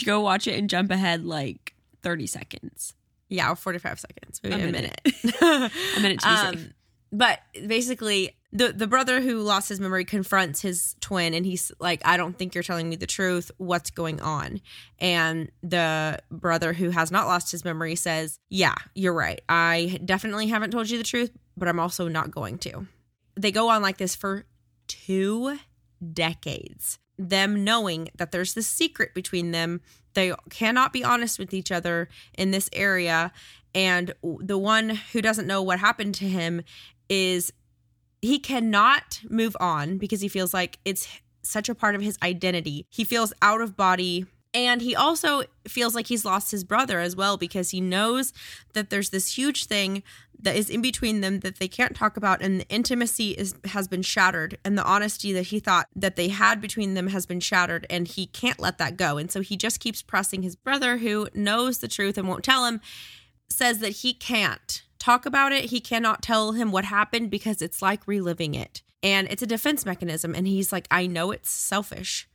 Go 0.05 0.21
watch 0.21 0.47
it 0.47 0.59
and 0.59 0.69
jump 0.71 0.91
ahead 0.91 1.25
like 1.25 1.75
30 2.03 2.27
seconds. 2.27 2.95
Yeah 3.29 3.51
or 3.53 3.57
45 3.57 4.01
seconds 4.01 4.41
maybe 4.43 4.55
A 4.63 4.69
a, 4.69 4.73
minute. 4.73 5.01
minute. 5.23 5.43
A 5.97 6.01
minute 6.01 6.21
to 6.21 6.27
be 6.27 6.33
um, 6.35 6.55
safe 6.57 6.73
but 7.13 7.41
basically 7.67 8.37
the 8.53 8.73
the 8.73 8.87
brother 8.87 9.21
who 9.21 9.39
lost 9.39 9.69
his 9.69 9.81
memory 9.81 10.05
confronts 10.05 10.63
his 10.63 10.97
twin 11.01 11.35
and 11.35 11.47
he's 11.47 11.71
like 11.79 12.01
i 12.05 12.17
don't 12.17 12.37
think 12.37 12.55
you're 12.55 12.65
telling 12.65 12.89
me 12.89 12.97
the 12.97 13.07
truth. 13.07 13.51
What's 13.59 13.91
going 13.91 14.21
on? 14.21 14.61
And 14.99 15.51
the 15.63 16.19
brother 16.31 16.73
who 16.73 16.91
has 16.91 17.11
not 17.11 17.27
lost 17.27 17.53
his 17.53 17.65
memory 17.65 17.95
says 17.97 18.39
yeah 18.49 18.75
you're 18.95 19.15
right. 19.15 19.41
I 19.49 20.01
definitely 20.05 20.49
haven't 20.49 20.71
told 20.71 20.91
you 20.91 20.99
the 20.99 21.05
truth 21.05 21.31
but 21.57 21.69
i'm 21.69 21.81
also 21.81 22.09
not 22.09 22.31
going 22.31 22.59
to. 22.59 22.87
They 23.37 23.53
go 23.53 23.69
on 23.69 23.83
like 23.83 23.99
this 23.99 24.17
for 24.17 24.45
two 24.89 25.59
decades 26.13 26.99
them 27.29 27.63
knowing 27.65 28.09
that 28.17 28.33
there's 28.33 28.55
this 28.55 28.67
secret 28.67 29.15
between 29.15 29.51
them. 29.51 29.81
They 30.15 30.33
cannot 30.49 30.93
be 30.93 31.05
honest 31.05 31.39
with 31.39 31.53
each 31.53 31.71
other 31.71 32.09
in 32.37 32.51
this 32.51 32.71
area. 32.73 33.33
And 33.75 34.15
the 34.23 34.59
one 34.59 34.91
who 35.13 35.21
doesn't 35.21 35.47
know 35.47 35.63
what 35.63 35.79
happened 35.79 36.15
to 36.17 36.29
him 36.29 36.63
is 37.11 37.53
he 38.23 38.39
cannot 38.39 39.21
move 39.29 39.55
on 39.61 39.99
because 39.99 40.23
he 40.23 40.29
feels 40.29 40.55
like 40.55 40.79
it's 40.87 41.07
such 41.43 41.69
a 41.69 41.75
part 41.75 41.95
of 41.95 42.01
his 42.01 42.17
identity. 42.23 42.87
He 42.89 43.05
feels 43.05 43.35
out 43.43 43.61
of 43.61 43.77
body 43.77 44.27
And 44.53 44.83
he 44.83 44.97
also 44.97 45.45
feels 45.69 45.95
like 45.95 46.09
he's 46.09 46.25
lost 46.25 46.51
his 46.51 46.65
brother 46.65 46.99
as 46.99 47.15
well 47.15 47.37
because 47.37 47.71
he 47.71 47.81
knows 47.81 48.33
that 48.73 48.91
there's 48.91 49.11
this 49.11 49.37
huge 49.37 49.67
thing 49.67 50.03
that 50.43 50.57
is 50.57 50.71
in 50.71 50.81
between 50.83 51.21
them 51.21 51.41
that 51.41 51.59
they 51.59 51.69
can't 51.69 51.95
talk 51.95 52.17
about 52.17 52.43
and 52.43 52.61
the 52.61 52.69
intimacy 52.69 53.33
is 53.33 53.55
has 53.67 53.87
been 53.87 54.03
shattered 54.03 54.59
and 54.65 54.77
the 54.77 54.85
honesty 54.85 55.33
that 55.35 55.49
he 55.49 55.61
thought 55.61 55.87
that 55.95 56.17
they 56.17 56.29
had 56.29 56.61
between 56.61 56.95
them 56.95 57.09
has 57.09 57.27
been 57.27 57.41
shattered 57.41 57.87
and 57.91 58.09
he 58.09 58.27
can't 58.27 58.59
let 58.59 58.79
that 58.79 58.97
go. 58.97 59.19
And 59.19 59.31
so 59.31 59.41
he 59.41 59.57
just 59.57 59.79
keeps 59.81 60.03
pressing 60.03 60.43
his 60.43 60.57
brother 60.57 60.97
who 60.97 61.29
knows 61.35 61.79
the 61.79 61.89
truth 61.89 62.19
and 62.19 62.27
won't 62.27 62.45
tell 62.45 62.65
him 62.65 62.81
says 63.49 63.79
that 63.81 63.97
he 63.97 64.13
can't 64.15 64.83
talk 65.01 65.27
about 65.27 65.53
it. 65.53 65.65
He 65.67 65.81
cannot 65.81 66.23
tell 66.23 66.53
him 66.53 66.71
what 66.71 66.85
happened 66.85 67.31
because 67.31 67.61
it's 67.61 67.83
like 67.83 68.07
reliving 68.07 68.55
it. 68.55 68.83
And 69.03 69.27
it's 69.29 69.43
a 69.43 69.47
defense 69.47 69.85
mechanism 69.85 70.35
and 70.35 70.47
he's 70.47 70.71
like 70.71 70.87
I 70.91 71.07
know 71.07 71.33
it's 71.33 71.51
selfish, 71.51 72.29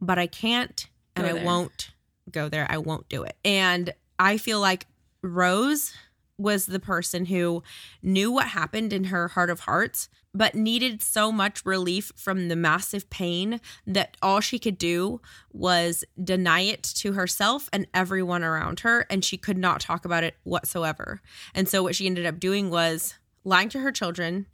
but 0.00 0.18
I 0.18 0.26
can't 0.26 0.86
and 1.16 1.26
I 1.26 1.44
won't 1.44 1.90
go 2.30 2.48
there. 2.48 2.66
I 2.68 2.78
won't 2.78 3.08
do 3.08 3.22
it. 3.22 3.36
And 3.44 3.94
I 4.18 4.36
feel 4.36 4.60
like 4.60 4.86
Rose 5.22 5.94
was 6.38 6.66
the 6.66 6.78
person 6.78 7.26
who 7.26 7.62
knew 8.02 8.30
what 8.30 8.48
happened 8.48 8.92
in 8.92 9.04
her 9.04 9.28
heart 9.28 9.50
of 9.50 9.60
hearts, 9.60 10.08
but 10.32 10.54
needed 10.54 11.02
so 11.02 11.32
much 11.32 11.66
relief 11.66 12.12
from 12.14 12.48
the 12.48 12.56
massive 12.56 13.10
pain 13.10 13.60
that 13.86 14.16
all 14.22 14.40
she 14.40 14.58
could 14.58 14.78
do 14.78 15.20
was 15.52 16.04
deny 16.22 16.60
it 16.60 16.82
to 16.84 17.14
herself 17.14 17.68
and 17.72 17.88
everyone 17.92 18.44
around 18.44 18.80
her. 18.80 19.04
And 19.10 19.24
she 19.24 19.36
could 19.36 19.58
not 19.58 19.80
talk 19.80 20.04
about 20.04 20.22
it 20.22 20.36
whatsoever. 20.44 21.20
And 21.54 21.68
so 21.68 21.82
what 21.82 21.96
she 21.96 22.06
ended 22.06 22.24
up 22.24 22.38
doing 22.38 22.70
was 22.70 23.14
lying 23.44 23.68
to 23.70 23.80
her 23.80 23.90
children, 23.90 24.46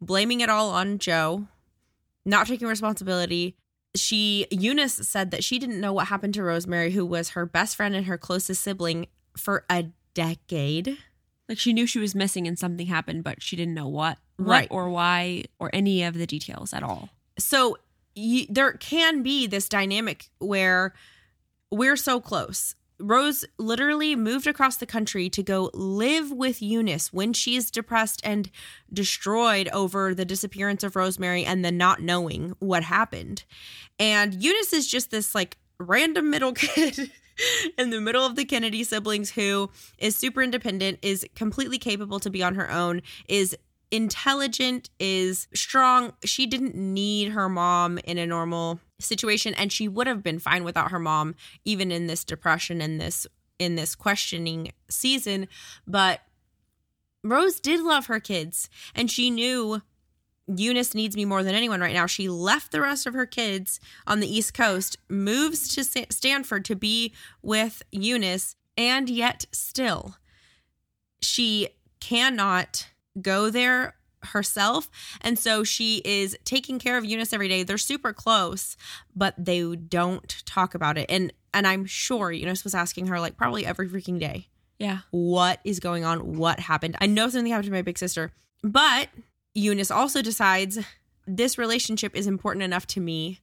blaming 0.00 0.42
it 0.42 0.50
all 0.50 0.70
on 0.70 0.98
Joe, 0.98 1.46
not 2.26 2.46
taking 2.46 2.68
responsibility. 2.68 3.56
She, 3.94 4.46
Eunice 4.50 5.08
said 5.08 5.30
that 5.30 5.44
she 5.44 5.58
didn't 5.58 5.80
know 5.80 5.92
what 5.92 6.08
happened 6.08 6.34
to 6.34 6.42
Rosemary, 6.42 6.92
who 6.92 7.06
was 7.06 7.30
her 7.30 7.46
best 7.46 7.76
friend 7.76 7.94
and 7.94 8.06
her 8.06 8.18
closest 8.18 8.62
sibling 8.62 9.06
for 9.36 9.64
a 9.70 9.86
decade. 10.14 10.98
Like 11.52 11.58
she 11.58 11.72
knew 11.74 11.86
she 11.86 11.98
was 11.98 12.14
missing 12.14 12.46
and 12.48 12.58
something 12.58 12.86
happened, 12.86 13.24
but 13.24 13.42
she 13.42 13.56
didn't 13.56 13.74
know 13.74 13.88
what, 13.88 14.16
what 14.38 14.46
Right. 14.48 14.68
or 14.70 14.88
why 14.88 15.44
or 15.58 15.68
any 15.74 16.02
of 16.02 16.14
the 16.14 16.26
details 16.26 16.72
at 16.72 16.82
all. 16.82 17.10
so 17.38 17.76
you, 18.14 18.46
there 18.48 18.72
can 18.72 19.22
be 19.22 19.46
this 19.46 19.68
dynamic 19.68 20.30
where 20.38 20.94
we're 21.70 21.96
so 21.96 22.20
close. 22.20 22.74
Rose 23.00 23.44
literally 23.58 24.14
moved 24.14 24.46
across 24.46 24.76
the 24.76 24.86
country 24.86 25.28
to 25.30 25.42
go 25.42 25.70
live 25.74 26.30
with 26.30 26.62
Eunice 26.62 27.12
when 27.12 27.32
she's 27.32 27.70
depressed 27.70 28.20
and 28.22 28.50
destroyed 28.92 29.68
over 29.72 30.14
the 30.14 30.24
disappearance 30.24 30.84
of 30.84 30.94
Rosemary 30.94 31.44
and 31.44 31.64
the 31.64 31.72
not 31.72 32.00
knowing 32.02 32.54
what 32.60 32.82
happened. 32.84 33.44
And 33.98 34.34
Eunice 34.42 34.72
is 34.72 34.86
just 34.86 35.10
this 35.10 35.34
like 35.34 35.56
random 35.80 36.30
middle 36.30 36.52
kid 36.54 37.10
in 37.78 37.90
the 37.90 38.00
middle 38.00 38.24
of 38.24 38.36
the 38.36 38.44
Kennedy 38.44 38.84
siblings 38.84 39.30
who 39.30 39.70
is 39.98 40.16
super 40.16 40.42
independent, 40.42 40.98
is 41.02 41.26
completely 41.34 41.78
capable 41.78 42.20
to 42.20 42.30
be 42.30 42.42
on 42.42 42.54
her 42.54 42.70
own, 42.70 43.02
is 43.28 43.56
intelligent, 43.90 44.90
is 44.98 45.48
strong. 45.54 46.14
She 46.24 46.46
didn't 46.46 46.74
need 46.74 47.32
her 47.32 47.48
mom 47.48 47.98
in 47.98 48.18
a 48.18 48.26
normal 48.26 48.80
situation 48.98 49.54
and 49.54 49.72
she 49.72 49.88
would 49.88 50.06
have 50.06 50.22
been 50.22 50.38
fine 50.38 50.64
without 50.64 50.90
her 50.90 50.98
mom 50.98 51.34
even 51.64 51.90
in 51.90 52.06
this 52.06 52.24
depression 52.24 52.80
and 52.80 53.00
this 53.00 53.26
in 53.58 53.76
this 53.76 53.94
questioning 53.94 54.72
season, 54.88 55.46
but 55.86 56.20
Rose 57.22 57.60
did 57.60 57.80
love 57.80 58.06
her 58.06 58.18
kids 58.18 58.68
and 58.94 59.10
she 59.10 59.30
knew 59.30 59.82
Eunice 60.56 60.94
needs 60.94 61.16
me 61.16 61.24
more 61.24 61.42
than 61.42 61.54
anyone 61.54 61.80
right 61.80 61.94
now. 61.94 62.06
She 62.06 62.28
left 62.28 62.72
the 62.72 62.80
rest 62.80 63.06
of 63.06 63.14
her 63.14 63.26
kids 63.26 63.80
on 64.06 64.20
the 64.20 64.26
East 64.32 64.54
Coast, 64.54 64.96
moves 65.08 65.74
to 65.74 65.84
Stanford 65.84 66.64
to 66.66 66.74
be 66.76 67.12
with 67.42 67.82
Eunice, 67.92 68.56
and 68.76 69.08
yet 69.10 69.46
still, 69.52 70.16
she 71.20 71.68
cannot 72.00 72.88
go 73.20 73.50
there 73.50 73.94
herself. 74.24 74.88
And 75.20 75.38
so 75.38 75.64
she 75.64 76.00
is 76.04 76.36
taking 76.44 76.78
care 76.78 76.96
of 76.96 77.04
Eunice 77.04 77.32
every 77.32 77.48
day. 77.48 77.62
They're 77.64 77.78
super 77.78 78.12
close, 78.12 78.76
but 79.14 79.34
they 79.36 79.74
don't 79.76 80.28
talk 80.46 80.74
about 80.74 80.96
it. 80.98 81.06
And 81.10 81.32
and 81.54 81.66
I'm 81.66 81.84
sure 81.84 82.32
Eunice 82.32 82.64
was 82.64 82.74
asking 82.74 83.08
her 83.08 83.20
like 83.20 83.36
probably 83.36 83.66
every 83.66 83.86
freaking 83.88 84.18
day 84.18 84.48
Yeah. 84.78 85.00
what 85.10 85.60
is 85.64 85.80
going 85.80 86.02
on, 86.04 86.36
what 86.36 86.58
happened. 86.60 86.96
I 87.00 87.06
know 87.06 87.28
something 87.28 87.50
happened 87.52 87.66
to 87.66 87.72
my 87.72 87.82
big 87.82 87.98
sister, 87.98 88.32
but 88.62 89.08
Eunice 89.54 89.90
also 89.90 90.22
decides 90.22 90.78
this 91.26 91.58
relationship 91.58 92.16
is 92.16 92.26
important 92.26 92.62
enough 92.62 92.86
to 92.88 93.00
me 93.00 93.40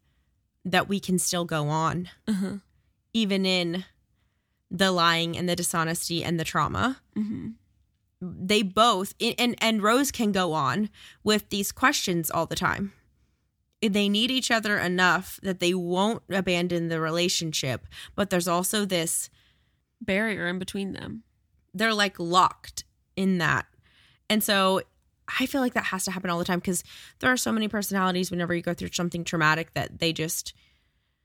that 0.65 0.87
we 0.89 0.99
can 0.99 1.17
still 1.19 1.45
go 1.45 1.67
on, 1.69 2.09
Uh-huh. 2.27 2.57
even 3.13 3.45
in 3.45 3.85
the 4.71 4.91
lying 4.91 5.37
and 5.37 5.47
the 5.47 5.55
dishonesty 5.55 6.23
and 6.23 6.39
the 6.39 6.43
trauma. 6.43 7.01
hmm 7.15 7.49
They 8.21 8.61
both 8.63 9.13
and 9.19 9.55
and 9.61 9.81
Rose 9.81 10.11
can 10.11 10.31
go 10.31 10.51
on 10.53 10.89
with 11.23 11.49
these 11.49 11.71
questions 11.71 12.29
all 12.29 12.45
the 12.45 12.55
time. 12.55 12.91
They 13.81 14.09
need 14.09 14.29
each 14.29 14.51
other 14.51 14.77
enough 14.77 15.39
that 15.41 15.59
they 15.61 15.73
won't 15.73 16.21
abandon 16.29 16.89
the 16.89 16.99
relationship, 16.99 17.87
but 18.15 18.29
there's 18.29 18.47
also 18.47 18.83
this 18.85 19.29
Barrier 20.01 20.47
in 20.47 20.59
between 20.59 20.93
them. 20.93 21.23
they're 21.73 21.93
like 21.93 22.19
locked 22.19 22.83
in 23.15 23.37
that. 23.37 23.65
And 24.29 24.43
so 24.43 24.81
I 25.39 25.45
feel 25.45 25.61
like 25.61 25.73
that 25.73 25.85
has 25.85 26.05
to 26.05 26.11
happen 26.11 26.29
all 26.29 26.39
the 26.39 26.45
time 26.45 26.59
because 26.59 26.83
there 27.19 27.31
are 27.31 27.37
so 27.37 27.51
many 27.51 27.67
personalities 27.67 28.31
whenever 28.31 28.53
you 28.55 28.61
go 28.61 28.73
through 28.73 28.89
something 28.93 29.23
traumatic 29.23 29.73
that 29.73 29.99
they 29.99 30.13
just 30.13 30.53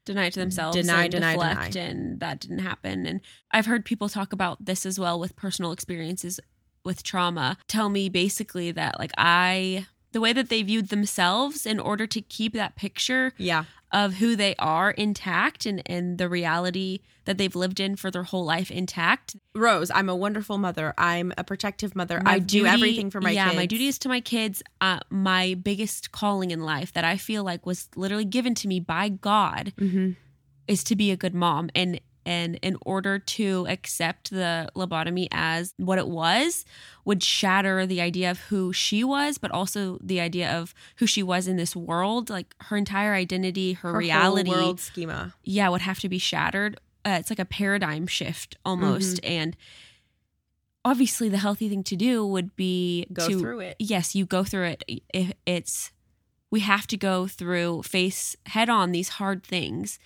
deny 0.04 0.26
it 0.26 0.32
to 0.34 0.40
themselves 0.40 0.76
Deny, 0.76 1.08
deny, 1.08 1.32
deflect 1.32 1.72
deny. 1.72 1.86
and 1.86 2.20
that 2.20 2.40
didn't 2.40 2.58
happen. 2.58 3.06
And 3.06 3.20
i've 3.50 3.66
heard 3.66 3.84
people 3.84 4.08
talk 4.08 4.32
about 4.32 4.62
this 4.64 4.84
as 4.84 4.98
well 4.98 5.18
with 5.18 5.34
personal 5.36 5.72
experiences 5.72 6.40
with 6.84 7.02
trauma. 7.02 7.56
Tell 7.68 7.88
me 7.88 8.08
basically 8.10 8.70
that 8.72 8.98
like 8.98 9.12
i 9.16 9.86
the 10.12 10.20
way 10.20 10.32
that 10.32 10.48
they 10.48 10.62
viewed 10.62 10.90
themselves 10.90 11.64
in 11.66 11.80
order 11.80 12.06
to 12.06 12.20
keep 12.20 12.52
that 12.52 12.76
picture 12.76 13.32
yeah 13.38 13.64
of 13.94 14.14
who 14.14 14.36
they 14.36 14.54
are 14.58 14.90
intact 14.90 15.64
and 15.64 15.80
and 15.86 16.18
the 16.18 16.28
reality 16.28 16.98
that 17.24 17.38
they've 17.38 17.54
lived 17.56 17.80
in 17.80 17.96
for 17.96 18.10
their 18.10 18.24
whole 18.24 18.44
life 18.44 18.70
intact 18.70 19.36
Rose, 19.54 19.90
I'm 19.94 20.08
a 20.08 20.16
wonderful 20.16 20.58
mother. 20.58 20.92
I'm 20.98 21.32
a 21.38 21.44
protective 21.44 21.94
mother. 21.94 22.20
My 22.22 22.32
I 22.34 22.38
do 22.40 22.66
everything 22.66 23.08
for 23.10 23.20
my 23.20 23.30
yeah 23.30 23.46
kids. 23.46 23.56
my 23.56 23.66
duty 23.66 23.86
is 23.86 23.98
to 24.00 24.08
my 24.08 24.20
kids 24.20 24.62
uh, 24.80 24.98
my 25.10 25.54
biggest 25.54 26.10
calling 26.12 26.50
in 26.50 26.60
life 26.60 26.92
that 26.92 27.04
i 27.04 27.16
feel 27.16 27.44
like 27.44 27.64
was 27.64 27.88
literally 27.96 28.24
given 28.24 28.54
to 28.56 28.68
me 28.68 28.80
by 28.80 29.08
god 29.08 29.72
hmm 29.78 30.10
is 30.66 30.82
to 30.82 30.96
be 30.96 31.10
a 31.10 31.16
good 31.16 31.34
mom 31.34 31.68
and 31.74 32.00
and 32.26 32.56
in 32.62 32.76
order 32.86 33.18
to 33.18 33.66
accept 33.68 34.30
the 34.30 34.68
lobotomy 34.74 35.28
as 35.32 35.74
what 35.76 35.98
it 35.98 36.08
was 36.08 36.64
would 37.04 37.22
shatter 37.22 37.86
the 37.86 38.00
idea 38.00 38.30
of 38.30 38.38
who 38.48 38.72
she 38.72 39.04
was 39.04 39.38
but 39.38 39.50
also 39.50 39.98
the 40.02 40.20
idea 40.20 40.50
of 40.58 40.74
who 40.96 41.06
she 41.06 41.22
was 41.22 41.46
in 41.48 41.56
this 41.56 41.74
world 41.76 42.30
like 42.30 42.54
her 42.60 42.76
entire 42.76 43.14
identity 43.14 43.74
her, 43.74 43.92
Her 43.92 43.98
reality 43.98 44.50
world 44.50 44.80
schema. 44.80 45.34
yeah 45.42 45.68
would 45.68 45.82
have 45.82 46.00
to 46.00 46.08
be 46.08 46.18
shattered 46.18 46.78
uh, 47.06 47.16
it's 47.20 47.30
like 47.30 47.38
a 47.38 47.44
paradigm 47.44 48.06
shift 48.06 48.56
almost 48.64 49.16
Mm-hmm. 49.22 49.32
and 49.32 49.56
obviously 50.84 51.28
the 51.28 51.38
healthy 51.38 51.68
thing 51.68 51.82
to 51.84 51.96
do 51.96 52.26
would 52.26 52.54
be 52.56 53.06
Go 53.12 53.28
to 53.28 53.38
through 53.40 53.60
it. 53.60 53.76
yes 53.78 54.14
you 54.14 54.26
go 54.26 54.44
through 54.44 54.64
it 54.66 54.84
if 55.12 55.32
it's 55.46 55.92
we 56.50 56.60
have 56.60 56.86
to 56.88 56.96
go 56.96 57.26
through 57.26 57.82
face 57.82 58.36
head 58.46 58.68
on 58.68 58.92
these 58.92 59.08
hard 59.10 59.42
things 59.42 59.98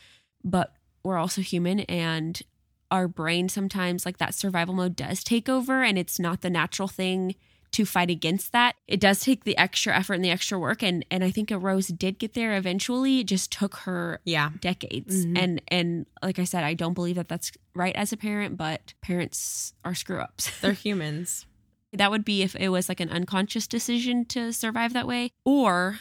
but 0.44 0.72
we're 1.08 1.18
also 1.18 1.40
human 1.40 1.80
and 1.80 2.42
our 2.90 3.08
brain 3.08 3.48
sometimes 3.48 4.06
like 4.06 4.18
that 4.18 4.34
survival 4.34 4.74
mode 4.74 4.94
does 4.94 5.24
take 5.24 5.48
over 5.48 5.82
and 5.82 5.98
it's 5.98 6.18
not 6.18 6.40
the 6.42 6.50
natural 6.50 6.88
thing 6.88 7.34
to 7.70 7.84
fight 7.84 8.08
against 8.08 8.52
that 8.52 8.76
it 8.86 8.98
does 8.98 9.20
take 9.20 9.44
the 9.44 9.56
extra 9.58 9.94
effort 9.94 10.14
and 10.14 10.24
the 10.24 10.30
extra 10.30 10.58
work 10.58 10.82
and 10.82 11.04
and 11.10 11.22
i 11.22 11.30
think 11.30 11.50
a 11.50 11.58
rose 11.58 11.88
did 11.88 12.18
get 12.18 12.32
there 12.32 12.56
eventually 12.56 13.20
it 13.20 13.26
just 13.26 13.50
took 13.52 13.74
her 13.78 14.20
Yeah. 14.24 14.50
decades 14.60 15.26
Mhm. 15.26 15.38
and 15.38 15.62
and 15.68 16.06
like 16.22 16.38
i 16.38 16.44
said 16.44 16.64
i 16.64 16.72
don't 16.72 16.94
believe 16.94 17.16
that 17.16 17.28
that's 17.28 17.52
right 17.74 17.94
as 17.94 18.10
a 18.12 18.16
parent 18.16 18.56
but 18.56 18.94
parents 19.02 19.74
are 19.84 19.94
screw 19.94 20.18
ups 20.20 20.50
They're 20.62 20.72
humans. 20.72 21.44
that 21.92 22.10
would 22.10 22.24
be 22.24 22.42
if 22.42 22.56
it 22.56 22.70
was 22.70 22.88
like 22.88 23.00
an 23.00 23.10
unconscious 23.10 23.66
decision 23.66 24.24
to 24.26 24.50
survive 24.52 24.94
that 24.94 25.06
way 25.06 25.32
or 25.44 26.00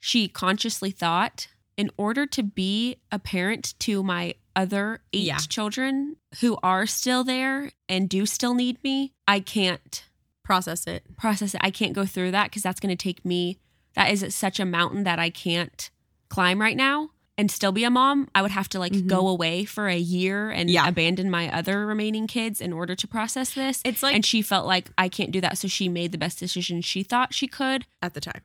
she 0.00 0.28
consciously 0.28 0.90
thought 0.90 1.48
in 1.76 1.90
order 1.96 2.26
to 2.26 2.42
be 2.42 2.96
a 3.10 3.18
parent 3.18 3.74
to 3.80 4.02
my 4.02 4.34
other 4.56 5.00
eight 5.12 5.24
Yeah. 5.24 5.38
children 5.38 6.16
who 6.40 6.56
are 6.62 6.86
still 6.86 7.24
there 7.24 7.72
and 7.88 8.08
do 8.08 8.24
still 8.26 8.54
need 8.54 8.82
me 8.84 9.12
i 9.26 9.40
can't 9.40 10.04
Process 10.44 10.86
it. 10.86 11.04
process 11.16 11.54
it 11.54 11.60
i 11.64 11.70
can't 11.70 11.92
go 11.94 12.04
through 12.06 12.30
that 12.32 12.50
because 12.50 12.62
that's 12.62 12.80
going 12.80 12.96
to 12.96 13.02
take 13.02 13.24
me 13.24 13.58
that 13.94 14.10
is 14.12 14.34
such 14.34 14.60
a 14.60 14.64
mountain 14.64 15.04
that 15.04 15.18
i 15.18 15.30
can't 15.30 15.90
climb 16.28 16.60
right 16.60 16.76
now 16.76 17.10
and 17.36 17.50
still 17.50 17.72
be 17.72 17.82
a 17.82 17.90
mom 17.90 18.28
i 18.34 18.42
would 18.42 18.52
have 18.52 18.68
to 18.68 18.78
like 18.78 18.92
Mhm. 18.92 19.08
go 19.08 19.26
away 19.26 19.64
for 19.64 19.88
a 19.88 19.96
year 19.98 20.50
and 20.50 20.70
Yeah. 20.70 20.86
abandon 20.86 21.28
my 21.30 21.50
other 21.52 21.84
remaining 21.84 22.28
kids 22.28 22.60
in 22.60 22.72
order 22.72 22.94
to 22.94 23.08
process 23.08 23.54
this 23.54 23.80
It's 23.84 24.02
like 24.04 24.14
and 24.14 24.24
she 24.24 24.40
felt 24.42 24.66
like 24.66 24.90
I 24.96 25.08
can't 25.08 25.32
do 25.32 25.40
that. 25.40 25.58
So 25.58 25.66
she 25.66 25.88
made 25.88 26.12
the 26.12 26.18
best 26.18 26.38
decision 26.38 26.80
she 26.80 27.02
thought 27.02 27.34
she 27.34 27.48
could. 27.48 27.86
at 28.00 28.14
the 28.14 28.20
time. 28.20 28.42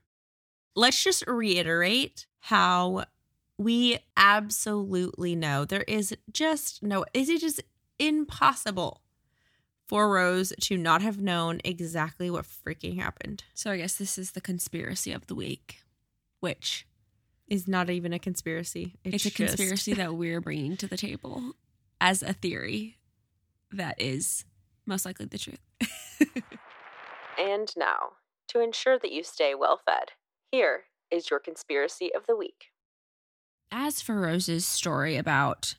Let's 0.76 1.04
just 1.04 1.24
reiterate 1.28 2.26
how 2.40 3.06
We 3.60 4.00
absolutely 4.16 5.36
know 5.36 5.66
there 5.66 5.84
is 5.86 6.16
just 6.32 6.82
no, 6.82 7.04
is 7.14 7.28
it 7.28 7.42
just 7.42 7.62
impossible 8.00 9.02
for 9.86 10.10
Rose 10.10 10.54
to 10.62 10.78
not 10.78 11.02
have 11.02 11.22
known 11.22 11.60
exactly 11.66 12.30
what 12.30 12.46
freaking 12.46 12.98
happened? 13.00 13.44
So 13.54 13.70
I 13.72 13.78
guess 13.78 13.96
this 13.96 14.18
is 14.18 14.32
the 14.32 14.40
conspiracy 14.40 15.12
of 15.12 15.28
the 15.28 15.36
week, 15.36 15.82
which 16.40 16.88
Is 17.50 17.68
not 17.68 17.90
even 17.90 18.14
a 18.14 18.20
conspiracy. 18.20 18.96
it's, 19.04 19.26
a 19.26 19.30
just- 19.30 19.36
conspiracy 19.36 19.94
that 19.94 20.14
we're 20.16 20.40
bringing 20.40 20.78
to 20.78 20.88
the 20.88 20.96
table 20.98 21.52
as 22.00 22.24
a 22.24 22.32
theory 22.32 22.98
that 23.74 24.00
is 24.00 24.46
most 24.86 25.06
likely 25.06 25.26
the 25.26 25.38
truth. 25.38 25.60
And 27.38 27.70
now, 27.78 28.14
to 28.50 28.60
ensure 28.60 29.00
that 29.00 29.12
you 29.14 29.24
stay 29.24 29.54
well 29.56 29.80
fed, 29.86 30.12
here 30.52 30.86
is 31.10 31.30
your 31.30 31.40
conspiracy 31.40 32.14
of 32.14 32.26
the 32.28 32.36
week. 32.36 32.66
As 33.72 34.02
for 34.02 34.20
Rose's 34.20 34.66
story 34.66 35.16
about 35.16 35.76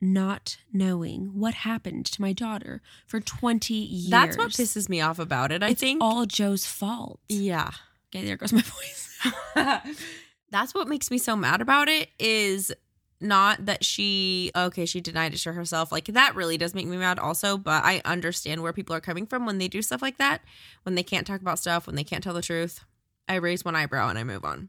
not 0.00 0.58
knowing 0.72 1.30
what 1.34 1.54
happened 1.54 2.06
to 2.06 2.20
my 2.20 2.32
daughter 2.32 2.82
for 3.06 3.20
20 3.20 3.74
years. 3.74 4.10
That's 4.10 4.36
what 4.36 4.50
pisses 4.50 4.88
me 4.88 5.00
off 5.00 5.18
about 5.18 5.52
it. 5.52 5.62
I 5.62 5.68
think 5.68 5.72
it's 5.72 5.80
think. 5.80 6.02
all 6.02 6.26
Joe's 6.26 6.66
fault. 6.66 7.20
yeah. 7.28 7.70
Okay, 8.14 8.24
there 8.24 8.36
goes 8.36 8.52
my 8.52 8.62
voice. 8.62 9.20
That's 10.50 10.74
what 10.74 10.88
makes 10.88 11.10
me 11.10 11.18
so 11.18 11.34
mad 11.34 11.60
about 11.60 11.88
it 11.88 12.08
is 12.18 12.72
not 13.20 13.64
that 13.64 13.82
she 13.82 14.50
okay 14.54 14.84
she 14.84 15.00
denied 15.00 15.32
it 15.32 15.38
to 15.38 15.52
herself 15.52 15.90
like 15.90 16.04
that 16.04 16.34
really 16.34 16.58
does 16.58 16.74
make 16.74 16.86
me 16.86 16.98
mad 16.98 17.18
also 17.18 17.56
but 17.56 17.82
i 17.82 18.02
understand 18.04 18.62
where 18.62 18.74
people 18.74 18.94
are 18.94 19.00
coming 19.00 19.26
from 19.26 19.46
when 19.46 19.56
they 19.56 19.68
do 19.68 19.80
stuff 19.80 20.02
like 20.02 20.18
that 20.18 20.42
when 20.82 20.96
they 20.96 21.02
can't 21.02 21.26
talk 21.26 21.40
about 21.40 21.58
stuff 21.58 21.86
when 21.86 21.96
they 21.96 22.04
can't 22.04 22.22
tell 22.22 22.34
the 22.34 22.42
truth 22.42 22.84
i 23.26 23.34
raise 23.36 23.64
one 23.64 23.74
eyebrow 23.74 24.08
and 24.10 24.18
i 24.18 24.24
move 24.24 24.44
on 24.44 24.68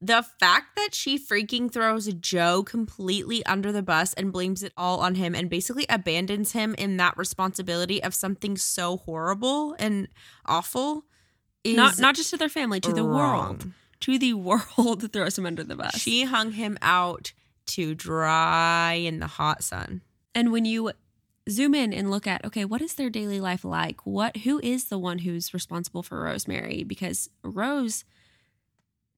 the 0.00 0.24
fact 0.38 0.76
that 0.76 0.94
she 0.94 1.18
freaking 1.18 1.70
throws 1.72 2.06
joe 2.14 2.62
completely 2.62 3.44
under 3.46 3.72
the 3.72 3.82
bus 3.82 4.12
and 4.14 4.32
blames 4.32 4.62
it 4.62 4.72
all 4.76 5.00
on 5.00 5.14
him 5.14 5.34
and 5.34 5.48
basically 5.48 5.86
abandons 5.88 6.52
him 6.52 6.74
in 6.76 6.96
that 6.96 7.16
responsibility 7.16 8.02
of 8.02 8.14
something 8.14 8.56
so 8.56 8.98
horrible 8.98 9.74
and 9.78 10.08
awful 10.46 11.04
is 11.64 11.76
not 11.76 11.98
not 11.98 12.14
just 12.14 12.30
to 12.30 12.36
their 12.36 12.48
family, 12.48 12.80
to 12.80 12.92
the 12.92 13.04
world. 13.04 13.66
To 14.00 14.18
the 14.18 14.34
world 14.34 15.10
throws 15.12 15.38
him 15.38 15.46
under 15.46 15.64
the 15.64 15.74
bus. 15.74 15.98
She 15.98 16.24
hung 16.24 16.52
him 16.52 16.76
out 16.82 17.32
to 17.68 17.94
dry 17.94 18.92
in 18.92 19.20
the 19.20 19.26
hot 19.26 19.64
sun. 19.64 20.02
and 20.34 20.52
when 20.52 20.66
you 20.66 20.92
zoom 21.48 21.74
in 21.74 21.92
and 21.92 22.10
look 22.10 22.26
at 22.26 22.44
okay, 22.44 22.64
what 22.64 22.82
is 22.82 22.94
their 22.94 23.10
daily 23.10 23.40
life 23.40 23.64
like? 23.64 24.04
What 24.04 24.38
who 24.38 24.60
is 24.62 24.86
the 24.86 24.98
one 24.98 25.18
who's 25.20 25.54
responsible 25.54 26.02
for 26.02 26.22
Rosemary? 26.22 26.84
Because 26.84 27.30
Rose 27.42 28.04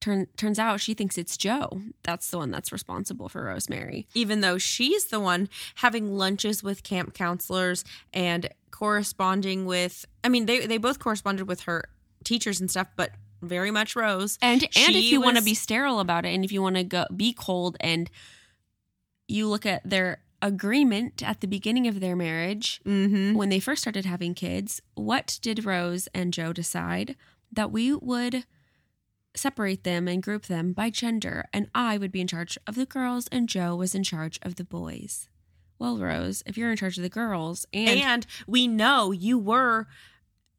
turn, 0.07 0.27
turns 0.37 0.57
out 0.59 0.79
she 0.79 0.93
thinks 0.93 1.17
it's 1.17 1.37
Joe. 1.37 1.81
That's 2.03 2.29
the 2.31 2.37
one 2.37 2.51
that's 2.51 2.71
responsible 2.71 3.29
for 3.29 3.43
Rosemary. 3.43 4.07
Even 4.13 4.41
though 4.41 4.57
she's 4.57 5.05
the 5.05 5.19
one 5.19 5.49
having 5.75 6.15
lunches 6.17 6.63
with 6.63 6.83
camp 6.83 7.13
counselors 7.13 7.83
and 8.13 8.49
corresponding 8.71 9.65
with 9.65 10.05
I 10.23 10.29
mean 10.29 10.45
they 10.45 10.65
they 10.65 10.77
both 10.77 10.99
corresponded 10.99 11.47
with 11.47 11.61
her 11.61 11.89
teachers 12.23 12.59
and 12.59 12.69
stuff, 12.69 12.87
but 12.95 13.11
very 13.41 13.71
much 13.71 13.95
Rose. 13.95 14.37
And 14.41 14.63
and 14.63 14.95
if 14.95 15.03
you 15.11 15.21
want 15.21 15.37
to 15.37 15.43
be 15.43 15.53
sterile 15.53 15.99
about 15.99 16.25
it, 16.25 16.33
and 16.33 16.43
if 16.45 16.51
you 16.51 16.61
want 16.61 16.75
to 16.75 16.83
go 16.83 17.05
be 17.15 17.33
cold, 17.33 17.77
and 17.79 18.09
you 19.27 19.47
look 19.47 19.65
at 19.65 19.81
their 19.83 20.21
agreement 20.41 21.23
at 21.23 21.41
the 21.41 21.47
beginning 21.47 21.87
of 21.87 21.99
their 21.99 22.15
marriage 22.15 22.79
Mm-hmm. 22.85 23.35
when 23.35 23.49
they 23.49 23.59
first 23.59 23.81
started 23.81 24.05
having 24.05 24.33
kids, 24.35 24.81
what 24.95 25.39
did 25.41 25.65
Rose 25.65 26.07
and 26.13 26.31
Joe 26.33 26.53
decide 26.53 27.15
that 27.51 27.71
we 27.71 27.93
would 27.93 28.45
separate 29.37 29.83
them 29.83 30.07
and 30.07 30.21
group 30.23 30.45
them 30.47 30.73
by 30.73 30.89
gender, 30.89 31.45
and 31.53 31.69
I 31.73 31.97
would 31.97 32.11
be 32.11 32.21
in 32.21 32.27
charge 32.27 32.57
of 32.67 32.75
the 32.75 32.85
girls, 32.85 33.27
and 33.31 33.47
Joe 33.49 33.75
was 33.75 33.95
in 33.95 34.03
charge 34.03 34.39
of 34.41 34.55
the 34.55 34.63
boys. 34.63 35.27
Well, 35.79 35.97
Rose, 35.97 36.43
if 36.45 36.57
you're 36.57 36.71
in 36.71 36.77
charge 36.77 36.97
of 36.97 37.03
the 37.03 37.09
girls, 37.09 37.65
and, 37.71 37.99
And, 37.99 38.25
we 38.47 38.67
know 38.67 39.11
you 39.11 39.37
were 39.37 39.87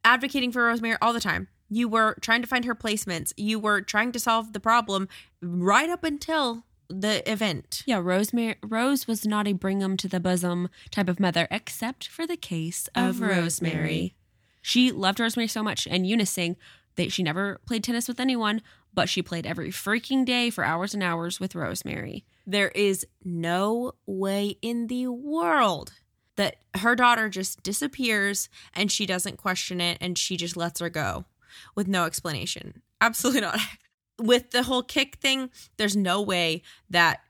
advocating 0.04 0.52
for 0.52 0.64
Rosemary 0.64 0.96
all 1.02 1.12
the 1.12 1.20
time. 1.20 1.48
You 1.68 1.88
were 1.88 2.16
trying 2.20 2.40
to 2.40 2.48
find 2.48 2.64
her 2.64 2.74
placements. 2.74 3.32
You 3.36 3.58
were 3.58 3.80
trying 3.82 4.12
to 4.12 4.20
solve 4.20 4.52
the 4.52 4.60
problem 4.60 5.08
right 5.42 5.90
up 5.90 6.04
until 6.04 6.64
the 6.88 7.28
event. 7.30 7.82
Yeah, 7.84 8.00
Rosemary 8.02 8.56
Rose 8.62 9.06
was 9.06 9.26
not 9.26 9.46
a 9.46 9.52
bring 9.52 9.82
'em 9.82 9.96
to 9.98 10.08
the 10.08 10.20
bosom 10.20 10.68
type 10.90 11.08
of 11.08 11.20
mother, 11.20 11.46
except 11.50 12.08
for 12.08 12.26
the 12.26 12.36
case 12.36 12.88
of, 12.94 13.16
Of 13.16 13.20
Rosemary. 13.20 13.40
Rosemary. 13.42 14.14
She 14.62 14.92
loved 14.92 15.20
Rosemary 15.20 15.48
so 15.48 15.62
much, 15.62 15.86
and 15.86 16.06
Eunice 16.06 16.30
saying 16.30 16.56
that 16.98 17.12
she 17.12 17.22
never 17.22 17.60
played 17.64 17.84
tennis 17.84 18.08
with 18.08 18.20
anyone, 18.20 18.60
but 18.92 19.08
she 19.08 19.22
played 19.22 19.46
every 19.46 19.70
freaking 19.70 20.24
day 20.24 20.50
for 20.50 20.64
hours 20.64 20.92
and 20.92 21.02
hours 21.02 21.40
with 21.40 21.54
Rosemary. 21.54 22.24
There 22.46 22.68
is 22.68 23.06
no 23.24 23.92
way 24.06 24.58
in 24.60 24.88
the 24.88 25.06
world 25.08 25.92
that 26.36 26.56
her 26.76 26.94
daughter 26.94 27.28
just 27.28 27.62
disappears 27.62 28.48
and 28.74 28.90
she 28.92 29.06
doesn't 29.06 29.38
question 29.38 29.80
it 29.80 29.98
and 30.00 30.18
she 30.18 30.36
just 30.36 30.56
lets 30.56 30.80
her 30.80 30.90
go 30.90 31.24
with 31.74 31.88
no 31.88 32.04
explanation. 32.04 32.82
Absolutely 33.00 33.40
not. 33.42 33.58
With 34.20 34.50
the 34.50 34.64
whole 34.64 34.82
kick 34.82 35.18
thing, 35.18 35.48
there's 35.76 35.94
no 35.94 36.20
way 36.20 36.62
that 36.90 37.20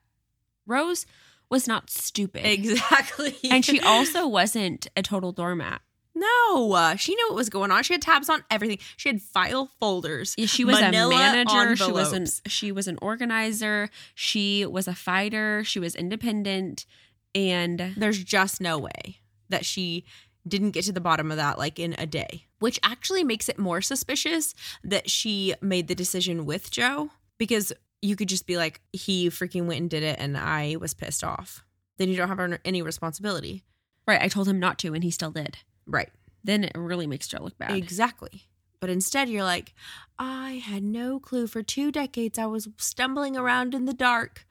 Rose 0.67 1.05
was 1.51 1.69
not 1.69 1.91
stupid. 1.91 2.47
exactly. 2.47 3.37
And 3.51 3.63
she 3.63 3.79
also 3.87 4.27
wasn't 4.27 4.87
a 4.97 5.03
total 5.03 5.33
doormat. 5.33 5.83
No, 6.19 6.73
uh, 6.73 6.97
she 6.97 7.15
knew 7.15 7.27
what 7.29 7.37
was 7.37 7.49
going 7.49 7.71
on. 7.71 7.83
She 7.83 7.95
had 7.95 8.03
tabs 8.03 8.29
on 8.29 8.43
everything. 8.51 8.79
She 8.97 9.09
had 9.09 9.23
file 9.23 9.71
folders. 9.81 10.35
She 10.47 10.65
was 10.65 10.79
a 10.81 10.91
manager. 10.91 11.77
She 11.77 11.93
was 11.93 12.13
an 12.13 12.27
she 12.47 12.73
was 12.73 12.89
an 12.89 12.99
organizer. 13.03 13.91
She 14.15 14.67
was 14.67 14.89
a 14.89 14.95
fighter. 14.95 15.63
She 15.65 15.79
was 15.79 15.95
independent, 15.95 16.87
and 17.35 17.95
There's 17.97 18.23
just 18.23 18.61
no 18.61 18.79
way 18.79 19.19
that 19.49 19.65
she 19.65 20.05
didn't 20.47 20.71
get 20.71 20.85
to 20.85 20.93
the 20.93 21.01
bottom 21.01 21.31
of 21.31 21.37
that 21.37 21.59
like 21.59 21.79
in 21.79 21.95
a 21.99 22.07
day, 22.07 22.47
which 22.59 22.81
actually 22.83 23.25
makes 23.25 23.49
it 23.49 23.59
more 23.59 23.81
suspicious 23.81 24.55
that 24.83 25.11
she 25.11 25.55
made 25.61 25.89
the 25.89 25.95
decision 25.95 26.47
with 26.47 26.71
Joe 26.71 27.11
because 27.37 27.73
you 28.01 28.17
could 28.17 28.29
just 28.29 28.47
be 28.47 28.57
like, 28.57 28.81
he 28.93 29.29
freaking 29.29 29.67
went 29.67 29.81
and 29.81 29.91
did 29.91 30.03
it 30.03 30.17
and 30.19 30.37
I 30.39 30.77
was 30.81 30.95
pissed 30.95 31.23
off. 31.25 31.65
Then 31.99 32.09
you 32.09 32.17
don't 32.17 32.29
have 32.29 32.59
any 32.65 32.81
responsibility. 32.81 33.65
right, 34.07 34.23
I 34.23 34.29
told 34.29 34.49
him 34.49 34.61
not 34.61 34.79
to, 34.79 34.95
and 34.95 35.03
he 35.03 35.11
still 35.11 35.33
did. 35.33 35.59
Right. 35.89 36.11
Then 36.45 36.65
it 36.65 36.73
really 36.77 37.07
makes 37.07 37.27
Joe 37.27 37.43
look 37.43 37.59
bad. 37.59 37.73
Exactly. 37.73 38.45
But 38.81 38.91
instead, 38.91 39.29
you're 39.29 39.43
like, 39.43 39.75
I 40.19 40.63
had 40.65 40.85
no 40.85 41.19
clue. 41.19 41.49
For 41.49 41.65
two 41.65 41.91
decades, 41.91 42.39
I 42.39 42.47
was 42.47 42.69
stumbling 42.77 43.37
around 43.37 43.75
in 43.75 43.87
the 43.87 43.93
dark. 43.93 44.47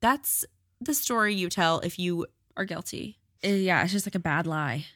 That's 0.00 0.46
the 0.80 0.94
story 0.94 1.34
you 1.34 1.50
tell 1.50 1.80
if 1.80 1.98
you 1.98 2.26
Are 2.56 2.64
guilty. 2.64 3.18
Uh, 3.44 3.48
yeah, 3.48 3.82
it's 3.82 3.92
just 3.92 4.06
like 4.06 4.14
a 4.14 4.18
bad 4.20 4.46
lie. 4.46 4.86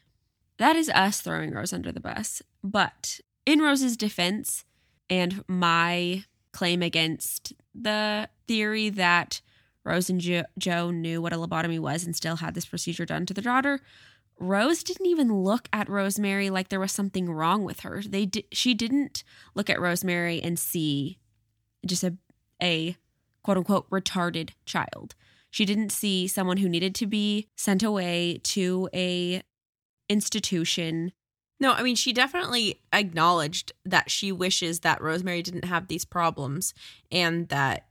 That 0.56 0.76
is 0.76 0.88
us 0.90 1.20
throwing 1.20 1.52
Rose 1.52 1.74
under 1.74 1.92
the 1.92 2.00
bus. 2.00 2.42
But 2.64 3.20
in 3.44 3.60
Rose's 3.60 3.96
defense 3.96 4.64
and 5.10 5.44
my 5.46 6.24
claim 6.52 6.82
against 6.82 7.52
the 7.74 8.28
theory 8.46 8.88
that 8.90 9.40
Rose 9.84 10.10
and 10.10 10.20
jo- 10.20 10.44
Joe 10.58 10.90
knew 10.90 11.20
what 11.20 11.32
a 11.32 11.36
lobotomy 11.36 11.78
was 11.78 12.04
and 12.04 12.14
still 12.16 12.36
had 12.36 12.54
this 12.54 12.66
procedure 12.66 13.06
done 13.06 13.26
to 13.26 13.34
their 13.34 13.42
daughter, 13.42 13.80
Rose 14.40 14.82
didn't 14.82 15.06
even 15.06 15.42
look 15.42 15.68
at 15.72 15.88
Rosemary 15.88 16.48
like 16.50 16.68
there 16.68 16.80
was 16.80 16.92
something 16.92 17.30
wrong 17.30 17.62
with 17.62 17.80
her. 17.80 18.02
They 18.02 18.26
di- 18.26 18.46
she 18.50 18.74
didn't 18.74 19.22
look 19.54 19.68
at 19.68 19.80
Rosemary 19.80 20.42
and 20.42 20.58
see 20.58 21.18
just 21.86 22.02
a 22.02 22.16
a 22.62 22.96
quote 23.42 23.58
unquote 23.58 23.88
retarded 23.90 24.50
child. 24.64 25.14
She 25.50 25.64
didn't 25.64 25.90
see 25.90 26.26
someone 26.26 26.58
who 26.58 26.68
needed 26.68 26.94
to 26.96 27.06
be 27.06 27.48
sent 27.56 27.82
away 27.82 28.40
to 28.44 28.88
a 28.94 29.42
institution. 30.08 31.12
No, 31.58 31.72
I 31.72 31.82
mean, 31.82 31.96
she 31.96 32.12
definitely 32.12 32.80
acknowledged 32.92 33.72
that 33.84 34.10
she 34.10 34.32
wishes 34.32 34.80
that 34.80 35.02
Rosemary 35.02 35.42
didn't 35.42 35.66
have 35.66 35.88
these 35.88 36.04
problems 36.04 36.72
and 37.12 37.48
that 37.48 37.86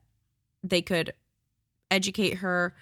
they 0.64 0.82
could 0.82 1.14
educate 1.91 2.36
her 2.36 2.74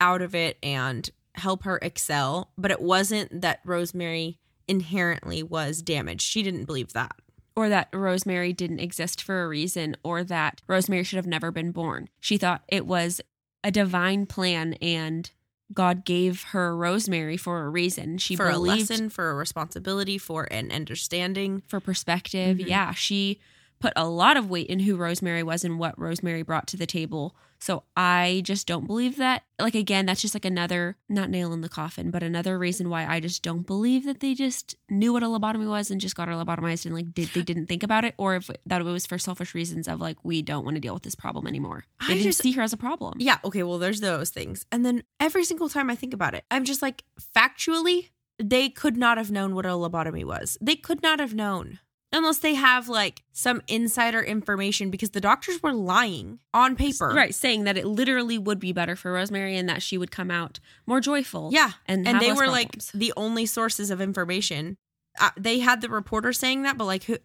out 0.00 0.22
of 0.22 0.34
it 0.34 0.58
and 0.62 1.08
help 1.38 1.64
her 1.64 1.78
excel. 1.82 2.50
But 2.58 2.70
it 2.70 2.80
wasn't 2.80 3.40
that 3.40 3.60
Rosemary 3.64 4.38
inherently 4.66 5.42
was 5.42 5.80
damaged. 5.82 6.22
She 6.22 6.42
didn't 6.42 6.64
believe 6.66 6.92
that. 6.92 7.12
or 7.56 7.68
that 7.68 7.88
Rosemary 7.92 8.52
didn't 8.52 8.78
exist 8.78 9.20
for 9.20 9.42
a 9.42 9.48
reason, 9.48 9.96
or 10.04 10.22
that 10.22 10.62
Rosemary 10.68 11.02
should 11.02 11.16
have 11.16 11.26
never 11.26 11.50
been 11.50 11.72
born. 11.72 12.08
She 12.20 12.36
thought 12.38 12.62
it 12.68 12.86
was 12.86 13.20
a 13.64 13.72
divine 13.72 14.26
plan 14.26 14.74
and 14.74 15.28
God 15.74 16.04
gave 16.04 16.42
her 16.52 16.76
Rosemary 16.76 17.36
for 17.36 17.62
a 17.64 17.68
reason. 17.68 18.16
She 18.18 18.36
for 18.36 18.48
a 18.48 18.52
believed 18.52 18.90
lesson, 18.90 19.10
for 19.10 19.30
a 19.30 19.34
responsibility, 19.34 20.18
for 20.18 20.44
an 20.52 20.70
understanding. 20.70 21.62
for 21.66 21.80
perspective. 21.80 22.58
Mhm. 22.58 22.68
Yeah, 22.68 22.92
she 22.92 23.40
put 23.80 23.92
a 23.96 24.06
lot 24.08 24.36
of 24.36 24.48
weight 24.48 24.68
in 24.68 24.78
who 24.80 24.94
Rosemary 24.94 25.42
was 25.42 25.64
and 25.64 25.80
what 25.80 25.98
Rosemary 25.98 26.42
brought 26.42 26.68
to 26.68 26.76
the 26.76 26.86
table. 26.86 27.34
So 27.60 27.82
I 27.96 28.42
just 28.44 28.66
don't 28.68 28.86
believe 28.86 29.16
that. 29.16 29.42
Like, 29.58 29.74
again, 29.74 30.06
that's 30.06 30.20
just 30.22 30.34
like 30.34 30.44
another, 30.44 30.96
not 31.08 31.28
nail 31.28 31.52
in 31.52 31.60
the 31.60 31.68
coffin, 31.68 32.10
but 32.12 32.22
another 32.22 32.56
reason 32.58 32.88
why 32.88 33.04
I 33.04 33.18
just 33.18 33.42
don't 33.42 33.66
believe 33.66 34.04
that 34.04 34.20
they 34.20 34.34
just 34.34 34.76
knew 34.88 35.12
what 35.12 35.24
a 35.24 35.26
lobotomy 35.26 35.68
was 35.68 35.90
and 35.90 36.00
just 36.00 36.14
got 36.14 36.28
her 36.28 36.34
lobotomized 36.34 36.86
and 36.86 36.94
like 36.94 37.12
did, 37.12 37.30
they 37.34 37.42
didn't 37.42 37.66
think 37.66 37.82
about 37.82 38.04
it 38.04 38.14
or 38.16 38.36
if 38.36 38.48
that 38.66 38.80
it 38.80 38.84
was 38.84 39.06
for 39.06 39.18
selfish 39.18 39.54
reasons 39.54 39.88
of 39.88 40.00
like, 40.00 40.16
we 40.24 40.40
don't 40.40 40.64
want 40.64 40.76
to 40.76 40.80
deal 40.80 40.94
with 40.94 41.02
this 41.02 41.16
problem 41.16 41.46
anymore. 41.48 41.84
They 42.06 42.12
I 42.12 42.16
didn't 42.16 42.22
just- 42.24 42.42
see 42.42 42.52
her 42.52 42.62
as 42.62 42.72
a 42.72 42.76
problem. 42.76 43.14
Yeah, 43.18 43.38
okay, 43.44 43.64
well, 43.64 43.78
there's 43.78 44.00
those 44.00 44.30
things. 44.30 44.64
And 44.70 44.86
then 44.86 45.02
every 45.18 45.44
single 45.44 45.68
time 45.68 45.90
I 45.90 45.96
think 45.96 46.14
about 46.14 46.34
it, 46.34 46.44
I'm 46.52 46.64
just 46.64 46.80
like, 46.80 47.02
factually, 47.36 48.10
they 48.40 48.68
could 48.68 48.96
not 48.96 49.18
have 49.18 49.32
known 49.32 49.54
what 49.56 49.66
a 49.66 49.70
lobotomy 49.70 50.24
was. 50.24 50.56
They 50.60 50.76
could 50.76 51.02
not 51.02 51.18
have 51.18 51.34
known. 51.34 51.80
Unless 52.10 52.38
they 52.38 52.54
have 52.54 52.88
like 52.88 53.22
some 53.32 53.60
insider 53.68 54.22
information 54.22 54.90
because 54.90 55.10
the 55.10 55.20
doctors 55.20 55.62
were 55.62 55.74
lying 55.74 56.38
on 56.54 56.74
paper. 56.74 57.08
Right, 57.14 57.34
saying 57.34 57.64
that 57.64 57.76
it 57.76 57.86
literally 57.86 58.38
would 58.38 58.58
be 58.58 58.72
better 58.72 58.96
for 58.96 59.12
Rosemary 59.12 59.56
and 59.56 59.68
that 59.68 59.82
she 59.82 59.98
would 59.98 60.10
come 60.10 60.30
out 60.30 60.58
more 60.86 61.00
joyful. 61.00 61.50
Yeah. 61.52 61.72
And, 61.86 62.08
And 62.08 62.18
they 62.20 62.32
were 62.32 62.46
problems. 62.46 62.92
like 62.94 62.98
the 62.98 63.12
only 63.16 63.44
sources 63.44 63.90
of 63.90 64.00
information. 64.00 64.78
Uh, 65.20 65.30
they 65.36 65.58
had 65.58 65.82
the 65.82 65.90
reporter 65.90 66.32
saying 66.32 66.62
that, 66.62 66.78
but 66.78 66.86
like, 66.86 67.04
who, 67.04 67.18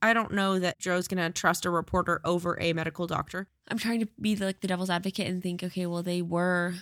I 0.00 0.12
don't 0.12 0.32
know 0.32 0.60
that 0.60 0.78
Joe's 0.78 1.08
going 1.08 1.22
to 1.22 1.30
trust 1.30 1.66
a 1.66 1.70
reporter 1.70 2.20
over 2.24 2.56
a 2.60 2.72
medical 2.72 3.08
doctor. 3.08 3.48
I'm 3.68 3.78
trying 3.78 4.00
to 4.00 4.08
be 4.20 4.36
like 4.36 4.60
the 4.60 4.68
devil's 4.68 4.90
advocate 4.90 5.26
and 5.26 5.42
think, 5.42 5.64
okay, 5.64 5.86
well, 5.86 6.02
they 6.02 6.22
were, 6.22 6.74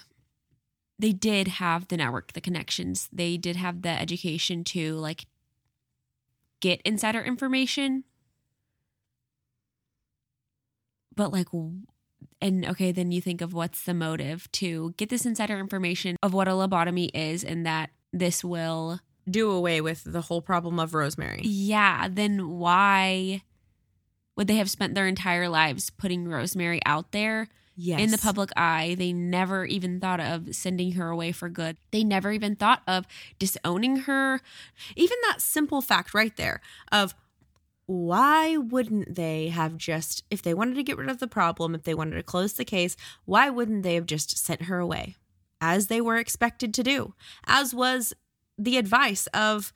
they 0.99 1.13
did 1.13 1.49
have 1.49 1.89
the 1.89 1.97
network, 1.97 2.33
the 2.35 2.41
connections, 2.41 3.09
they 3.13 3.37
did 3.39 3.57
have 3.57 3.83
the 3.83 3.89
education 3.89 4.65
to 4.65 4.97
like 4.97 5.27
get 6.61 6.81
insider 6.83 7.23
information. 7.23 8.05
But 11.15 11.33
like, 11.33 11.49
and 12.41 12.65
okay, 12.67 12.93
then 12.93 13.11
you 13.11 13.21
think 13.21 13.41
of 13.41 13.53
what's 13.53 13.83
the 13.83 13.95
motive 13.95 14.51
to 14.53 14.95
get 14.97 15.09
this 15.09 15.27
insider 15.27 15.59
information 15.59 16.17
of 16.23 16.33
what 16.33 16.49
a 16.49 16.53
lobotomy 16.53 17.11
is 17.13 17.43
and 17.43 17.67
that 17.67 17.91
this 18.13 18.45
will, 18.45 19.01
Do 19.29 19.51
away 19.51 19.81
with 19.81 20.05
the 20.05 20.23
whole 20.23 20.41
problem 20.41 20.79
of 20.79 20.95
Rosemary. 20.95 21.41
yeah, 21.45 22.09
then 22.09 22.51
why 22.51 23.43
would 24.37 24.47
they 24.47 24.57
have 24.57 24.71
spent 24.71 24.95
their 24.95 25.09
entire 25.09 25.49
lives 25.49 25.91
putting 25.91 26.29
Rosemary 26.29 26.81
out 26.87 27.11
there? 27.13 27.49
Yes. 27.81 28.01
in 28.01 28.11
the 28.11 28.19
public 28.19 28.51
eye. 28.57 28.97
They 28.99 29.13
never 29.13 29.65
even 29.65 30.01
thought 30.01 30.19
of 30.19 30.53
sending 30.55 30.93
her 30.93 31.11
away 31.11 31.31
for 31.31 31.49
good. 31.49 31.77
They 31.93 32.03
never 32.03 32.33
even 32.33 32.57
thought 32.57 32.83
of 32.89 33.07
disowning 33.39 33.99
her. 33.99 34.41
even 34.97 35.17
that 35.29 35.41
simple 35.41 35.81
fact 35.81 36.13
right 36.13 36.37
there 36.37 36.61
of 36.91 37.15
why 37.87 38.57
wouldn't 38.57 39.15
they 39.15 39.49
have 39.49 39.77
just 39.77 40.25
if 40.29 40.43
they 40.43 40.53
wanted 40.53 40.75
to 40.75 40.83
get 40.83 40.99
rid 40.99 41.09
of 41.09 41.21
the 41.21 41.29
problem 41.29 41.75
if 41.75 41.85
they 41.85 41.95
wanted 41.95 42.17
to 42.17 42.23
close 42.23 42.53
the 42.55 42.65
case 42.65 42.97
why 43.25 43.49
wouldn't 43.49 43.83
they 43.83 43.95
have 43.95 44.05
just 44.05 44.37
sent 44.37 44.63
her 44.63 44.79
away 44.79 45.17
as 45.61 45.87
they 45.87 46.01
were 46.01 46.19
expected 46.19 46.75
to 46.75 46.83
do 46.83 47.15
as 47.47 47.75
was 47.75 48.13
the 48.59 48.77
advice 48.77 49.27
of 49.29 49.73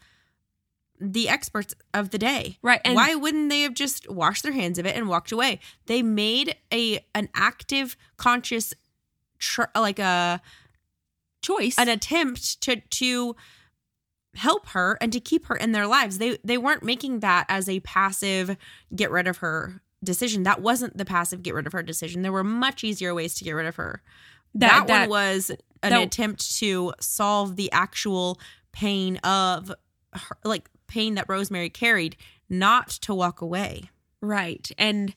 the 1.04 1.28
experts 1.28 1.74
of 1.92 2.10
the 2.10 2.18
day 2.18 2.58
Right. 2.62 2.80
And 2.84 2.94
why 2.94 3.14
wouldn't 3.16 3.50
they 3.50 3.62
have 3.62 3.74
just 3.74 4.08
washed 4.08 4.42
their 4.44 4.52
hands 4.52 4.78
of 4.78 4.86
it 4.86 4.94
and 4.96 5.08
walked 5.08 5.32
away 5.32 5.58
they 5.86 6.00
made 6.02 6.54
a 6.72 7.04
an 7.14 7.28
active 7.34 7.96
conscious 8.16 8.72
tr- 9.38 9.64
like 9.74 9.98
a 9.98 10.40
choice. 11.42 11.76
an 11.78 11.88
attempt 11.88 12.60
to 12.62 12.76
to 12.76 13.34
help 14.34 14.68
her 14.68 14.96
and 15.00 15.12
to 15.12 15.20
keep 15.20 15.46
her 15.46 15.56
in 15.56 15.72
their 15.72 15.86
lives. 15.86 16.18
They 16.18 16.38
they 16.44 16.56
weren't 16.56 16.82
making 16.82 17.20
that 17.20 17.46
as 17.48 17.68
a 17.68 17.80
passive 17.80 18.56
get 18.94 19.10
rid 19.10 19.26
of 19.26 19.38
her 19.38 19.82
decision. 20.04 20.44
That 20.44 20.62
wasn't 20.62 20.96
the 20.96 21.04
passive 21.04 21.42
get 21.42 21.54
rid 21.54 21.66
of 21.66 21.72
her 21.72 21.82
decision. 21.82 22.22
There 22.22 22.32
were 22.32 22.44
much 22.44 22.84
easier 22.84 23.14
ways 23.14 23.34
to 23.34 23.44
get 23.44 23.52
rid 23.52 23.66
of 23.66 23.76
her. 23.76 24.02
That, 24.54 24.88
one 24.88 25.08
was 25.08 25.50
an 25.82 25.90
that- 25.90 26.02
attempt 26.02 26.56
to 26.58 26.92
solve 27.00 27.56
the 27.56 27.72
actual 27.72 28.38
pain 28.72 29.16
of 29.18 29.72
her, 30.12 30.36
like 30.44 30.68
pain 30.92 31.14
that 31.14 31.26
Rosemary 31.28 31.70
carried, 31.70 32.16
not 32.48 32.88
to 32.88 33.14
walk 33.14 33.40
away. 33.40 33.90
right. 34.20 34.70
And 34.78 35.14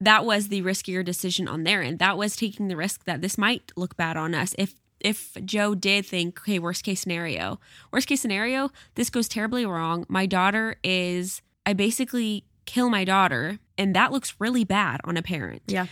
that 0.00 0.24
was 0.24 0.48
the 0.48 0.62
riskier 0.62 1.04
decision 1.04 1.46
on 1.46 1.62
their 1.62 1.80
end. 1.80 2.00
That 2.00 2.18
was 2.18 2.34
taking 2.34 2.66
the 2.66 2.76
risk 2.76 3.04
that 3.04 3.20
this 3.22 3.38
might 3.38 3.70
look 3.76 3.96
bad 3.96 4.16
on 4.16 4.34
us. 4.34 4.52
If 4.58 4.74
if 4.98 5.36
Joe 5.44 5.74
did 5.74 6.06
think, 6.06 6.40
okay, 6.40 6.58
worst 6.58 6.84
case 6.84 7.00
scenario, 7.00 7.58
worst 7.92 8.06
case 8.08 8.20
scenario, 8.20 8.70
this 8.94 9.10
goes 9.10 9.28
terribly 9.28 9.64
wrong. 9.66 10.04
My 10.08 10.26
daughter 10.26 10.76
is, 10.84 11.42
I 11.66 11.72
basically 11.72 12.44
kill 12.66 12.88
my 12.88 13.04
daughter, 13.04 13.58
and 13.76 13.94
that 13.96 14.12
looks 14.12 14.34
really 14.38 14.64
bad 14.64 15.00
on 15.04 15.16
a 15.16 15.22
parent. 15.22 15.62
Yeah. 15.66 15.86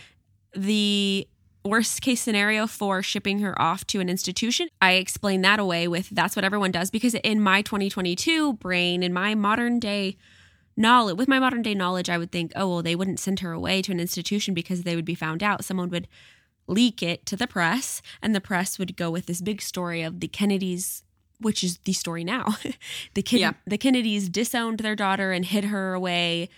the 0.53 1.27
worst 1.63 2.01
case 2.01 2.21
scenario 2.21 2.67
for 2.67 3.01
shipping 3.03 3.39
her 3.39 3.59
off 3.61 3.85
to 3.87 3.99
an 3.99 4.09
institution, 4.09 4.67
I 4.81 4.93
explain 4.93 5.41
that 5.41 5.59
away 5.59 5.87
with 5.87 6.09
that's 6.09 6.35
what 6.35 6.45
everyone 6.45 6.71
does 6.71 6.89
because 6.89 7.13
in 7.15 7.41
my 7.41 7.61
2022 7.61 8.53
brain, 8.53 9.03
in 9.03 9.13
my 9.13 9.35
modern 9.35 9.79
day 9.79 10.17
knowledge, 10.77 11.17
with 11.17 11.27
my 11.27 11.39
modern 11.39 11.61
day 11.61 11.73
knowledge, 11.75 12.09
I 12.09 12.17
would 12.17 12.31
think, 12.31 12.51
oh, 12.55 12.67
well, 12.67 12.81
they 12.81 12.95
wouldn't 12.95 13.19
send 13.19 13.41
her 13.41 13.51
away 13.51 13.81
to 13.83 13.91
an 13.91 13.99
institution 13.99 14.53
because 14.53 14.83
they 14.83 14.95
would 14.95 15.05
be 15.05 15.15
found 15.15 15.43
out. 15.43 15.63
Someone 15.65 15.89
would 15.89 16.07
leak 16.67 17.03
it 17.03 17.25
to 17.25 17.35
the 17.35 17.47
press, 17.47 18.01
and 18.21 18.33
the 18.33 18.41
press 18.41 18.79
would 18.79 18.95
go 18.95 19.11
with 19.11 19.25
this 19.25 19.41
big 19.41 19.61
story 19.61 20.01
of 20.01 20.19
the 20.19 20.27
Kennedys. 20.27 21.03
Which 21.39 21.63
is 21.63 21.79
the 21.85 21.93
story 21.93 22.23
now. 22.23 22.55
the 23.15 23.23
kid, 23.23 23.39
Yeah. 23.39 23.53
the 23.65 23.79
Kennedys 23.79 24.29
disowned 24.29 24.77
their 24.81 24.95
daughter 24.95 25.31
and 25.31 25.43
hid 25.43 25.63
her 25.65 25.95
away 25.95 26.49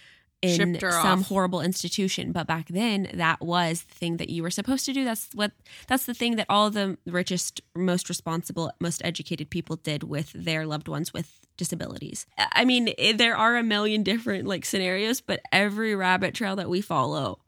in 0.44 0.80
some 0.80 1.20
off. 1.22 1.28
horrible 1.28 1.62
institution. 1.62 2.32
But 2.32 2.46
back 2.48 2.68
then, 2.68 3.10
that 3.14 3.42
was 3.42 3.84
the 3.84 3.96
thing 3.96 4.18
that 4.18 4.30
you 4.30 4.44
were 4.44 4.50
supposed 4.52 4.86
to 4.86 4.94
do. 4.94 5.04
That's 5.06 5.30
what 5.34 5.52
that's 5.88 6.06
the 6.06 6.14
thing 6.14 6.36
that 6.36 6.46
all 6.50 6.70
the 6.70 6.98
richest, 7.06 7.62
most 7.76 8.10
responsible, 8.10 8.72
most 8.80 9.02
educated 9.04 9.50
people 9.50 9.78
did 9.78 10.04
with 10.04 10.32
their 10.34 10.66
loved 10.66 10.88
ones 10.88 11.14
with 11.14 11.40
disabilities. 11.58 12.26
I 12.38 12.66
mean, 12.66 12.94
there 13.16 13.38
are 13.38 13.56
a 13.58 13.64
million 13.64 14.04
different 14.04 14.48
like 14.48 14.66
scenarios, 14.66 15.22
but 15.22 15.40
every 15.52 15.96
rabbit 15.96 16.34
trail 16.34 16.56
that 16.58 16.70
we 16.70 16.82
follow, 16.82 17.40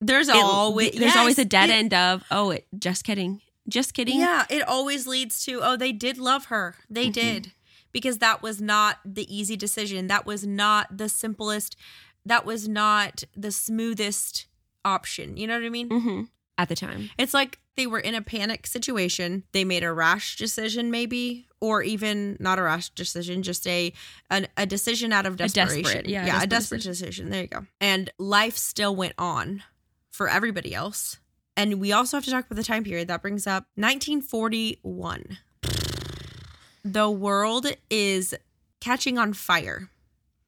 There's 0.00 0.28
it- 0.28 0.36
always 0.36 0.92
there's 0.92 1.16
always 1.16 1.38
a 1.38 1.44
dead 1.44 1.70
it- 1.70 1.74
end 1.74 1.94
of 1.94 2.24
oh, 2.30 2.50
it 2.50 2.66
just 2.78 3.04
kidding, 3.04 3.40
just 3.68 3.94
kidding. 3.94 4.18
Yeah, 4.20 4.46
it 4.48 4.62
always 4.66 5.06
leads 5.06 5.44
to, 5.44 5.60
oh, 5.62 5.76
they 5.76 5.92
did 5.92 6.18
love 6.18 6.46
her. 6.46 6.76
They 6.88 7.08
Mhm. 7.08 7.12
did. 7.12 7.52
Because 7.90 8.18
that 8.18 8.42
was 8.42 8.60
not 8.60 8.98
the 9.04 9.26
easy 9.34 9.56
decision. 9.56 10.08
That 10.08 10.26
was 10.26 10.46
not 10.46 10.98
the 10.98 11.08
simplest. 11.08 11.74
That 12.28 12.44
was 12.46 12.68
not 12.68 13.24
the 13.36 13.50
smoothest 13.50 14.46
option. 14.84 15.36
You 15.36 15.46
know 15.46 15.54
what 15.58 15.66
I 15.66 15.70
mean? 15.70 15.88
hmm 15.90 16.22
At 16.56 16.68
the 16.68 16.76
time, 16.76 17.10
It's 17.18 17.34
like 17.34 17.58
they 17.76 17.86
were 17.86 18.00
in 18.00 18.14
a 18.14 18.22
panic 18.22 18.66
situation. 18.66 19.44
They 19.52 19.64
made 19.64 19.84
a 19.84 19.92
rash 19.92 20.36
decision, 20.36 20.90
maybe, 20.90 21.46
or 21.60 21.82
even 21.82 22.36
not 22.40 22.58
a 22.58 22.62
rash 22.62 22.90
decision, 22.90 23.42
just 23.42 23.66
a 23.66 23.92
an, 24.30 24.48
a 24.56 24.66
decision 24.66 25.12
out 25.12 25.26
of 25.26 25.36
desperate- 25.36 25.82
desperation. 25.84 26.10
yeah, 26.10 26.24
a 26.24 26.26
yeah, 26.26 26.42
a 26.42 26.46
desperate 26.46 26.78
desperate 26.82 26.82
decision. 26.82 27.30
There 27.30 27.42
you 27.42 27.48
go. 27.48 27.66
And 27.80 28.10
life 28.18 28.56
still 28.56 28.94
went 28.96 29.14
on 29.18 29.62
for 30.10 30.28
everybody 30.28 30.74
else. 30.74 31.18
And 31.56 31.80
we 31.80 31.92
also 31.92 32.16
have 32.16 32.24
to 32.24 32.30
talk 32.30 32.46
about 32.46 32.56
the 32.56 32.64
time 32.64 32.84
period. 32.84 33.08
That 33.08 33.22
brings 33.22 33.46
up 33.46 33.66
1941. 33.76 35.38
The 36.84 37.10
world 37.10 37.66
is 37.90 38.34
catching 38.80 39.18
on 39.18 39.32
fire. 39.32 39.88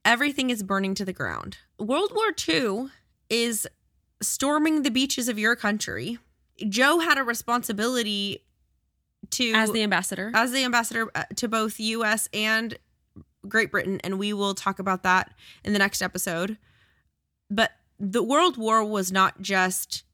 Everything 0.05 0.51
is 0.51 0.63
burning 0.63 0.95
to 0.95 1.05
the 1.05 1.13
ground. 1.13 1.59
World 1.81 2.13
War 2.15 2.33
II 2.47 2.91
is 3.31 3.67
storming 4.21 4.83
the 4.83 4.91
beaches 4.91 5.29
of 5.29 5.39
your 5.39 5.57
country. 5.57 6.19
Joe 6.69 6.99
had 6.99 7.17
a 7.17 7.25
responsibility 7.25 8.45
to 9.31 9.53
as 9.53 9.73
the 9.73 9.83
ambassador, 9.83 10.31
as 10.35 10.53
the 10.53 10.65
ambassador 10.65 11.11
uh, 11.15 11.25
to 11.37 11.49
both 11.49 11.81
US 11.81 12.29
and 12.35 12.77
Great 13.49 13.71
Britain 13.71 14.01
and 14.05 14.19
we 14.19 14.33
will 14.33 14.55
talk 14.55 14.79
about 14.79 15.03
that 15.05 15.33
in 15.65 15.73
the 15.73 15.79
next 15.79 16.03
episode. 16.03 16.59
But 17.49 17.73
the 17.99 18.23
World 18.23 18.57
War 18.59 18.85
was 18.85 19.11
not 19.11 19.41
just 19.41 20.05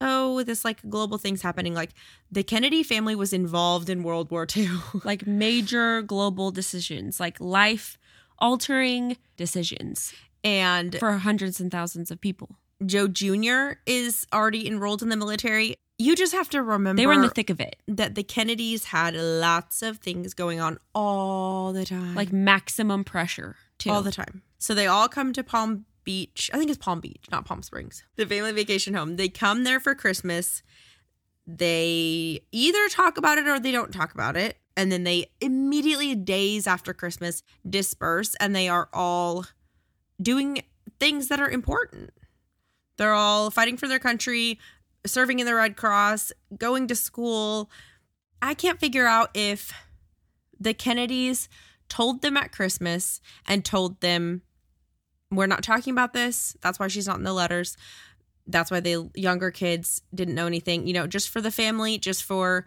oh 0.00 0.42
this 0.42 0.64
like 0.64 0.88
global 0.88 1.18
things 1.18 1.42
happening 1.42 1.74
like 1.74 1.90
the 2.30 2.44
Kennedy 2.44 2.84
family 2.84 3.16
was 3.16 3.32
involved 3.32 3.88
in 3.88 4.02
World 4.02 4.30
War 4.30 4.46
II. 4.56 4.68
like 5.04 5.26
major 5.26 6.02
global 6.02 6.50
decisions, 6.50 7.20
like 7.20 7.38
life 7.40 7.96
altering 8.40 9.16
decisions 9.36 10.12
and 10.44 10.96
for 10.98 11.12
hundreds 11.12 11.60
and 11.60 11.70
thousands 11.70 12.10
of 12.10 12.20
people. 12.20 12.56
Joe 12.84 13.08
Jr. 13.08 13.80
is 13.86 14.26
already 14.32 14.66
enrolled 14.66 15.02
in 15.02 15.08
the 15.08 15.16
military. 15.16 15.76
You 15.98 16.14
just 16.14 16.32
have 16.32 16.48
to 16.50 16.62
remember 16.62 17.00
They 17.00 17.06
were 17.08 17.12
in 17.12 17.22
the 17.22 17.28
thick 17.28 17.50
of 17.50 17.58
it, 17.60 17.76
that 17.88 18.14
the 18.14 18.22
Kennedys 18.22 18.84
had 18.84 19.16
lots 19.16 19.82
of 19.82 19.98
things 19.98 20.32
going 20.32 20.60
on 20.60 20.78
all 20.94 21.72
the 21.72 21.84
time. 21.84 22.14
like 22.14 22.32
maximum 22.32 23.02
pressure 23.02 23.56
too. 23.78 23.90
all 23.90 24.02
the 24.02 24.12
time. 24.12 24.42
So 24.58 24.74
they 24.74 24.86
all 24.86 25.08
come 25.08 25.32
to 25.32 25.42
Palm 25.42 25.86
Beach. 26.04 26.50
I 26.54 26.58
think 26.58 26.70
it's 26.70 26.78
Palm 26.78 27.00
Beach, 27.00 27.24
not 27.32 27.44
Palm 27.44 27.62
Springs. 27.62 28.04
The 28.14 28.26
family 28.26 28.52
vacation 28.52 28.94
home. 28.94 29.16
They 29.16 29.28
come 29.28 29.64
there 29.64 29.80
for 29.80 29.94
Christmas. 29.96 30.62
They 31.46 32.40
either 32.52 32.88
talk 32.88 33.18
about 33.18 33.38
it 33.38 33.48
or 33.48 33.58
they 33.58 33.72
don't 33.72 33.92
talk 33.92 34.14
about 34.14 34.36
it. 34.36 34.58
And 34.76 34.92
then 34.92 35.02
they 35.02 35.26
immediately, 35.40 36.14
days 36.14 36.68
after 36.68 36.94
Christmas, 36.94 37.42
disperse 37.68 38.36
and 38.36 38.54
they 38.54 38.68
are 38.68 38.88
all 38.92 39.46
doing 40.20 40.62
things 40.98 41.28
that 41.28 41.40
are 41.40 41.50
important. 41.50 42.10
They're 42.96 43.14
all 43.14 43.50
fighting 43.50 43.76
for 43.76 43.86
their 43.86 43.98
country, 43.98 44.58
serving 45.06 45.38
in 45.38 45.46
the 45.46 45.54
Red 45.54 45.76
Cross, 45.76 46.32
going 46.56 46.88
to 46.88 46.96
school. 46.96 47.70
I 48.42 48.54
can't 48.54 48.80
figure 48.80 49.06
out 49.06 49.30
if 49.34 49.72
the 50.58 50.74
Kennedys 50.74 51.48
told 51.88 52.22
them 52.22 52.36
at 52.36 52.52
Christmas 52.52 53.20
and 53.46 53.64
told 53.64 54.00
them, 54.00 54.42
we're 55.30 55.46
not 55.46 55.62
talking 55.62 55.92
about 55.92 56.12
this. 56.12 56.56
That's 56.60 56.78
why 56.78 56.88
she's 56.88 57.06
not 57.06 57.18
in 57.18 57.24
the 57.24 57.32
letters. 57.32 57.76
That's 58.46 58.70
why 58.70 58.80
the 58.80 59.10
younger 59.14 59.50
kids 59.50 60.02
didn't 60.14 60.34
know 60.34 60.46
anything. 60.46 60.86
You 60.86 60.94
know, 60.94 61.06
just 61.06 61.28
for 61.28 61.40
the 61.40 61.50
family, 61.50 61.98
just 61.98 62.24
for 62.24 62.66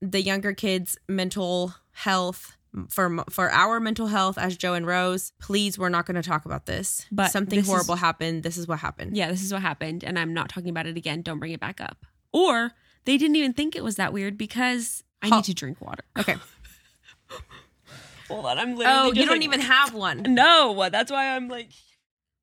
the 0.00 0.22
younger 0.22 0.52
kids' 0.52 0.96
mental 1.08 1.74
health, 1.92 2.56
for 2.88 3.24
for 3.30 3.50
our 3.50 3.80
mental 3.80 4.06
health 4.06 4.38
as 4.38 4.56
Joe 4.56 4.74
and 4.74 4.86
Rose. 4.86 5.32
Please, 5.40 5.78
we're 5.78 5.88
not 5.88 6.06
going 6.06 6.14
to 6.20 6.26
talk 6.28 6.44
about 6.46 6.66
this. 6.66 7.06
But 7.12 7.30
something 7.30 7.58
this 7.58 7.66
is- 7.66 7.70
horrible 7.70 7.96
happened. 7.96 8.42
This 8.42 8.56
is 8.56 8.66
what 8.66 8.78
happened. 8.78 9.16
Yeah, 9.16 9.30
this 9.30 9.42
is 9.42 9.52
what 9.52 9.62
happened, 9.62 10.04
and 10.04 10.18
I'm 10.18 10.32
not 10.34 10.48
talking 10.48 10.70
about 10.70 10.86
it 10.86 10.96
again. 10.96 11.22
Don't 11.22 11.38
bring 11.38 11.52
it 11.52 11.60
back 11.60 11.80
up. 11.80 12.04
Or 12.32 12.72
they 13.04 13.18
didn't 13.18 13.36
even 13.36 13.52
think 13.52 13.76
it 13.76 13.84
was 13.84 13.96
that 13.96 14.12
weird 14.12 14.38
because 14.38 15.04
I 15.20 15.28
need 15.30 15.44
to 15.44 15.54
drink 15.54 15.80
water. 15.80 16.04
Okay. 16.18 16.36
Hold 18.28 18.46
on, 18.46 18.58
I'm 18.58 18.76
literally. 18.76 18.98
Oh, 18.98 19.12
you 19.12 19.26
don't 19.26 19.36
like- 19.38 19.42
even 19.42 19.60
have 19.60 19.92
one. 19.94 20.22
No, 20.28 20.88
that's 20.90 21.10
why 21.12 21.34
I'm 21.36 21.48
like. 21.48 21.70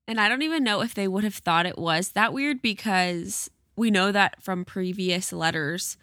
And 0.07 0.19
I 0.19 0.27
don't 0.29 0.41
even 0.41 0.63
know 0.63 0.81
if 0.81 0.93
they 0.95 1.07
would 1.07 1.23
have 1.23 1.35
thought 1.35 1.65
it 1.67 1.77
was 1.77 2.11
that 2.13 2.33
weird 2.33 2.61
because 2.61 3.49
we 3.75 3.91
know 3.91 4.11
that 4.11 4.41
from 4.41 4.65
previous 4.65 5.31
letters 5.31 5.97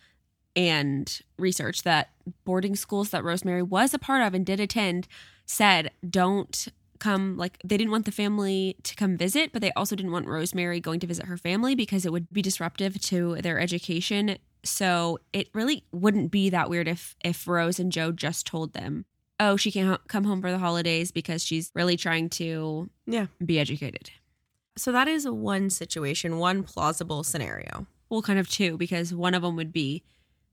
and 0.56 1.20
research 1.38 1.82
that 1.82 2.08
boarding 2.44 2.74
schools 2.74 3.10
that 3.10 3.22
Rosemary 3.22 3.62
was 3.62 3.92
a 3.94 3.98
part 3.98 4.22
of 4.26 4.34
and 4.34 4.44
did 4.46 4.58
attend 4.58 5.06
said 5.44 5.90
don't 6.08 6.68
come 6.98 7.36
like 7.36 7.58
they 7.62 7.76
didn't 7.76 7.90
want 7.90 8.06
the 8.06 8.10
family 8.10 8.74
to 8.82 8.94
come 8.96 9.16
visit 9.18 9.52
but 9.52 9.60
they 9.60 9.70
also 9.72 9.94
didn't 9.94 10.12
want 10.12 10.26
Rosemary 10.26 10.80
going 10.80 10.98
to 10.98 11.06
visit 11.06 11.26
her 11.26 11.36
family 11.36 11.74
because 11.74 12.06
it 12.06 12.10
would 12.12 12.32
be 12.32 12.40
disruptive 12.40 12.98
to 13.02 13.36
their 13.42 13.60
education 13.60 14.38
so 14.64 15.18
it 15.34 15.48
really 15.54 15.84
wouldn't 15.92 16.30
be 16.32 16.48
that 16.50 16.70
weird 16.70 16.88
if 16.88 17.14
if 17.22 17.46
Rose 17.46 17.78
and 17.78 17.92
Joe 17.92 18.10
just 18.12 18.46
told 18.46 18.72
them 18.72 19.04
oh 19.38 19.56
she 19.58 19.70
can't 19.70 20.00
come 20.08 20.24
home 20.24 20.40
for 20.40 20.50
the 20.50 20.58
holidays 20.58 21.12
because 21.12 21.44
she's 21.44 21.70
really 21.74 21.98
trying 21.98 22.30
to 22.30 22.88
Yeah. 23.06 23.26
be 23.44 23.60
educated 23.60 24.10
So 24.78 24.90
that 24.92 25.06
is 25.06 25.28
one 25.28 25.68
situation, 25.70 26.38
one 26.38 26.62
plausible 26.62 27.22
scenario. 27.24 27.86
well 28.08 28.22
kind 28.22 28.38
of 28.38 28.48
two 28.48 28.78
because 28.78 29.12
one 29.12 29.34
of 29.34 29.42
them 29.42 29.54
would 29.56 29.72
be 29.72 30.02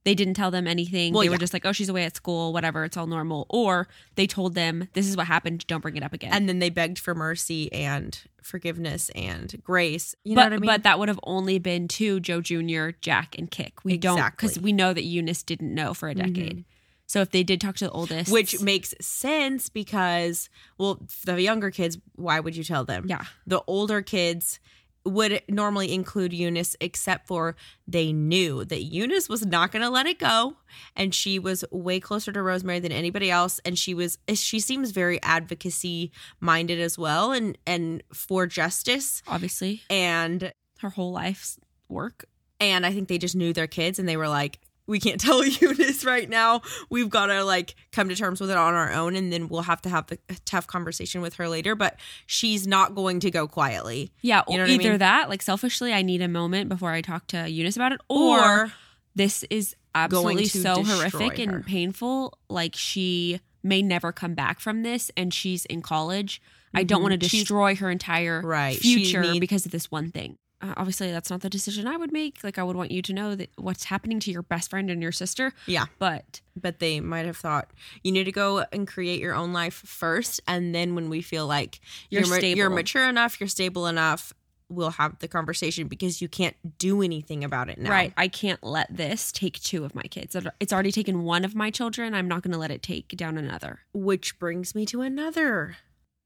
they 0.05 0.13
didn't 0.15 0.33
tell 0.33 0.51
them 0.51 0.67
anything 0.67 1.13
Well, 1.13 1.21
they 1.21 1.25
yeah. 1.27 1.31
were 1.31 1.37
just 1.37 1.53
like 1.53 1.65
oh 1.65 1.71
she's 1.71 1.89
away 1.89 2.03
at 2.03 2.15
school 2.15 2.51
whatever 2.53 2.83
it's 2.83 2.97
all 2.97 3.07
normal 3.07 3.45
or 3.49 3.87
they 4.15 4.27
told 4.27 4.53
them 4.55 4.87
this 4.93 5.07
is 5.07 5.15
what 5.17 5.27
happened 5.27 5.65
don't 5.67 5.81
bring 5.81 5.95
it 5.97 6.03
up 6.03 6.13
again 6.13 6.31
And 6.33 6.47
then 6.49 6.59
they 6.59 6.69
begged 6.69 6.99
for 6.99 7.13
mercy 7.15 7.71
and 7.73 8.19
forgiveness 8.41 9.09
and 9.15 9.61
grace. 9.63 10.15
You 10.25 10.35
know 10.35 10.41
but, 10.41 10.45
what 10.51 10.53
I 10.53 10.59
mean? 10.59 10.67
but 10.67 10.83
that 10.83 10.99
would 10.99 11.07
have 11.07 11.19
only 11.23 11.59
been 11.59 11.87
to 11.89 12.19
Joe 12.19 12.41
Jr., 12.41 12.89
Jack, 12.99 13.35
and 13.37 13.49
Kick. 13.49 13.83
We 13.85 13.97
don't 13.97 14.17
because 14.31 14.59
we 14.59 14.73
know 14.73 14.91
that 14.93 15.03
Eunice 15.03 15.43
didn't 15.43 15.73
know 15.73 15.93
for 15.93 16.09
a 16.09 16.13
decade. 16.15 16.57
Mhm. 16.57 16.63
So 17.05 17.21
if 17.21 17.31
they 17.31 17.43
did 17.43 17.61
talk 17.61 17.75
to 17.77 17.85
the 17.85 17.91
oldest, 17.91 18.31
Which 18.31 18.59
makes 18.61 18.93
sense 18.99 19.69
because, 19.69 20.49
well, 20.77 20.99
the 21.25 21.41
younger 21.41 21.69
kids, 21.71 21.97
why 22.15 22.39
would 22.41 22.55
you 22.57 22.63
tell 22.65 22.83
them? 22.85 23.05
yeah, 23.07 23.23
The 23.47 23.61
older 23.67 24.01
kids 24.01 24.59
would 25.05 25.41
normally 25.49 25.93
include 25.93 26.33
Eunice, 26.33 26.75
except 26.79 27.27
for 27.27 27.55
they 27.87 28.13
knew 28.13 28.63
that 28.65 28.83
Eunice 28.83 29.27
was 29.27 29.45
not 29.45 29.71
going 29.71 29.81
to 29.81 29.89
let 29.89 30.05
it 30.05 30.19
go. 30.19 30.55
And 30.95 31.13
she 31.13 31.39
was 31.39 31.65
way 31.71 31.99
closer 31.99 32.31
to 32.31 32.41
Rosemary 32.41 32.79
than 32.79 32.91
anybody 32.91 33.29
else. 33.29 33.59
And 33.65 33.77
she 33.77 33.93
was, 33.93 34.17
eh, 34.27 34.35
she 34.35 34.59
seems 34.59 34.91
very 34.91 35.21
advocacy 35.21 36.11
minded 36.39 36.79
as 36.79 36.97
well 36.97 37.31
and, 37.31 37.57
and 37.67 38.03
for 38.13 38.47
justice. 38.47 39.21
obviously 39.27 39.81
And 39.89 40.53
her 40.79 40.89
whole 40.89 41.11
life's 41.11 41.59
work. 41.89 42.25
And 42.59 42.85
I 42.85 42.93
think 42.93 43.09
they 43.09 43.17
just 43.17 43.35
knew 43.35 43.51
their 43.51 43.67
kids 43.67 43.99
and 43.99 44.07
they 44.07 44.17
were 44.17 44.29
like, 44.29 44.59
we 44.87 44.99
can't 44.99 45.19
tell 45.21 45.43
Eunice 45.45 46.03
right 46.05 46.29
now. 46.29 46.61
We've 46.89 47.09
got 47.09 47.27
to 47.27 47.43
like 47.43 47.75
come 47.91 48.09
to 48.09 48.15
terms 48.15 48.41
with 48.41 48.49
it 48.51 48.57
on 48.57 48.73
our 48.73 48.91
own 48.91 49.15
and 49.15 49.31
then 49.31 49.47
we'll 49.47 49.61
have 49.63 49.81
to 49.83 49.89
have 49.89 50.07
the 50.07 50.17
tough 50.45 50.67
conversation 50.67 51.21
with 51.21 51.35
her 51.35 51.47
later. 51.47 51.75
But 51.75 51.97
she's 52.25 52.67
not 52.67 52.95
going 52.95 53.19
to 53.21 53.31
go 53.31 53.47
quietly. 53.47 54.11
Yeah, 54.21 54.43
You 54.49 54.57
know 54.57 54.63
or 54.63 54.67
I 54.67 54.69
either 54.69 54.89
mean? 54.89 54.97
that, 54.99 55.29
like 55.29 55.41
selfishly, 55.41 55.93
I 55.93 56.01
need 56.01 56.21
a 56.21 56.27
moment 56.27 56.69
before 56.69 56.91
I 56.91 57.01
talk 57.01 57.27
to 57.27 57.49
Eunice 57.49 57.75
about 57.75 57.91
it, 57.93 58.01
or, 58.09 58.39
Or, 58.39 58.73
this 59.15 59.43
is 59.49 59.75
absolutely 59.95 60.45
so 60.45 60.83
horrific 60.83 61.37
her. 61.37 61.43
and 61.55 61.65
painful. 61.65 62.37
Like 62.49 62.75
she 62.75 63.39
may 63.63 63.81
never 63.81 64.11
come 64.11 64.33
back 64.33 64.59
from 64.59 64.83
this, 64.83 65.09
and 65.15 65.33
she's 65.33 65.65
in 65.65 65.81
college. 65.81 66.41
I 66.73 66.83
don't 66.83 66.99
Mhm. 66.99 67.09
want 67.09 67.21
to 67.21 67.29
She's- 67.29 67.43
destroy 67.43 67.75
her 67.75 67.89
entire 67.91 68.41
Right. 68.41 68.75
Future 68.77 69.23
because 69.39 69.65
of 69.65 69.71
this 69.71 69.91
one 69.91 70.09
thing. 70.11 70.37
Uh, 70.63 70.73
obviously, 70.77 71.11
that's 71.11 71.29
not 71.29 71.41
the 71.41 71.49
decision 71.49 71.87
I 71.87 71.97
would 71.97 72.13
make. 72.13 72.41
Like, 72.41 72.57
I 72.57 72.63
would 72.63 72.77
want 72.77 72.91
you 72.91 73.01
to 73.01 73.13
know 73.13 73.35
that 73.35 73.49
what's 73.57 73.83
happening 73.83 74.21
to 74.21 74.31
your 74.31 74.43
best 74.43 74.69
friend 74.69 74.89
and 74.89 75.01
your 75.01 75.11
sister. 75.11 75.51
Yeah. 75.67 75.85
But 75.99 76.39
but 76.55 76.79
they 76.79 77.01
might 77.01 77.25
have 77.25 77.37
thought 77.37 77.69
you 78.03 78.11
need 78.11 78.23
to 78.25 78.31
go 78.31 78.65
and 78.71 78.87
create 78.87 79.19
your 79.19 79.35
own 79.35 79.51
life 79.51 79.73
first. 79.73 80.39
And 80.47 80.73
then 80.73 80.95
when 80.95 81.09
we 81.09 81.21
feel 81.21 81.47
like 81.47 81.81
You're 82.09 82.23
you're, 82.23 82.39
you're 82.39 82.69
mature 82.69 83.09
enough, 83.09 83.39
you're 83.39 83.49
stable 83.49 83.87
enough, 83.87 84.33
we'll 84.69 84.91
have 84.91 85.19
the 85.19 85.27
conversation 85.27 85.87
because 85.87 86.21
you 86.21 86.29
can't 86.29 86.55
do 86.77 87.01
anything 87.01 87.43
about 87.43 87.69
it 87.69 87.77
now. 87.77 87.89
right, 87.89 88.13
I 88.15 88.27
can't 88.27 88.63
let 88.63 88.95
this 88.95 89.31
take 89.31 89.59
two 89.61 89.83
of 89.83 89.95
my 89.95 90.03
kids. 90.03 90.35
It's 90.59 90.71
already 90.71 90.91
taken 90.91 91.23
one 91.23 91.43
of 91.43 91.55
my 91.55 91.69
children. 91.71 92.13
I'm 92.13 92.27
not 92.27 92.41
going 92.41 92.53
to 92.53 92.57
let 92.57 92.71
it 92.71 92.81
take 92.81 93.09
down 93.09 93.37
another. 93.37 93.79
Which 93.93 94.39
brings 94.39 94.75
me 94.75 94.85
to 94.87 95.01
another 95.01 95.77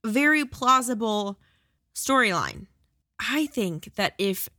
very 0.06 0.46
plausible 0.46 1.40
storyline. 1.96 2.68
I 3.20 3.48
think 3.48 3.96
that 3.96 4.14
if 4.18 4.50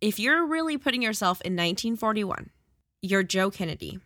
if 0.00 0.18
you're 0.18 0.46
really 0.46 0.76
putting 0.76 1.02
yourself 1.02 1.40
in 1.40 1.54
1941, 1.54 2.50
you're 3.02 3.22
Joe 3.22 3.50
Kennedy. 3.50 3.98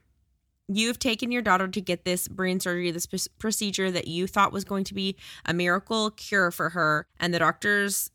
You've 0.68 1.00
taken 1.00 1.32
your 1.32 1.42
daughter 1.42 1.66
to 1.66 1.80
get 1.80 2.04
this 2.04 2.28
brain 2.28 2.60
surgery, 2.60 2.92
this 2.92 3.06
p- 3.06 3.18
procedure 3.38 3.90
that 3.90 4.06
you 4.06 4.28
thought 4.28 4.52
was 4.52 4.64
going 4.64 4.84
to 4.84 4.94
be 4.94 5.16
a 5.44 5.52
miracle 5.52 6.10
cure 6.12 6.52
for 6.52 6.70
her, 6.70 7.06
and 7.18 7.34
the 7.34 7.40
doctors 7.40 8.10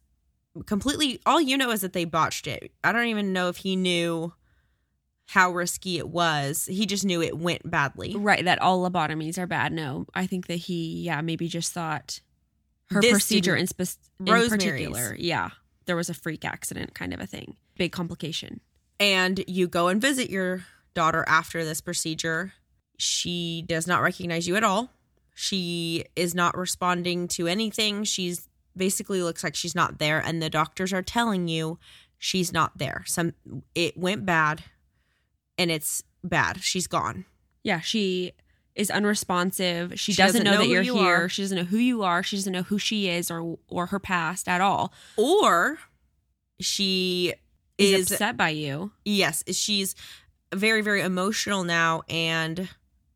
completely 0.65 1.19
all 1.25 1.41
you 1.41 1.57
know 1.57 1.71
is 1.71 1.81
that 1.81 1.91
they 1.93 2.05
botched 2.05 2.47
it. 2.47 2.71
I 2.83 2.93
don't 2.93 3.07
even 3.07 3.33
know 3.33 3.49
if 3.49 3.57
he 3.57 3.75
knew 3.75 4.33
how 5.27 5.51
risky 5.51 5.97
it 5.97 6.07
was. 6.07 6.65
He 6.65 6.85
just 6.85 7.03
knew 7.03 7.21
it 7.21 7.37
went 7.37 7.69
badly. 7.69 8.15
Right, 8.15 8.45
that 8.45 8.61
all 8.61 8.89
lobotomies 8.89 9.37
are 9.37 9.47
bad. 9.47 9.73
No, 9.73 10.05
I 10.13 10.25
think 10.27 10.47
that 10.47 10.55
he, 10.55 11.01
yeah, 11.01 11.19
maybe 11.21 11.47
just 11.47 11.73
thought 11.73 12.21
her 12.91 13.01
This 13.01 13.11
procedure 13.11 13.55
in, 13.55 13.67
spe- 13.67 13.97
in 14.19 14.49
particular, 14.49 15.15
yeah, 15.19 15.49
there 15.85 15.95
was 15.95 16.09
a 16.09 16.13
freak 16.13 16.43
accident 16.45 16.93
kind 16.93 17.13
of 17.13 17.19
a 17.19 17.25
thing, 17.27 17.55
big 17.77 17.91
complication. 17.91 18.59
and 18.99 19.43
you 19.47 19.67
go 19.67 19.87
and 19.89 20.01
visit 20.01 20.29
your 20.29 20.65
daughter 20.93 21.25
after 21.27 21.65
this 21.65 21.81
procedure. 21.81 22.53
She 22.97 23.63
does 23.67 23.87
not 23.87 24.01
recognize 24.01 24.47
you 24.47 24.55
at 24.55 24.63
all. 24.63 24.89
She 25.33 26.05
is 26.15 26.33
not 26.33 26.57
responding 26.57 27.27
to 27.29 27.45
anything. 27.47 28.05
She's 28.05 28.47
basically 28.77 29.21
looks 29.21 29.43
like 29.43 29.55
she's 29.55 29.75
not 29.75 29.99
there 29.99 30.19
and 30.19 30.41
the 30.41 30.49
doctors 30.49 30.93
are 30.93 31.01
telling 31.01 31.47
you 31.49 31.77
she's 32.17 32.53
not 32.53 32.77
there. 32.77 33.03
Some 33.05 33.33
it 33.73 33.97
went 33.97 34.25
bad 34.25 34.63
and 35.57 35.69
it's 35.69 36.03
bad. 36.23 36.61
She's 36.61 36.87
gone. 36.87 37.25
Yeah, 37.63 37.81
she 37.81 38.31
is 38.75 38.91
unresponsive. 38.91 39.97
She, 39.99 40.11
She 40.11 40.17
doesn't, 40.21 40.43
doesn't 40.43 40.45
know, 40.45 40.51
know 40.53 40.57
that 40.59 40.67
you're 40.67 40.81
you 40.83 40.95
here. 40.95 41.23
are. 41.25 41.29
She 41.29 41.41
doesn't 41.41 41.57
know 41.57 41.63
who 41.63 41.77
you 41.77 42.03
are. 42.03 42.21
She 42.23 42.35
doesn't 42.35 42.51
know 42.53 42.63
who 42.63 42.77
she 42.77 43.07
is 43.09 43.31
or 43.31 43.57
or 43.69 43.87
her 43.87 43.99
past 43.99 44.47
at 44.47 44.61
all. 44.61 44.93
Or 45.17 45.77
she 46.59 47.33
Is, 47.77 48.01
is 48.01 48.11
upset 48.11 48.37
by 48.37 48.49
you. 48.49 48.91
yes, 49.03 49.43
she's 49.51 49.95
very 50.53 50.81
very 50.81 51.01
emotional 51.01 51.63
now 51.63 52.03
and 52.07 52.69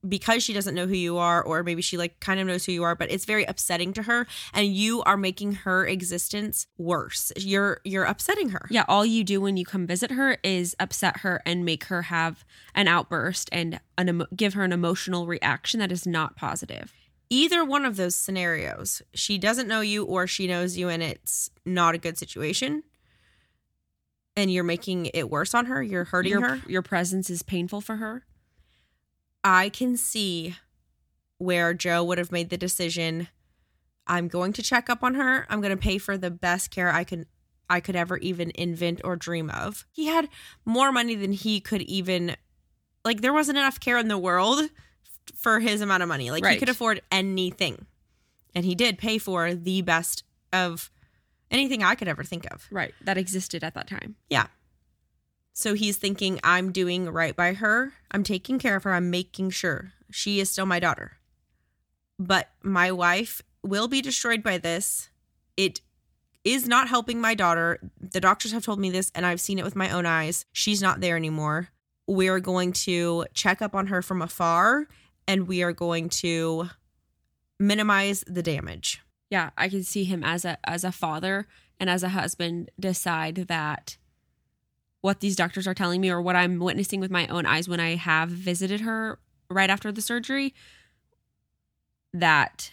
because 0.07 0.41
she 0.41 0.53
doesn't 0.53 0.75
know 0.75 0.87
who 0.87 0.95
you 0.95 1.17
are 1.17 1.43
or 1.43 1.61
maybe 1.61 1.81
she 1.81 1.97
like 1.97 2.19
kind 2.21 2.39
of 2.39 2.47
knows 2.47 2.65
who 2.65 2.71
you 2.71 2.83
are 2.83 2.95
but 2.95 3.11
it's 3.11 3.25
very 3.25 3.43
upsetting 3.43 3.91
to 3.91 4.03
her 4.03 4.25
and 4.53 4.73
you 4.73 5.01
are 5.03 5.17
making 5.17 5.51
her 5.51 5.85
existence 5.85 6.67
worse 6.77 7.33
you're 7.35 7.81
you're 7.83 8.05
upsetting 8.05 8.49
her 8.49 8.65
Yeah, 8.69 8.85
all 8.87 9.05
you 9.05 9.23
do 9.25 9.41
when 9.41 9.57
you 9.57 9.65
come 9.65 9.85
visit 9.85 10.11
her 10.11 10.37
is 10.41 10.75
upset 10.79 11.17
her 11.17 11.41
and 11.45 11.65
make 11.65 11.83
her 11.85 12.03
have 12.03 12.45
an 12.73 12.87
outburst 12.87 13.49
and 13.51 13.79
an 13.97 14.07
emo- 14.09 14.27
give 14.33 14.53
her 14.53 14.63
an 14.63 14.71
emotional 14.71 15.27
reaction 15.27 15.81
that 15.81 15.91
is 15.91 16.07
not 16.07 16.37
positive. 16.37 16.93
either 17.29 17.65
one 17.65 17.83
of 17.83 17.97
those 17.97 18.15
scenarios 18.15 19.01
she 19.13 19.37
doesn't 19.37 19.67
know 19.67 19.81
you 19.81 20.05
or 20.05 20.25
she 20.27 20.47
knows 20.47 20.77
you 20.77 20.87
and 20.87 21.03
it's 21.03 21.49
not 21.65 21.93
a 21.93 21.97
good 21.97 22.17
situation 22.17 22.83
and 24.37 24.49
you're 24.51 24.63
making 24.63 25.07
it 25.07 25.29
worse 25.29 25.53
on 25.53 25.65
her 25.65 25.83
you're 25.83 26.05
hurting 26.05 26.31
your, 26.31 26.41
her 26.55 26.61
your 26.69 26.81
presence 26.81 27.29
is 27.29 27.43
painful 27.43 27.81
for 27.81 27.97
her. 27.97 28.23
I 29.43 29.69
can 29.69 29.97
see 29.97 30.55
where 31.37 31.73
Joe 31.73 32.03
would 32.03 32.17
have 32.17 32.31
made 32.31 32.49
the 32.49 32.57
decision 32.57 33.29
I'm 34.09 34.27
going 34.27 34.53
to 34.53 34.63
check 34.63 34.89
up 34.89 35.03
on 35.03 35.13
her. 35.13 35.45
I'm 35.49 35.61
going 35.61 35.75
to 35.75 35.81
pay 35.81 35.99
for 35.99 36.17
the 36.17 36.31
best 36.31 36.71
care 36.71 36.91
I 36.91 37.03
could 37.03 37.27
I 37.69 37.79
could 37.79 37.95
ever 37.95 38.17
even 38.17 38.51
invent 38.55 39.01
or 39.03 39.15
dream 39.15 39.51
of. 39.51 39.85
He 39.91 40.07
had 40.07 40.27
more 40.65 40.91
money 40.91 41.13
than 41.15 41.31
he 41.31 41.59
could 41.61 41.83
even 41.83 42.35
like 43.05 43.21
there 43.21 43.31
wasn't 43.33 43.59
enough 43.59 43.79
care 43.79 43.99
in 43.99 44.07
the 44.07 44.17
world 44.17 44.61
f- 44.61 44.69
for 45.35 45.59
his 45.59 45.81
amount 45.81 46.01
of 46.01 46.09
money. 46.09 46.31
Like 46.31 46.43
he 46.53 46.59
could 46.59 46.69
afford 46.69 47.01
anything. 47.11 47.85
And 48.55 48.65
he 48.65 48.73
did 48.73 48.97
pay 48.97 49.19
for 49.19 49.53
the 49.53 49.83
best 49.83 50.23
of 50.51 50.89
anything 51.51 51.83
I 51.83 51.93
could 51.93 52.07
ever 52.07 52.23
think 52.23 52.51
of. 52.51 52.67
Right. 52.71 52.95
That 53.03 53.19
existed 53.19 53.63
at 53.63 53.75
that 53.75 53.87
time. 53.87 54.15
So 55.59 55.73
he's 55.73 55.97
thinking, 55.97 56.39
I'm 56.41 56.71
doing 56.71 57.09
right 57.09 57.35
by 57.35 57.51
her. 57.51 57.91
I'm 58.11 58.23
taking 58.23 58.59
care 58.59 58.77
of 58.77 58.83
her. 58.83 58.93
I'm 58.93 59.09
making 59.09 59.49
sure 59.49 59.91
she 60.09 60.39
is 60.39 60.49
still 60.49 60.65
my 60.65 60.79
daughter. 60.79 61.17
But 62.17 62.47
my 62.63 62.93
wife 62.93 63.41
will 63.61 63.89
be 63.89 64.01
destroyed 64.01 64.41
by 64.41 64.57
this. 64.57 65.09
It 65.57 65.81
is 66.45 66.65
not 66.65 66.87
helping 66.87 67.19
my 67.19 67.35
daughter. 67.35 67.77
The 67.99 68.21
doctors 68.21 68.53
have 68.53 68.63
told 68.63 68.79
me 68.79 68.89
this, 68.89 69.11
and 69.13 69.25
I've 69.25 69.41
seen 69.41 69.59
it 69.59 69.65
with 69.65 69.75
my 69.75 69.89
own 69.89 70.05
eyes. 70.05 70.45
She's 70.53 70.81
not 70.81 71.01
there 71.01 71.17
anymore. 71.17 71.67
We're 72.07 72.39
going 72.39 72.71
to 72.87 73.25
check 73.33 73.61
up 73.61 73.75
on 73.75 73.87
her 73.87 74.01
from 74.01 74.21
afar 74.21 74.87
and 75.27 75.45
we 75.45 75.61
are 75.61 75.73
going 75.73 76.07
to 76.21 76.69
minimize 77.59 78.23
the 78.25 78.41
damage. 78.41 79.01
Yeah, 79.29 79.49
I 79.57 79.67
can 79.67 79.83
see 79.83 80.05
him 80.05 80.23
as 80.23 80.45
a 80.45 80.57
as 80.63 80.85
a 80.85 80.93
father 80.93 81.49
and 81.81 81.89
as 81.89 82.01
a 82.01 82.09
husband 82.09 82.71
decide 82.79 83.35
that 83.49 83.97
what 85.01 85.19
these 85.21 85.35
doctors 85.35 85.67
are 85.67 85.73
telling 85.73 86.01
me 86.01 86.09
or 86.09 86.21
what 86.21 86.35
I'm 86.35 86.59
witnessing 86.59 86.99
with 86.99 87.11
my 87.11 87.27
own 87.27 87.45
eyes 87.45 87.69
when 87.69 87.79
I 87.79 87.95
have 87.95 88.29
visited 88.29 88.81
her 88.81 89.19
right 89.49 89.69
after 89.69 89.91
the 89.91 90.01
surgery 90.01 90.53
that 92.13 92.71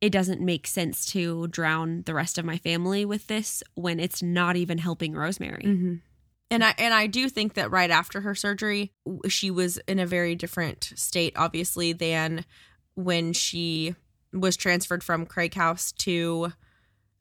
it 0.00 0.10
doesn't 0.10 0.40
make 0.40 0.66
sense 0.66 1.06
to 1.06 1.46
drown 1.48 2.02
the 2.02 2.14
rest 2.14 2.38
of 2.38 2.44
my 2.44 2.58
family 2.58 3.04
with 3.04 3.26
this 3.28 3.62
when 3.74 3.98
it's 3.98 4.22
not 4.22 4.56
even 4.56 4.78
helping 4.78 5.14
Rosemary. 5.14 5.64
Mm-hmm. 5.64 5.94
And 6.50 6.64
I 6.64 6.74
and 6.78 6.94
I 6.94 7.06
do 7.06 7.28
think 7.28 7.54
that 7.54 7.70
right 7.70 7.90
after 7.90 8.20
her 8.20 8.34
surgery, 8.34 8.92
she 9.28 9.50
was 9.50 9.78
in 9.88 9.98
a 9.98 10.06
very 10.06 10.34
different 10.34 10.92
state, 10.94 11.32
obviously, 11.36 11.92
than 11.92 12.44
when 12.94 13.32
she 13.32 13.96
was 14.32 14.56
transferred 14.56 15.02
from 15.02 15.26
Craig 15.26 15.54
House 15.54 15.92
to 15.92 16.52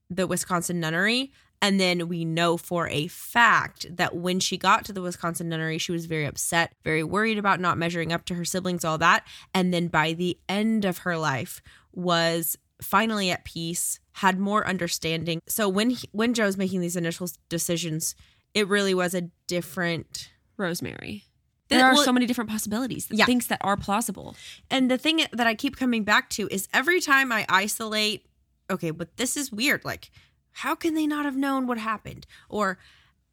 the 0.09 0.27
Wisconsin 0.27 0.79
Nunnery. 0.79 1.31
And 1.65 1.79
then 1.79 2.07
we 2.07 2.25
know 2.25 2.57
for 2.57 2.87
a 2.89 3.07
fact 3.07 3.87
that 3.97 4.15
when 4.15 4.39
she 4.39 4.55
got 4.55 4.85
to 4.85 4.93
the 4.93 5.01
Wisconsin 5.01 5.49
Nunnery, 5.49 5.79
she 5.79 5.91
was 5.91 6.05
very 6.05 6.25
upset, 6.25 6.73
very 6.83 7.03
worried 7.03 7.39
about 7.39 7.59
not 7.59 7.75
measuring 7.75 8.13
up 8.13 8.23
to 8.25 8.35
her 8.35 8.45
siblings, 8.45 8.85
all 8.85 8.99
that. 8.99 9.25
And 9.51 9.73
then 9.73 9.87
by 9.87 10.13
the 10.13 10.37
end 10.47 10.85
of 10.85 10.99
her 10.99 11.17
life, 11.17 11.63
was 11.91 12.55
finally 12.83 13.31
at 13.31 13.45
peace, 13.45 13.99
had 14.11 14.37
more 14.39 14.67
understanding. 14.67 15.41
So 15.47 15.67
when 15.67 15.89
he, 15.89 16.07
when 16.11 16.35
Joe's 16.35 16.55
making 16.55 16.81
these 16.81 16.95
initial 16.95 17.27
decisions, 17.49 18.13
it 18.53 18.67
really 18.67 18.93
was 18.93 19.15
a 19.15 19.21
different 19.47 20.29
Rosemary. 20.57 21.23
There 21.69 21.83
are 21.83 21.95
well- 21.95 22.03
so 22.03 22.13
many 22.13 22.27
different 22.27 22.51
possibilities, 22.51 23.07
Yeah. 23.09 23.25
things 23.25 23.47
that 23.47 23.57
are 23.61 23.75
plausible. 23.75 24.35
and 24.69 24.91
the 24.91 24.99
thing 24.99 25.25
that 25.31 25.47
I 25.47 25.55
keep 25.55 25.77
coming 25.77 26.03
back 26.03 26.29
to 26.31 26.47
is 26.51 26.67
every 26.75 27.01
time 27.01 27.31
I 27.31 27.43
isolate, 27.49 28.27
okay, 28.69 28.91
but 28.91 29.17
this 29.17 29.35
is 29.35 29.51
weird. 29.51 29.83
Like, 29.83 30.11
how 30.59 30.73
can 30.75 30.93
they 30.93 31.05
not 31.07 31.25
have 31.25 31.35
known 31.35 31.67
what 31.67 31.77
happened? 31.77 32.25
Or 32.49 32.77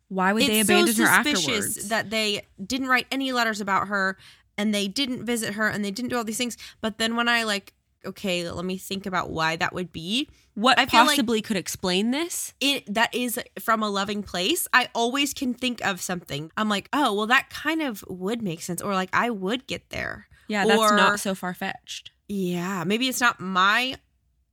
Why 0.09 0.33
would 0.33 0.43
they 0.43 0.61
abandon 0.61 0.95
so 0.95 1.05
her 1.05 1.09
afterwards? 1.09 1.89
that 1.89 2.11
they 2.11 2.47
didn't 2.64 2.89
write 2.89 3.07
any 3.11 3.33
letters 3.33 3.61
about 3.61 3.89
her 3.89 4.16
and 4.59 4.75
they 4.75 4.87
didn't 4.89 5.25
visit 5.25 5.55
her 5.55 5.68
and 5.68 5.85
they 5.85 5.91
didn't 5.91 6.11
do 6.11 6.16
all 6.16 6.25
these 6.25 6.37
things. 6.37 6.57
But 6.81 6.99
then 6.99 7.16
when 7.16 7.29
I 7.29 7.45
like, 7.45 7.73
okay, 8.05 8.51
let 8.51 8.64
me 8.64 8.77
think 8.77 9.07
about 9.07 9.31
why 9.31 9.55
that 9.57 9.73
would 9.73 9.93
be. 9.93 10.29
what 10.55 10.79
I 10.79 10.87
feel 10.87 11.01
like- 11.01 11.11
possibly 11.11 11.41
could 11.41 11.57
explain 11.57 12.11
this? 12.11 12.53
It 12.61 12.93
that 12.93 13.14
is 13.14 13.39
from 13.61 13.83
a 13.83 13.89
loving 13.89 14.23
place. 14.25 14.66
I 14.73 14.89
always 14.95 15.33
can 15.33 15.55
think 15.55 15.81
of 15.87 16.01
something. 16.01 16.51
I'm 16.57 16.68
like, 16.68 16.89
oh, 16.93 17.14
well, 17.14 17.27
that 17.29 17.49
kind 17.51 17.81
of 17.81 18.05
would 18.09 18.43
make 18.43 18.61
sense, 18.61 18.83
or 18.83 18.93
like 18.95 19.09
I 19.14 19.31
would 19.31 19.66
get 19.66 19.89
there. 19.91 20.27
Yeah, 20.49 20.66
that's 20.66 20.79
Or- 20.81 20.97
not 20.97 21.20
so 21.20 21.35
far 21.35 21.55
fetched. 21.55 22.11
Yeah, 22.29 22.83
maybe 22.85 23.09
it's 23.09 23.20
not 23.20 23.41
my 23.41 23.95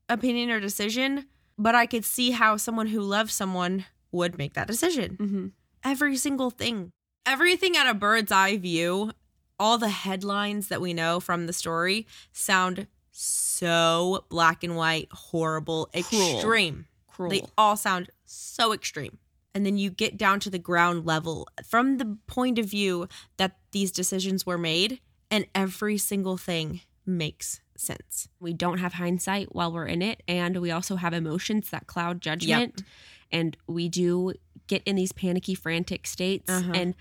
opinion 0.07 0.51
or 0.51 0.59
decision, 0.59 1.25
but 1.59 1.75
I 1.75 1.85
could 1.85 2.05
see 2.05 2.31
how 2.31 2.57
someone 2.57 2.87
who 2.87 3.01
loves 3.01 3.33
someone 3.33 3.85
would 4.11 4.37
make 4.37 4.53
that 4.53 4.67
decision. 4.67 5.17
Mm-hmm. 5.19 5.47
Every 5.83 6.15
single 6.15 6.49
thing. 6.49 6.91
Everything 7.25 7.75
at 7.77 7.87
a 7.87 7.93
bird's 7.93 8.31
eye 8.31 8.57
view, 8.57 9.11
all 9.59 9.77
the 9.77 9.89
headlines 9.89 10.69
that 10.69 10.81
we 10.81 10.93
know 10.93 11.19
from 11.19 11.45
the 11.45 11.53
story 11.53 12.07
sound 12.31 12.87
so 13.11 14.25
black 14.29 14.63
and 14.63 14.77
white, 14.77 15.09
horrible, 15.11 15.89
Cruel. 15.93 16.35
extreme. 16.35 16.85
Cruel. 17.07 17.29
They 17.29 17.43
all 17.57 17.75
sound 17.75 18.09
so 18.25 18.71
extreme. 18.73 19.19
And 19.53 19.65
then 19.65 19.77
you 19.77 19.89
get 19.89 20.15
down 20.15 20.39
to 20.41 20.49
the 20.49 20.59
ground 20.59 21.05
level 21.05 21.47
from 21.65 21.97
the 21.97 22.17
point 22.27 22.57
of 22.57 22.67
view 22.67 23.09
that 23.37 23.57
these 23.71 23.91
decisions 23.91 24.45
were 24.45 24.57
made, 24.57 25.01
and 25.29 25.45
every 25.53 25.97
single 25.97 26.37
thing 26.37 26.81
makes 27.05 27.59
sense. 27.79 28.27
we 28.39 28.53
don't 28.53 28.77
have 28.79 28.93
hindsight 28.93 29.53
while 29.55 29.71
we're 29.71 29.85
in 29.87 30.01
it 30.01 30.21
and 30.27 30.57
we 30.61 30.71
also 30.71 30.95
have 30.97 31.13
emotions 31.13 31.69
that 31.69 31.87
cloud 31.87 32.21
judgment 32.21 32.83
and 33.31 33.55
we 33.67 33.87
do 33.89 34.33
get 34.67 34.81
in 34.85 34.95
these 34.95 35.11
panicky 35.11 35.55
frantic 35.55 36.05
states 36.07 36.49
Uh-huh. 36.49 36.71
and 36.73 36.95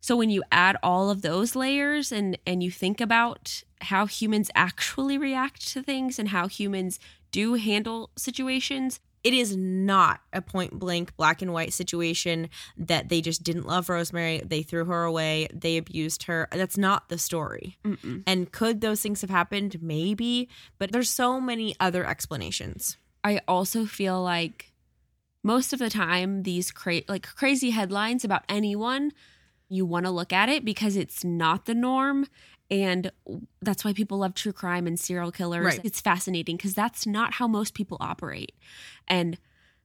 so 0.00 0.16
when 0.16 0.30
you 0.30 0.42
add 0.50 0.76
all 0.82 1.10
of 1.10 1.22
those 1.22 1.54
layers 1.54 2.10
and 2.12 2.36
and 2.46 2.62
you 2.62 2.70
think 2.70 3.00
about 3.00 3.62
how 3.82 4.06
humans 4.06 4.50
actually 4.54 5.18
react 5.18 5.66
to 5.72 5.82
things 5.82 6.18
and 6.18 6.28
how 6.30 6.48
humans 6.48 6.98
do 7.30 7.54
handle 7.54 8.10
situations 8.16 9.00
It 9.24 9.34
is 9.34 9.56
not 9.56 10.20
a 10.32 10.42
point 10.42 10.78
blank 10.78 11.16
black 11.16 11.42
and 11.42 11.52
white 11.52 11.72
situation 11.72 12.48
that 12.76 13.08
they 13.08 13.20
just 13.20 13.42
didn't 13.42 13.66
love 13.66 13.88
Rosemary, 13.88 14.42
they 14.44 14.62
threw 14.62 14.84
her 14.86 15.04
away, 15.04 15.48
they 15.52 15.76
abused 15.76 16.24
her. 16.24 16.48
That's 16.50 16.76
not 16.78 17.08
the 17.08 17.18
story. 17.18 17.78
mm-mm. 17.84 18.22
And 18.26 18.50
could 18.50 18.80
those 18.80 19.00
things 19.00 19.20
have 19.20 19.30
happened? 19.30 19.80
Maybe, 19.80 20.48
but 20.78 20.92
there's 20.92 21.10
so 21.10 21.40
many 21.40 21.76
other 21.78 22.04
explanations. 22.04 22.96
I 23.22 23.40
also 23.46 23.86
feel 23.86 24.20
like 24.22 24.72
most 25.44 25.72
of 25.72 25.78
the 25.78 25.90
time 25.90 26.42
these 26.42 26.70
cra- 26.70 27.02
like 27.08 27.26
crazy 27.34 27.70
headlines 27.70 28.24
about 28.24 28.44
anyone 28.48 29.12
you 29.72 29.86
want 29.86 30.04
to 30.06 30.10
look 30.10 30.32
at 30.32 30.48
it 30.48 30.64
because 30.64 30.96
it's 30.96 31.24
not 31.24 31.64
the 31.64 31.74
norm 31.74 32.26
and 32.70 33.12
that's 33.60 33.84
why 33.84 33.92
people 33.92 34.18
love 34.18 34.34
true 34.34 34.52
crime 34.52 34.86
and 34.86 34.98
serial 34.98 35.30
killers. 35.30 35.64
Right. 35.64 35.80
It's 35.84 36.00
fascinating 36.00 36.56
because 36.56 36.72
that's 36.72 37.06
not 37.06 37.34
how 37.34 37.46
most 37.46 37.74
people 37.74 37.98
operate. 38.00 38.52
And 39.06 39.38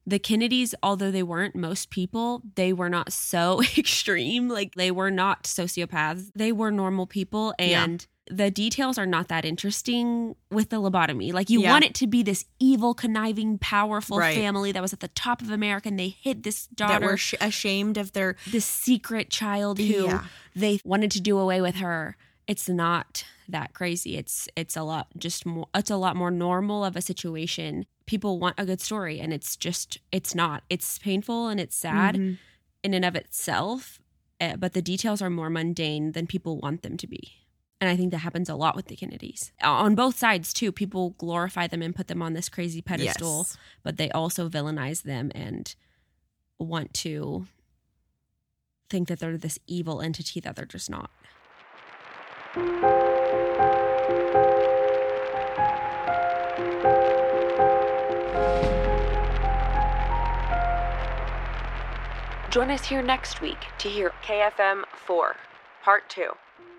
the 0.06 0.20
Kennedys, 0.20 0.74
although 0.82 1.12
they 1.12 1.22
weren't 1.24 1.54
most 1.54 1.90
people, 1.90 2.42
they 2.56 2.72
were 2.72 2.88
not 2.88 3.12
so 3.12 3.62
extreme. 3.78 4.48
Like 4.48 4.76
they 4.76 4.90
were 4.90 5.12
not 5.12 5.44
sociopaths. 5.44 6.32
They 6.34 6.54
were 6.54 6.72
normal 6.72 7.08
people 7.08 7.54
Yeah. 7.60 8.08
The 8.30 8.52
details 8.52 8.98
are 8.98 9.06
not 9.06 9.28
that 9.30 9.46
interesting 9.46 10.36
with 10.52 10.70
the 10.70 10.78
lobotomy. 10.78 11.32
Like 11.34 11.50
you 11.50 11.62
Yeah. 11.62 11.72
want 11.72 11.86
it 11.86 11.94
to 11.96 12.08
be 12.08 12.24
this 12.24 12.46
evil, 12.60 12.94
conniving, 12.94 13.58
powerful 13.58 14.18
Right. 14.18 14.36
family 14.36 14.72
that 14.72 14.82
was 14.82 14.94
at 14.94 15.00
the 15.00 15.08
top 15.10 15.42
of 15.42 15.50
America 15.50 15.88
and 15.90 16.00
they 16.00 16.10
hid 16.10 16.44
this 16.44 16.68
daughter 16.68 17.00
That 17.00 17.02
were 17.10 17.18
sh- 17.18 17.36
ashamed 17.40 17.98
of 17.98 18.12
their 18.14 18.36
this 18.46 18.66
secret 18.66 19.30
child 19.30 19.78
who 19.80 19.84
Yeah. 20.06 20.26
they 20.56 20.80
wanted 20.84 21.12
to 21.12 21.22
do 21.22 21.38
away 21.38 21.62
with 21.62 21.76
her. 21.76 22.18
It's 22.48 22.68
not 22.70 23.24
that 23.50 23.74
crazy. 23.74 24.18
It's 24.18 24.48
it's 24.56 24.76
a 24.76 24.84
lot 24.84 25.08
just 25.18 25.46
more 25.46 25.68
it's 25.74 25.90
a 25.92 25.98
lot 25.98 26.16
more 26.16 26.32
normal 26.32 26.84
of 26.84 26.96
a 26.96 27.02
situation. 27.02 27.86
People 28.06 28.40
want 28.40 28.56
a 28.58 28.66
good 28.66 28.82
story 28.82 29.20
and 29.20 29.34
it's 29.34 29.56
just 29.56 30.00
it's 30.12 30.34
not. 30.36 30.64
It's 30.70 30.98
painful 30.98 31.48
and 31.48 31.60
it's 31.60 31.76
sad 31.76 32.16
Mhm. 32.16 32.38
in 32.84 32.94
and 32.94 33.06
of 33.06 33.16
itself, 33.16 34.00
eh, 34.40 34.56
but 34.58 34.74
the 34.74 34.82
details 34.82 35.22
are 35.22 35.30
more 35.30 35.50
mundane 35.50 36.12
than 36.14 36.28
people 36.28 36.58
want 36.60 36.82
them 36.84 36.98
to 36.98 37.08
be. 37.08 37.34
And 37.80 37.90
I 37.90 37.96
think 37.96 38.12
that 38.12 38.20
happens 38.20 38.50
a 38.50 38.56
lot 38.56 38.76
with 38.76 38.88
the 38.88 38.96
Kennedys. 38.96 39.52
Uh, 39.64 39.68
on 39.70 39.94
both 39.94 40.18
sides 40.18 40.52
too, 40.52 40.72
people 40.72 41.12
glorify 41.12 41.68
them 41.68 41.82
and 41.84 41.96
put 41.96 42.08
them 42.08 42.22
on 42.24 42.34
this 42.34 42.50
crazy 42.50 42.82
pedestal, 42.82 43.40
Yes. 43.48 43.58
but 43.84 43.98
they 43.98 44.10
also 44.12 44.50
villainize 44.50 45.04
them 45.04 45.32
and 45.36 45.76
want 46.58 46.94
to 46.96 47.46
think 48.90 49.08
that 49.10 49.20
they're 49.20 49.38
this 49.38 49.60
evil 49.68 50.02
entity 50.02 50.40
that 50.40 50.56
they're 50.56 50.66
just 50.66 50.90
not. 50.90 51.12
Join 62.50 62.72
us 62.72 62.86
here 62.86 63.02
next 63.04 63.42
week 63.42 63.58
to 63.80 63.90
hear 63.90 64.12
KFM 64.24 64.84
4, 65.06 65.36
Part 65.84 66.10
2. 66.10 66.30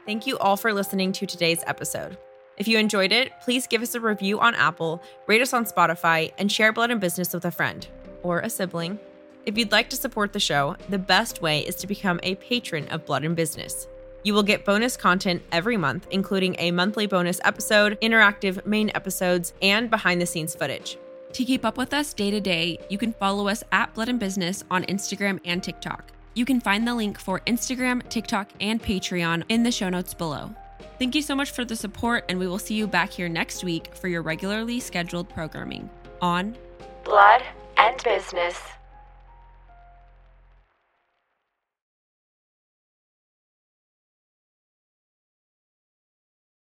Thank 0.09 0.27
you 0.27 0.39
all 0.39 0.57
for 0.57 0.73
listening 0.73 1.13
to 1.13 1.27
today's 1.27 1.63
episode. 1.67 2.17
If 2.57 2.67
you 2.67 2.79
enjoyed 2.79 3.13
it, 3.13 3.31
please 3.43 3.67
give 3.67 3.83
us 3.83 3.95
a 3.95 4.01
review 4.01 4.41
on 4.41 4.55
Apple, 4.55 5.03
rate 5.27 5.43
us 5.43 5.53
on 5.53 5.67
Spotify, 5.67 6.33
and 6.39 6.51
share 6.51 6.73
Blood 6.73 6.91
and 6.91 6.99
Business 6.99 7.35
with 7.35 7.45
a 7.45 7.51
friend 7.51 7.87
or 8.23 8.41
a 8.41 8.49
sibling. 8.49 8.99
If 9.45 9.59
you'd 9.59 9.71
like 9.71 9.91
to 9.91 9.97
support 9.97 10.33
the 10.33 10.41
show, 10.41 10.77
the 10.89 10.99
best 10.99 11.43
way 11.43 11.61
is 11.61 11.75
to 11.75 11.87
become 11.87 12.21
a 12.23 12.37
patron 12.37 12.89
of 12.89 13.05
Blood 13.05 13.23
and 13.23 13.37
Business. 13.37 13.87
You 14.23 14.33
will 14.33 14.43
get 14.43 14.65
bonus 14.65 14.97
content 14.97 15.43
every 15.53 15.77
month, 15.77 16.07
including 16.11 16.57
a 16.59 16.71
monthly 16.71 17.07
bonus 17.07 17.39
episode, 17.45 18.01
interactive 18.01 18.65
main 18.65 18.91
episodes, 18.95 19.53
and 19.61 19.91
behind 19.91 20.23
the 20.23 20.27
scenes 20.27 20.55
footage. 20.55 20.97
To 21.35 21.45
keep 21.45 21.67
up 21.67 21.77
with 21.77 21.93
us 21.93 22.15
day 22.15 22.31
to 22.31 22.41
day, 22.41 22.79
you 22.89 22.97
can 22.97 23.13
follow 23.13 23.47
us 23.47 23.63
at 23.73 23.93
Blood 23.93 24.09
and 24.09 24.19
Business 24.19 24.65
on 24.71 24.85
Instagram 24.85 25.39
and 25.45 25.63
TikTok. 25.63 26.13
You 26.39 26.45
can 26.45 26.61
find 26.61 26.87
the 26.87 26.95
link 26.95 27.19
for 27.19 27.41
Instagram, 27.49 28.09
TikTok, 28.11 28.51
and 28.61 28.81
Patreon 28.81 29.43
in 29.49 29.65
the 29.65 29.73
show 29.73 29.89
notes 29.89 30.15
below. 30.15 30.55
Thank 30.97 31.17
you 31.17 31.21
so 31.21 31.35
much 31.35 31.51
for 31.51 31.65
the 31.65 31.75
support, 31.75 32.27
and 32.29 32.39
we 32.39 32.47
will 32.47 32.61
see 32.61 32.77
you 32.77 32.87
back 32.87 33.11
here 33.11 33.29
next 33.29 33.65
week 33.65 33.93
for 33.93 34.07
your 34.07 34.23
regularly 34.23 34.79
scheduled 34.79 35.29
programming 35.29 35.91
on 36.23 36.57
blood, 37.03 37.43
and 37.77 38.01
business. 38.05 38.57